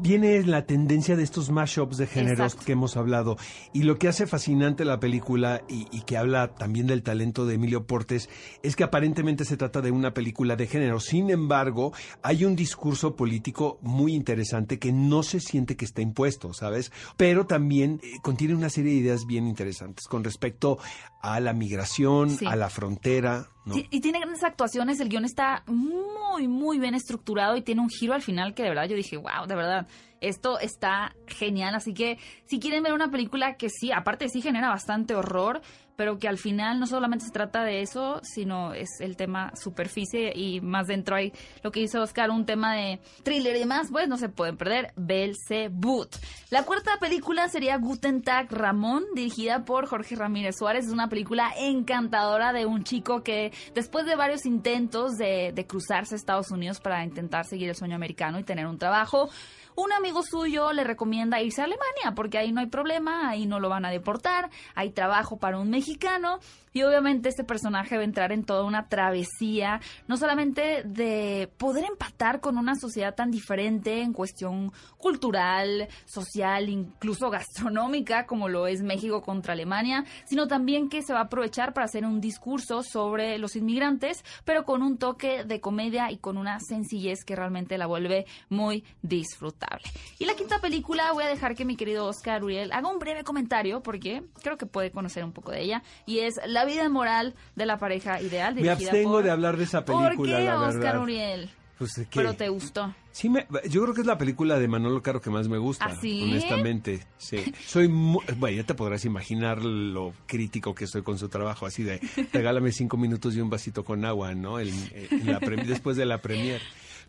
viene 0.00 0.42
la 0.44 0.66
tendencia 0.66 1.16
de 1.16 1.22
estos 1.22 1.50
mashups 1.50 1.96
de 1.96 2.06
géneros 2.06 2.54
que 2.54 2.72
hemos 2.72 2.96
hablado. 2.96 3.36
Y 3.72 3.82
lo 3.82 3.98
que 3.98 4.08
hace 4.08 4.26
fascinante 4.26 4.84
la 4.84 5.00
película 5.00 5.62
y, 5.68 5.84
que 6.02 6.16
habla 6.16 6.54
también 6.54 6.86
del 6.86 7.02
talento 7.02 7.46
de 7.46 7.54
Emilio 7.54 7.86
Portes 7.86 8.28
es 8.62 8.76
que 8.76 8.84
aparentemente 8.84 9.44
se 9.44 9.56
trata 9.56 9.80
de 9.80 9.90
una 9.90 10.12
película 10.12 10.56
de 10.56 10.66
género. 10.66 11.00
Sin 11.00 11.30
embargo, 11.30 11.92
hay 12.22 12.44
un 12.44 12.56
discurso 12.56 13.16
político 13.16 13.78
muy 13.82 14.14
interesante 14.14 14.78
que 14.78 14.92
no 14.92 15.22
se 15.22 15.40
siente 15.40 15.76
que 15.76 15.84
está 15.84 16.02
impuesto, 16.02 16.52
¿sabes? 16.52 16.92
Pero 17.16 17.46
también 17.46 18.00
eh, 18.02 18.18
contiene 18.22 18.54
una 18.54 18.70
serie 18.70 18.92
de 18.92 18.98
ideas 18.98 19.26
bien 19.26 19.46
interesantes 19.46 20.06
con 20.06 20.24
respecto 20.24 20.78
a 21.20 21.40
la 21.40 21.54
migración, 21.54 22.36
a 22.46 22.54
la 22.54 22.68
frontera. 22.68 23.48
Y, 23.90 24.00
tiene 24.00 24.20
grandes 24.20 24.44
actuaciones, 24.44 25.00
el 25.00 25.08
guion 25.08 25.24
está 25.24 25.62
muy, 25.66 26.46
muy 26.48 26.78
bien 26.78 26.94
estructurado 26.94 27.56
y 27.56 27.62
tiene 27.62 27.80
un 27.80 27.88
giro 27.88 28.12
al 28.12 28.20
final 28.20 28.54
que 28.54 28.62
de 28.62 28.68
verdad 28.68 28.86
yo 28.86 28.94
dije, 28.94 29.16
wow, 29.16 29.46
de 29.48 29.54
verdad, 29.54 29.83
esto 30.20 30.58
está 30.58 31.14
genial. 31.26 31.74
Así 31.74 31.94
que 31.94 32.18
si 32.44 32.58
quieren 32.58 32.82
ver 32.82 32.92
una 32.92 33.10
película 33.10 33.56
que 33.56 33.68
sí, 33.68 33.92
aparte 33.92 34.28
sí 34.28 34.40
genera 34.40 34.68
bastante 34.68 35.14
horror, 35.14 35.60
pero 35.96 36.18
que 36.18 36.28
al 36.28 36.38
final 36.38 36.80
no 36.80 36.86
solamente 36.86 37.24
se 37.24 37.30
trata 37.30 37.62
de 37.62 37.82
eso, 37.82 38.20
sino 38.22 38.74
es 38.74 38.88
el 39.00 39.16
tema 39.16 39.52
superficie 39.54 40.32
y 40.34 40.60
más 40.60 40.86
dentro 40.86 41.16
hay 41.16 41.32
lo 41.62 41.70
que 41.70 41.80
hizo 41.80 42.02
Oscar, 42.02 42.30
un 42.30 42.46
tema 42.46 42.74
de 42.74 43.00
thriller 43.22 43.56
y 43.56 43.60
demás, 43.60 43.88
pues 43.90 44.08
no 44.08 44.16
se 44.16 44.28
pueden 44.28 44.56
perder, 44.56 44.92
Belzebut. 44.96 46.08
La 46.50 46.64
cuarta 46.64 46.98
película 47.00 47.48
sería 47.48 47.76
Guten 47.78 48.22
Tag 48.22 48.50
Ramón, 48.50 49.04
dirigida 49.14 49.64
por 49.64 49.86
Jorge 49.86 50.16
Ramírez 50.16 50.56
Suárez. 50.58 50.86
Es 50.86 50.92
una 50.92 51.08
película 51.08 51.52
encantadora 51.56 52.52
de 52.52 52.66
un 52.66 52.84
chico 52.84 53.22
que 53.22 53.52
después 53.74 54.06
de 54.06 54.16
varios 54.16 54.46
intentos 54.46 55.12
de, 55.12 55.52
de 55.54 55.66
cruzarse 55.66 56.14
a 56.14 56.16
Estados 56.16 56.50
Unidos 56.50 56.80
para 56.80 57.04
intentar 57.04 57.44
seguir 57.44 57.68
el 57.68 57.76
sueño 57.76 57.94
americano 57.94 58.38
y 58.38 58.44
tener 58.44 58.66
un 58.66 58.78
trabajo, 58.78 59.28
un 59.76 59.92
amigo 59.92 60.22
suyo 60.22 60.72
le 60.72 60.84
recomienda 60.84 61.40
irse 61.40 61.60
a 61.60 61.64
Alemania 61.64 62.12
porque 62.14 62.38
ahí 62.38 62.52
no 62.52 62.60
hay 62.60 62.66
problema, 62.66 63.28
ahí 63.28 63.46
no 63.46 63.60
lo 63.60 63.68
van 63.68 63.84
a 63.84 63.90
deportar, 63.90 64.50
hay 64.74 64.90
trabajo 64.90 65.38
para 65.38 65.58
un 65.58 65.70
mexicano 65.70 66.38
y 66.74 66.82
obviamente 66.82 67.28
este 67.28 67.44
personaje 67.44 67.96
va 67.96 68.02
a 68.02 68.04
entrar 68.04 68.32
en 68.32 68.44
toda 68.44 68.64
una 68.64 68.88
travesía, 68.88 69.80
no 70.08 70.16
solamente 70.16 70.82
de 70.84 71.48
poder 71.56 71.84
empatar 71.84 72.40
con 72.40 72.58
una 72.58 72.74
sociedad 72.74 73.14
tan 73.14 73.30
diferente 73.30 74.02
en 74.02 74.12
cuestión 74.12 74.72
cultural, 74.98 75.86
social, 76.04 76.68
incluso 76.68 77.30
gastronómica, 77.30 78.26
como 78.26 78.48
lo 78.48 78.66
es 78.66 78.82
México 78.82 79.22
contra 79.22 79.52
Alemania, 79.52 80.04
sino 80.26 80.48
también 80.48 80.88
que 80.88 81.02
se 81.02 81.12
va 81.12 81.20
a 81.20 81.24
aprovechar 81.24 81.74
para 81.74 81.84
hacer 81.84 82.04
un 82.04 82.20
discurso 82.20 82.82
sobre 82.82 83.38
los 83.38 83.54
inmigrantes, 83.54 84.24
pero 84.44 84.64
con 84.64 84.82
un 84.82 84.98
toque 84.98 85.44
de 85.44 85.60
comedia 85.60 86.10
y 86.10 86.18
con 86.18 86.36
una 86.36 86.58
sencillez 86.58 87.24
que 87.24 87.36
realmente 87.36 87.78
la 87.78 87.86
vuelve 87.86 88.26
muy 88.48 88.82
disfrutable. 89.00 89.84
Y 90.18 90.24
la 90.24 90.34
quinta 90.34 90.60
película 90.60 91.12
voy 91.12 91.22
a 91.22 91.28
dejar 91.28 91.54
que 91.54 91.64
mi 91.64 91.76
querido 91.76 92.06
Oscar 92.06 92.42
Uriel 92.42 92.72
haga 92.72 92.88
un 92.88 92.98
breve 92.98 93.22
comentario 93.22 93.80
porque 93.80 94.24
creo 94.42 94.58
que 94.58 94.66
puede 94.66 94.90
conocer 94.90 95.22
un 95.22 95.32
poco 95.32 95.52
de 95.52 95.62
ella 95.62 95.84
y 96.04 96.18
es 96.18 96.34
La 96.46 96.63
vida 96.64 96.88
moral 96.88 97.34
de 97.56 97.66
la 97.66 97.78
pareja 97.78 98.20
ideal. 98.20 98.54
Me 98.54 98.70
abstengo 98.70 99.22
de 99.22 99.30
hablar 99.30 99.56
de 99.56 99.64
esa 99.64 99.84
película. 99.84 100.14
¿Por 100.16 100.26
qué, 100.26 100.50
Oscar 100.50 100.98
Uriel? 100.98 101.50
Pues, 101.78 102.06
Pero 102.12 102.34
te 102.34 102.48
gustó. 102.48 102.94
Sí, 103.10 103.30
yo 103.68 103.82
creo 103.82 103.94
que 103.94 104.00
es 104.00 104.06
la 104.06 104.18
película 104.18 104.58
de 104.58 104.68
Manolo 104.68 105.02
Caro 105.02 105.20
que 105.20 105.30
más 105.30 105.48
me 105.48 105.58
gusta, 105.58 105.86
¿Ah, 105.86 105.98
honestamente. 106.02 107.06
Sí. 107.16 107.52
Soy 107.66 107.88
bueno, 107.88 108.56
ya 108.56 108.64
te 108.64 108.74
podrás 108.74 109.04
imaginar 109.04 109.62
lo 109.62 110.12
crítico 110.26 110.74
que 110.74 110.86
soy 110.86 111.02
con 111.02 111.18
su 111.18 111.28
trabajo, 111.28 111.66
así 111.66 111.82
de 111.82 112.00
regálame 112.32 112.72
cinco 112.72 112.96
minutos 112.96 113.36
y 113.36 113.40
un 113.40 113.50
vasito 113.50 113.84
con 113.84 114.04
agua, 114.04 114.34
¿no? 114.34 114.58
después 114.58 115.96
de 115.96 116.06
la 116.06 116.18
premier. 116.18 116.60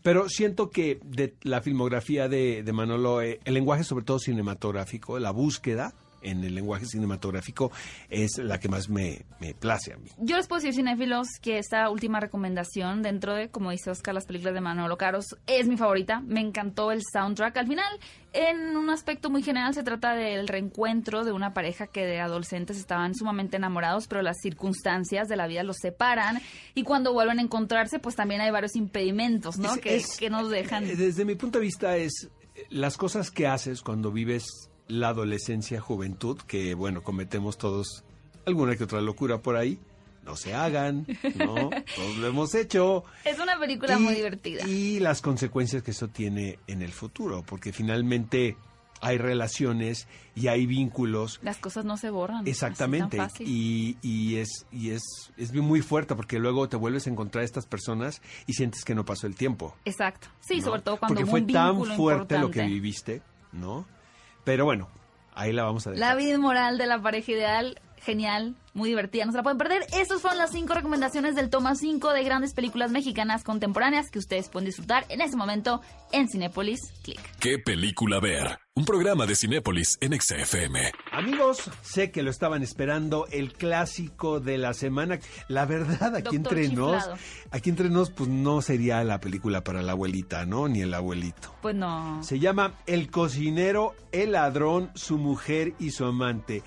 Pero 0.01 0.29
siento 0.29 0.69
que 0.69 0.99
de 1.03 1.33
la 1.41 1.61
filmografía 1.61 2.27
de, 2.27 2.61
de 2.61 2.73
Manolo, 2.73 3.21
eh, 3.21 3.39
el 3.43 3.55
lenguaje 3.55 3.83
sobre 3.83 4.05
todo 4.05 4.19
cinematográfico, 4.19 5.17
la 5.17 5.31
búsqueda, 5.31 5.95
en 6.25 6.43
el 6.43 6.55
lenguaje 6.55 6.85
cinematográfico 6.85 7.71
es 8.09 8.37
la 8.37 8.59
que 8.59 8.67
más 8.67 8.89
me, 8.89 9.25
me 9.39 9.53
place 9.53 9.93
a 9.93 9.97
mí. 9.97 10.09
Yo 10.17 10.37
les 10.37 10.47
puedo 10.47 10.61
decir, 10.61 10.73
cinéfilos, 10.73 11.27
que 11.41 11.57
esta 11.57 11.89
última 11.89 12.19
recomendación 12.19 13.01
dentro 13.01 13.33
de, 13.35 13.49
como 13.49 13.71
dice 13.71 13.91
Oscar, 13.91 14.13
las 14.13 14.25
películas 14.25 14.53
de 14.53 14.61
Manolo 14.61 14.97
Caros 14.97 15.35
es 15.47 15.67
mi 15.67 15.77
favorita. 15.77 16.21
Me 16.21 16.41
encantó 16.41 16.91
el 16.91 17.01
soundtrack. 17.03 17.57
Al 17.57 17.67
final, 17.67 17.99
en 18.33 18.75
un 18.75 18.89
aspecto 18.89 19.29
muy 19.29 19.43
general, 19.43 19.73
se 19.73 19.83
trata 19.83 20.15
del 20.15 20.47
reencuentro 20.47 21.23
de 21.23 21.31
una 21.31 21.53
pareja 21.53 21.87
que 21.87 22.05
de 22.05 22.19
adolescentes 22.19 22.77
estaban 22.77 23.15
sumamente 23.15 23.57
enamorados, 23.57 24.07
pero 24.07 24.21
las 24.21 24.37
circunstancias 24.41 25.27
de 25.27 25.35
la 25.35 25.47
vida 25.47 25.63
los 25.63 25.77
separan 25.77 26.41
y 26.73 26.83
cuando 26.83 27.13
vuelven 27.13 27.39
a 27.39 27.41
encontrarse, 27.41 27.99
pues 27.99 28.15
también 28.15 28.41
hay 28.41 28.51
varios 28.51 28.75
impedimentos, 28.75 29.57
¿no? 29.57 29.75
que, 29.77 30.03
que 30.17 30.29
nos 30.29 30.49
dejan. 30.49 30.85
Eh, 30.85 30.95
desde 30.95 31.23
mi 31.25 31.35
punto 31.35 31.59
de 31.59 31.65
vista 31.65 31.97
es 31.97 32.29
las 32.69 32.97
cosas 32.97 33.31
que 33.31 33.47
haces 33.47 33.81
cuando 33.81 34.11
vives 34.11 34.69
la 34.87 35.09
adolescencia, 35.09 35.81
juventud, 35.81 36.37
que 36.47 36.73
bueno, 36.73 37.03
cometemos 37.03 37.57
todos 37.57 38.03
alguna 38.45 38.75
que 38.75 38.83
otra 38.83 39.01
locura 39.01 39.39
por 39.39 39.55
ahí. 39.55 39.79
No 40.23 40.35
se 40.35 40.55
hagan, 40.55 41.05
¿no? 41.35 41.69
Todos 41.95 42.17
lo 42.17 42.27
hemos 42.27 42.55
hecho. 42.55 43.03
Es 43.23 43.37
una 43.37 43.59
película 43.59 43.99
muy 43.99 44.15
divertida. 44.15 44.67
Y 44.67 44.99
las 44.99 45.21
consecuencias 45.21 45.83
que 45.83 45.91
eso 45.91 46.07
tiene 46.07 46.57
en 46.65 46.81
el 46.81 46.91
futuro, 46.93 47.43
porque 47.45 47.71
finalmente 47.71 48.57
hay 49.01 49.19
relaciones 49.19 50.07
y 50.33 50.47
hay 50.47 50.65
vínculos. 50.65 51.39
Las 51.43 51.57
cosas 51.57 51.85
no 51.85 51.95
se 51.97 52.09
borran. 52.09 52.47
Exactamente. 52.47 53.19
Y, 53.39 53.97
y, 54.01 54.37
es, 54.37 54.65
y 54.71 54.89
es, 54.89 55.03
es 55.37 55.53
muy 55.53 55.81
fuerte 55.81 56.15
porque 56.15 56.39
luego 56.39 56.67
te 56.69 56.75
vuelves 56.75 57.05
a 57.05 57.11
encontrar 57.11 57.43
a 57.43 57.45
estas 57.45 57.67
personas 57.67 58.23
y 58.47 58.53
sientes 58.53 58.83
que 58.83 58.95
no 58.95 59.05
pasó 59.05 59.27
el 59.27 59.35
tiempo. 59.35 59.75
Exacto. 59.85 60.27
Sí, 60.39 60.59
sobre 60.59 60.81
todo 60.81 60.97
cuando 60.97 61.19
Porque 61.19 61.29
fue 61.29 61.41
tan 61.43 61.85
fuerte 61.95 62.39
lo 62.39 62.49
que 62.49 62.63
viviste, 62.63 63.21
¿no? 63.51 63.85
Pero 64.45 64.63
bueno, 64.63 64.87
ahí 65.33 65.51
la 65.51 65.63
vamos 65.63 65.85
a 65.85 65.91
dejar. 65.91 66.07
La 66.07 66.15
vida 66.15 66.37
moral 66.37 66.77
de 66.77 66.85
la 66.85 67.01
pareja 67.01 67.33
ideal, 67.33 67.81
genial, 67.97 68.55
muy 68.73 68.89
divertida, 68.89 69.25
no 69.25 69.31
se 69.31 69.37
la 69.37 69.43
pueden 69.43 69.57
perder. 69.57 69.81
Estas 69.93 70.21
fueron 70.21 70.37
las 70.37 70.51
cinco 70.51 70.73
recomendaciones 70.73 71.35
del 71.35 71.49
toma 71.49 71.75
5 71.75 72.13
de 72.13 72.23
grandes 72.23 72.53
películas 72.53 72.91
mexicanas 72.91 73.43
contemporáneas 73.43 74.09
que 74.09 74.19
ustedes 74.19 74.47
pueden 74.47 74.67
disfrutar 74.67 75.05
en 75.09 75.19
este 75.19 75.35
momento 75.35 75.81
en 76.11 76.29
Cinépolis 76.29 76.93
Click. 77.03 77.19
¿Qué 77.39 77.59
película 77.59 78.19
ver? 78.21 78.59
Un 78.77 78.83
programa 78.83 79.25
de 79.25 79.37
Cinépolis 79.37 79.97
en 80.01 80.19
XFM. 80.19 80.91
Amigos, 81.13 81.71
sé 81.81 82.11
que 82.11 82.23
lo 82.23 82.29
estaban 82.29 82.61
esperando, 82.61 83.25
el 83.31 83.53
clásico 83.53 84.41
de 84.41 84.57
la 84.57 84.73
semana. 84.73 85.17
La 85.47 85.65
verdad, 85.65 86.13
aquí 86.13 86.35
entre 86.35 86.67
nos, 86.67 87.09
aquí 87.51 87.69
entre 87.69 87.89
nos, 87.89 88.11
pues 88.11 88.29
no 88.29 88.61
sería 88.61 89.01
la 89.05 89.21
película 89.21 89.63
para 89.63 89.81
la 89.81 89.93
abuelita, 89.93 90.45
¿no? 90.45 90.67
Ni 90.67 90.81
el 90.81 90.93
abuelito. 90.93 91.55
Pues 91.61 91.73
no. 91.73 92.21
Se 92.21 92.37
llama 92.37 92.73
El 92.85 93.09
cocinero, 93.09 93.95
el 94.11 94.33
ladrón, 94.33 94.91
su 94.93 95.17
mujer 95.17 95.73
y 95.79 95.91
su 95.91 96.03
amante. 96.03 96.61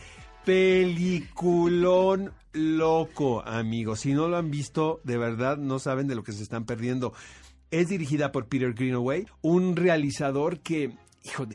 Peliculón 0.47 2.33
loco, 2.55 3.43
amigos. 3.43 4.01
Si 4.01 4.15
no 4.15 4.29
lo 4.29 4.39
han 4.39 4.51
visto, 4.51 5.03
de 5.05 5.19
verdad 5.19 5.59
no 5.59 5.79
saben 5.79 6.09
de 6.09 6.15
lo 6.15 6.25
que 6.25 6.33
se 6.33 6.43
están 6.43 6.65
perdiendo. 6.65 7.13
Es 7.71 7.89
dirigida 7.89 8.33
por 8.33 8.47
Peter 8.47 8.73
Greenaway, 8.73 9.27
un 9.43 9.77
realizador 9.77 10.61
que, 10.61 10.97
hijo 11.23 11.45
de 11.45 11.55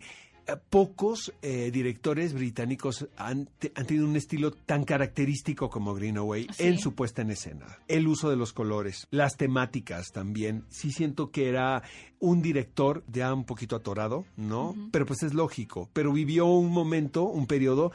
pocos 0.69 1.33
eh, 1.41 1.71
directores 1.71 2.33
británicos 2.33 3.07
han, 3.17 3.49
tenido 3.85 4.05
un 4.05 4.15
estilo 4.15 4.51
tan 4.51 4.83
característico 4.83 5.69
como 5.69 5.93
Greenaway 5.93 6.47
en 6.57 6.79
su 6.79 6.95
puesta 6.95 7.21
en 7.21 7.31
escena. 7.31 7.79
El 7.87 8.07
uso 8.07 8.29
de 8.29 8.35
los 8.35 8.53
colores, 8.53 9.07
las 9.11 9.37
temáticas 9.37 10.11
también. 10.11 10.65
Sí 10.69 10.91
siento 10.91 11.31
que 11.31 11.49
era 11.49 11.83
un 12.19 12.41
director 12.41 13.03
ya 13.07 13.33
un 13.33 13.43
poquito 13.43 13.75
atorado, 13.75 14.25
¿no? 14.37 14.75
Pero 14.91 15.05
pues 15.05 15.23
es 15.23 15.33
lógico. 15.33 15.89
Pero 15.93 16.13
vivió 16.13 16.45
un 16.45 16.71
momento, 16.71 17.23
un 17.23 17.47
periodo 17.47 17.91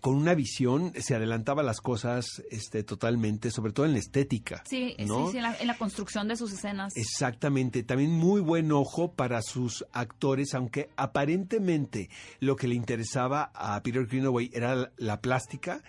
con 0.00 0.14
una 0.14 0.34
visión, 0.34 0.92
se 0.98 1.14
adelantaba 1.14 1.62
las 1.62 1.80
cosas 1.80 2.42
este, 2.50 2.82
totalmente, 2.82 3.50
sobre 3.50 3.72
todo 3.72 3.86
en 3.86 3.92
la 3.92 3.98
estética. 3.98 4.62
Sí, 4.66 4.94
sí, 4.98 5.04
sí 5.30 5.38
en, 5.38 5.66
la, 5.66 5.76
construcción 5.76 6.26
de 6.28 6.36
sus 6.36 6.52
escenas. 6.52 6.96
Exactamente, 6.96 7.82
también 7.82 8.10
muy 8.10 8.40
buen 8.40 8.72
ojo 8.72 9.12
para 9.12 9.42
sus 9.42 9.84
actores, 9.92 10.54
aunque 10.54 10.90
aparentemente 10.96 12.08
lo 12.40 12.56
que 12.56 12.68
le 12.68 12.74
interesaba 12.74 13.50
a 13.54 13.82
Peter 13.82 14.06
Greenaway 14.06 14.50
era 14.54 14.90
la, 14.96 15.20
plástica. 15.20 15.82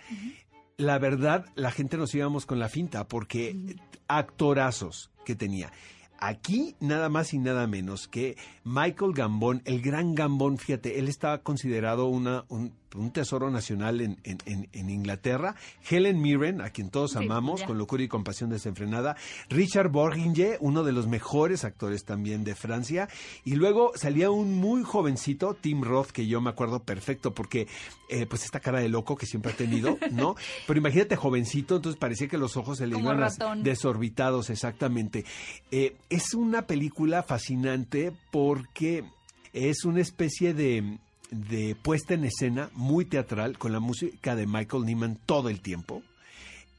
La 0.76 0.98
verdad, 0.98 1.46
la 1.54 1.70
gente 1.70 1.96
nos 1.96 2.14
íbamos 2.14 2.44
con 2.44 2.58
la 2.58 2.68
finta 2.68 3.08
porque 3.08 3.76
actorazos 4.08 5.10
que 5.24 5.34
tenía. 5.34 5.72
Aquí 6.18 6.76
nada 6.80 7.08
más 7.08 7.34
y 7.34 7.38
nada 7.38 7.66
menos 7.66 8.06
que 8.06 8.36
Michael 8.62 9.12
Gambon, 9.12 9.62
el 9.64 9.80
gran 9.80 10.14
Gambon, 10.14 10.58
fíjate, 10.58 10.98
él 10.98 11.08
estaba 11.08 11.38
considerado 11.42 12.06
una, 12.06 12.44
un, 12.48 12.74
un 12.94 13.10
tesoro 13.10 13.50
nacional 13.50 14.00
en, 14.00 14.18
en, 14.24 14.68
en, 14.72 14.90
Inglaterra. 14.90 15.54
Helen 15.88 16.20
Mirren, 16.20 16.60
a 16.60 16.70
quien 16.70 16.90
todos 16.90 17.16
amamos, 17.16 17.62
con 17.62 17.78
locura 17.78 18.02
y 18.02 18.08
compasión 18.08 18.50
desenfrenada. 18.50 19.16
Richard 19.48 19.90
Borginge, 19.90 20.56
uno 20.60 20.84
de 20.84 20.92
los 20.92 21.06
mejores 21.06 21.64
actores 21.64 22.04
también 22.04 22.44
de 22.44 22.54
Francia. 22.54 23.08
Y 23.44 23.54
luego 23.54 23.92
salía 23.94 24.30
un 24.30 24.54
muy 24.54 24.82
jovencito, 24.82 25.54
Tim 25.54 25.82
Roth, 25.82 26.10
que 26.10 26.26
yo 26.26 26.40
me 26.40 26.50
acuerdo 26.50 26.80
perfecto, 26.80 27.32
porque 27.34 27.66
eh, 28.08 28.26
pues 28.26 28.44
esta 28.44 28.60
cara 28.60 28.80
de 28.80 28.88
loco 28.88 29.16
que 29.16 29.26
siempre 29.26 29.52
ha 29.52 29.56
tenido, 29.56 29.98
¿no? 30.10 30.36
Pero 30.66 30.78
imagínate 30.78 31.16
jovencito, 31.16 31.76
entonces 31.76 31.98
parecía 31.98 32.28
que 32.28 32.38
los 32.38 32.56
ojos 32.56 32.78
se 32.78 32.86
le 32.86 32.98
iban 32.98 33.62
desorbitados, 33.62 34.50
exactamente. 34.50 35.24
Eh, 35.70 35.96
es 36.10 36.34
una 36.34 36.66
película 36.66 37.22
fascinante 37.22 38.12
porque 38.30 39.04
es 39.52 39.84
una 39.84 40.00
especie 40.00 40.54
de 40.54 40.98
de 41.32 41.74
puesta 41.74 42.14
en 42.14 42.24
escena 42.24 42.70
muy 42.74 43.06
teatral 43.06 43.58
con 43.58 43.72
la 43.72 43.80
música 43.80 44.36
de 44.36 44.46
Michael 44.46 44.84
Nyman 44.84 45.18
todo 45.26 45.48
el 45.48 45.60
tiempo. 45.60 46.02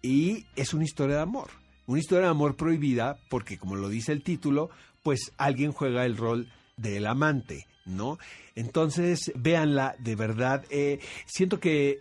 Y 0.01 0.45
es 0.56 0.74
una 0.74 0.84
historia 0.84 1.18
de 1.18 1.22
amor. 1.24 1.49
Una 1.88 1.99
historia 1.99 2.26
de 2.26 2.32
amor 2.32 2.56
prohibida 2.56 3.18
porque, 3.30 3.58
como 3.58 3.76
lo 3.76 3.89
dice 3.89 4.12
el 4.14 4.24
título, 4.24 4.70
pues 5.01 5.32
alguien 5.38 5.72
juega 5.72 6.06
el 6.06 6.16
rol 6.16 6.47
del 6.78 7.08
amante, 7.08 7.68
¿no? 7.86 8.20
Entonces, 8.56 9.32
véanla, 9.36 9.95
de 9.99 10.16
verdad. 10.16 10.64
Eh, 10.70 10.99
siento 11.26 11.60
que 11.60 11.99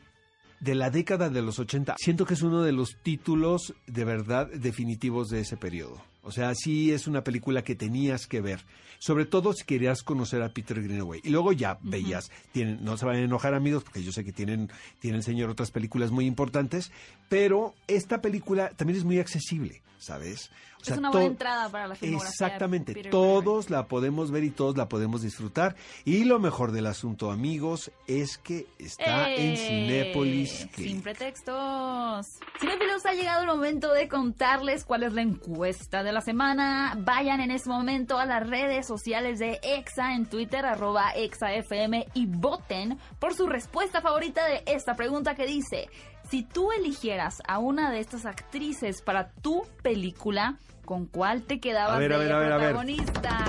de 0.61 0.75
la 0.75 0.91
década 0.91 1.31
de 1.31 1.43
los 1.43 1.59
80, 1.59 1.97
siento 1.99 2.25
que 2.27 2.35
es 2.35 2.43
uno 2.43 2.63
de 2.63 2.73
los 2.73 2.97
títulos 3.03 3.75
de 3.87 4.05
verdad 4.05 4.49
definitivos 4.49 5.29
de 5.29 5.41
ese 5.41 5.57
periodo. 5.57 6.12
O 6.23 6.31
sea, 6.31 6.55
sí 6.55 6.93
es 6.93 7.07
una 7.07 7.25
película 7.25 7.63
que 7.63 7.75
tenías 7.75 8.27
que 8.27 8.41
ver. 8.41 8.65
Sobre 8.99 9.27
todo 9.27 9.53
si 9.53 9.65
querías 9.65 10.05
conocer 10.05 10.43
a 10.43 10.51
Peter 10.51 10.81
Greenaway. 10.81 11.21
Y 11.25 11.31
luego 11.31 11.53
ya 11.53 11.79
veías, 11.83 12.31
tienen, 12.53 12.85
no 12.85 12.97
se 12.97 13.05
van 13.05 13.17
a 13.17 13.21
enojar 13.21 13.55
amigos, 13.55 13.83
porque 13.83 14.05
yo 14.05 14.13
sé 14.13 14.25
que 14.25 14.33
tienen, 14.33 14.71
tienen 15.01 15.23
señor 15.23 15.51
otras 15.51 15.73
películas 15.73 16.13
muy 16.13 16.27
importantes, 16.27 16.93
pero 17.29 17.75
esta 17.89 18.23
película 18.23 18.71
también 18.71 18.99
es 18.99 19.05
muy 19.05 19.19
accesible, 19.19 19.83
¿sabes? 19.99 20.51
es 20.91 20.99
una 20.99 21.11
buena 21.11 21.27
entrada 21.27 21.69
para 21.69 21.87
la 21.87 21.95
filmografía. 21.95 22.31
Exactamente, 22.31 22.95
todos 23.05 23.71
la 23.71 23.87
podemos 23.87 24.31
ver 24.31 24.45
y 24.45 24.51
todos 24.51 24.77
la 24.77 24.89
podemos 24.89 25.23
disfrutar. 25.23 25.77
Y 26.05 26.25
lo 26.25 26.39
mejor 26.39 26.73
del 26.73 26.87
asunto, 26.87 27.31
amigos, 27.31 27.93
es 28.07 28.39
que 28.39 28.67
está 28.79 29.33
en 29.33 29.53
¡Eh! 29.53 29.57
Cinépolis. 29.57 30.69
Sin 30.75 31.03
pretextos. 31.03 32.27
Cinéfilos, 32.59 33.07
ha 33.07 33.13
llegado 33.13 33.43
el 33.43 33.47
momento 33.47 33.93
de 33.93 34.09
contarles 34.09 34.85
cuál 34.85 35.05
es 35.05 35.13
la 35.13 35.23
encuesta 35.23 36.03
de 36.03 36.12
la 36.13 36.21
semana. 36.21 36.95
Vayan 36.99 37.41
en 37.41 37.51
este 37.51 37.69
momento 37.69 38.19
a 38.19 38.27
las 38.27 38.49
redes 38.49 38.87
sociales 38.87 39.39
de 39.39 39.59
EXA 39.63 40.15
en 40.15 40.27
Twitter, 40.27 40.65
arroba 40.65 41.13
EXAFM 41.15 42.07
y 42.15 42.27
voten 42.27 42.99
por 43.19 43.35
su 43.35 43.47
respuesta 43.47 44.01
favorita 44.01 44.45
de 44.47 44.63
esta 44.67 44.95
pregunta 44.95 45.35
que 45.35 45.47
dice... 45.47 45.89
Si 46.31 46.45
tú 46.45 46.73
eligieras 46.73 47.43
a 47.47 47.59
una 47.59 47.91
de 47.91 47.99
estas 48.01 48.25
actrices 48.25 49.03
para 49.03 49.33
tu 49.43 49.67
película, 49.83 50.57
¿con 50.87 51.05
cuál 51.05 51.43
te 51.43 51.61
quedabas 51.61 51.99
de 51.99 52.09
protagonista? 52.09 53.45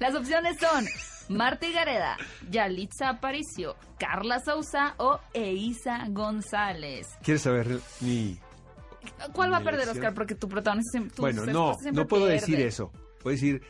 Las 0.00 0.14
opciones 0.16 0.58
son 0.58 0.84
Marta 1.28 1.68
Gareda, 1.70 2.16
Yalitza 2.50 3.10
Aparicio, 3.10 3.76
Carla 3.98 4.40
Sousa 4.40 4.94
o 4.96 5.20
Eisa 5.32 6.06
González. 6.08 7.06
¿Quieres 7.22 7.42
saber 7.42 7.80
mi... 8.00 8.38
¿Cuál 9.32 9.52
va 9.52 9.58
a 9.58 9.62
perder, 9.62 9.88
Oscar? 9.88 10.14
Porque 10.14 10.34
tu 10.34 10.48
protagonista 10.48 11.00
Bueno, 11.18 11.46
no, 11.46 11.76
no 11.92 12.06
puedo 12.06 12.26
decir 12.26 12.60
eso. 12.60 12.92
Puedo 13.22 13.34
decir 13.34 13.62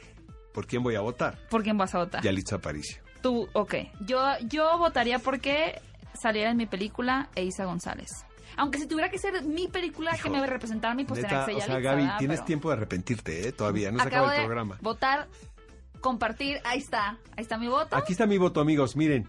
por 0.52 0.66
quién 0.66 0.82
voy 0.82 0.94
a 0.94 1.00
votar. 1.00 1.38
¿Por 1.48 1.62
quién 1.62 1.78
vas 1.78 1.94
a 1.94 1.98
votar? 1.98 2.22
Yalitza 2.22 2.56
Aparicio. 2.56 3.02
Tú, 3.22 3.48
ok. 3.52 3.74
Yo, 4.00 4.20
yo 4.42 4.78
votaría 4.78 5.18
porque 5.18 5.80
saliera 6.20 6.50
en 6.50 6.56
mi 6.56 6.66
película 6.66 7.28
Eisa 7.34 7.64
González. 7.64 8.08
Aunque 8.56 8.78
si 8.78 8.86
tuviera 8.86 9.08
que 9.08 9.18
ser 9.18 9.44
mi 9.44 9.68
película 9.68 10.16
que 10.20 10.28
me 10.30 10.44
representara 10.44 10.94
mi 10.94 11.04
pues 11.04 11.22
neta, 11.22 11.46
O 11.46 11.60
sea, 11.60 11.78
Gaby, 11.78 12.08
tienes 12.18 12.44
tiempo 12.44 12.70
de 12.70 12.76
arrepentirte, 12.76 13.48
¿eh? 13.48 13.52
Todavía, 13.52 13.92
no 13.92 14.00
se 14.00 14.08
acaba 14.08 14.34
el 14.34 14.46
programa. 14.46 14.78
votar, 14.82 15.28
compartir, 16.00 16.60
ahí 16.64 16.78
está. 16.78 17.18
Ahí 17.36 17.42
está 17.42 17.56
mi 17.56 17.68
voto. 17.68 17.94
Aquí 17.94 18.12
está 18.12 18.26
mi 18.26 18.36
voto, 18.36 18.60
amigos, 18.60 18.96
miren. 18.96 19.28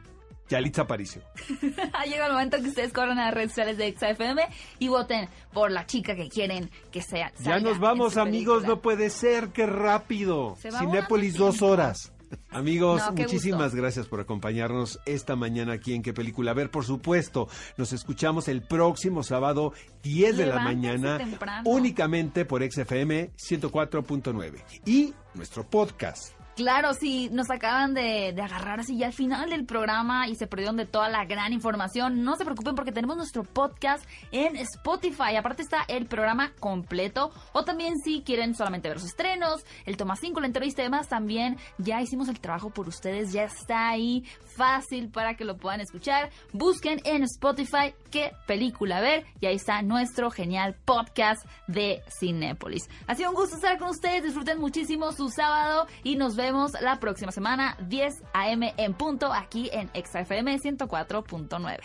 Yalitza 0.49 0.83
Aparicio. 0.83 1.21
ha 1.93 2.05
llegado 2.05 2.27
el 2.27 2.33
momento 2.33 2.57
que 2.57 2.69
ustedes 2.69 2.91
corran 2.91 3.19
a 3.19 3.25
las 3.25 3.33
redes 3.33 3.51
sociales 3.51 3.77
de 3.77 3.91
XFM 3.93 4.47
y 4.79 4.87
voten 4.87 5.29
por 5.53 5.71
la 5.71 5.85
chica 5.85 6.15
que 6.15 6.27
quieren 6.27 6.69
que 6.91 7.01
sea. 7.01 7.31
Ya 7.39 7.59
nos 7.59 7.79
vamos, 7.79 8.17
amigos, 8.17 8.63
no 8.63 8.81
puede 8.81 9.09
ser, 9.09 9.49
qué 9.49 9.65
rápido. 9.65 10.57
Cinépolis 10.59 11.35
dos 11.35 11.61
horas. 11.61 12.11
Amigos, 12.51 13.01
muchísimas 13.15 13.73
gracias 13.73 14.07
por 14.07 14.19
acompañarnos 14.19 14.99
esta 15.05 15.35
mañana 15.35 15.73
aquí 15.73 15.93
en 15.93 16.01
qué 16.01 16.13
película 16.13 16.53
ver. 16.53 16.69
Por 16.69 16.85
supuesto, 16.85 17.47
nos 17.77 17.93
escuchamos 17.93 18.47
el 18.47 18.61
próximo 18.61 19.23
sábado 19.23 19.73
10 20.03 20.37
de 20.37 20.45
la 20.45 20.59
mañana 20.59 21.19
únicamente 21.65 22.45
por 22.45 22.61
XFM 22.63 23.31
104.9 23.35 24.63
y 24.85 25.13
nuestro 25.33 25.67
podcast 25.67 26.38
Claro, 26.59 26.93
sí, 26.93 27.29
nos 27.31 27.49
acaban 27.49 27.93
de, 27.93 28.35
agarrar 28.37 28.81
así 28.81 28.97
ya 28.97 29.05
al 29.05 29.13
final 29.13 29.49
del 29.49 29.65
programa 29.65 30.27
y 30.27 30.35
se 30.35 30.45
perdieron 30.45 30.75
de 30.75 30.85
toda 30.85 31.07
la 31.07 31.23
gran 31.23 31.53
información. 31.53 32.25
No 32.25 32.35
se 32.35 32.43
preocupen 32.43 32.75
porque 32.75 32.91
tenemos 32.91 33.15
nuestro 33.15 33.45
podcast 33.45 34.03
en 34.33 34.57
Spotify. 34.57 35.37
Aparte 35.37 35.61
está 35.61 35.85
el 35.87 36.05
programa 36.05 36.51
completo. 36.59 37.31
O 37.53 37.63
también 37.63 37.93
si 38.03 38.23
quieren 38.23 38.55
solamente 38.55 38.89
ver 38.89 38.97
los 38.97 39.05
estrenos, 39.05 39.63
el 39.85 39.95
toma 39.95 40.17
5, 40.17 40.37
la 40.41 40.47
entrevista 40.47 40.81
y 40.81 40.83
demás, 40.83 41.07
también 41.07 41.57
ya 41.77 42.01
hicimos 42.01 42.27
el 42.27 42.41
trabajo 42.41 42.71
por 42.71 42.89
ustedes. 42.89 43.31
Ya 43.31 43.45
está 43.45 43.87
ahí 43.87 44.25
fácil 44.57 45.07
para 45.07 45.35
que 45.35 45.45
lo 45.45 45.55
puedan 45.55 45.79
escuchar. 45.79 46.29
Busquen 46.51 46.99
en 47.05 47.23
Spotify 47.23 47.93
qué 48.11 48.33
película 48.47 48.99
ver 48.99 49.25
y 49.39 49.45
ahí 49.45 49.55
está 49.55 49.81
nuestro 49.81 50.29
genial 50.29 50.75
podcast 50.83 51.41
de 51.67 52.03
Cinépolis. 52.19 52.89
Ha 53.07 53.15
sido 53.15 53.29
un 53.29 53.37
gusto 53.37 53.55
estar 53.55 53.77
con 53.77 53.87
ustedes. 53.87 54.23
Disfruten 54.23 54.59
muchísimo 54.59 55.13
su 55.13 55.29
sábado 55.29 55.87
y 56.03 56.17
nos 56.17 56.35
vemos 56.35 56.48
vemos 56.51 56.71
la 56.81 56.99
próxima 56.99 57.31
semana, 57.31 57.77
10 57.87 58.23
a.m. 58.33 58.73
en 58.77 58.93
punto, 58.93 59.31
aquí 59.31 59.69
en 59.71 59.89
XFM 59.89 60.59
104.9. 60.59 61.77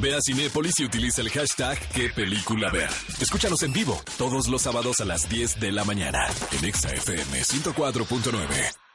Ve 0.00 0.14
a 0.14 0.18
Cinépolis 0.20 0.78
y 0.80 0.84
utiliza 0.84 1.22
el 1.22 1.30
hashtag 1.30 1.78
qué 1.94 2.10
película 2.10 2.70
ver. 2.70 2.90
Escúchanos 3.20 3.62
en 3.62 3.72
vivo 3.72 3.98
todos 4.18 4.48
los 4.48 4.62
sábados 4.62 5.00
a 5.00 5.06
las 5.06 5.28
10 5.28 5.58
de 5.60 5.72
la 5.72 5.84
mañana 5.84 6.26
en 6.52 6.72
XFM 6.72 7.40
104.9. 7.40 8.85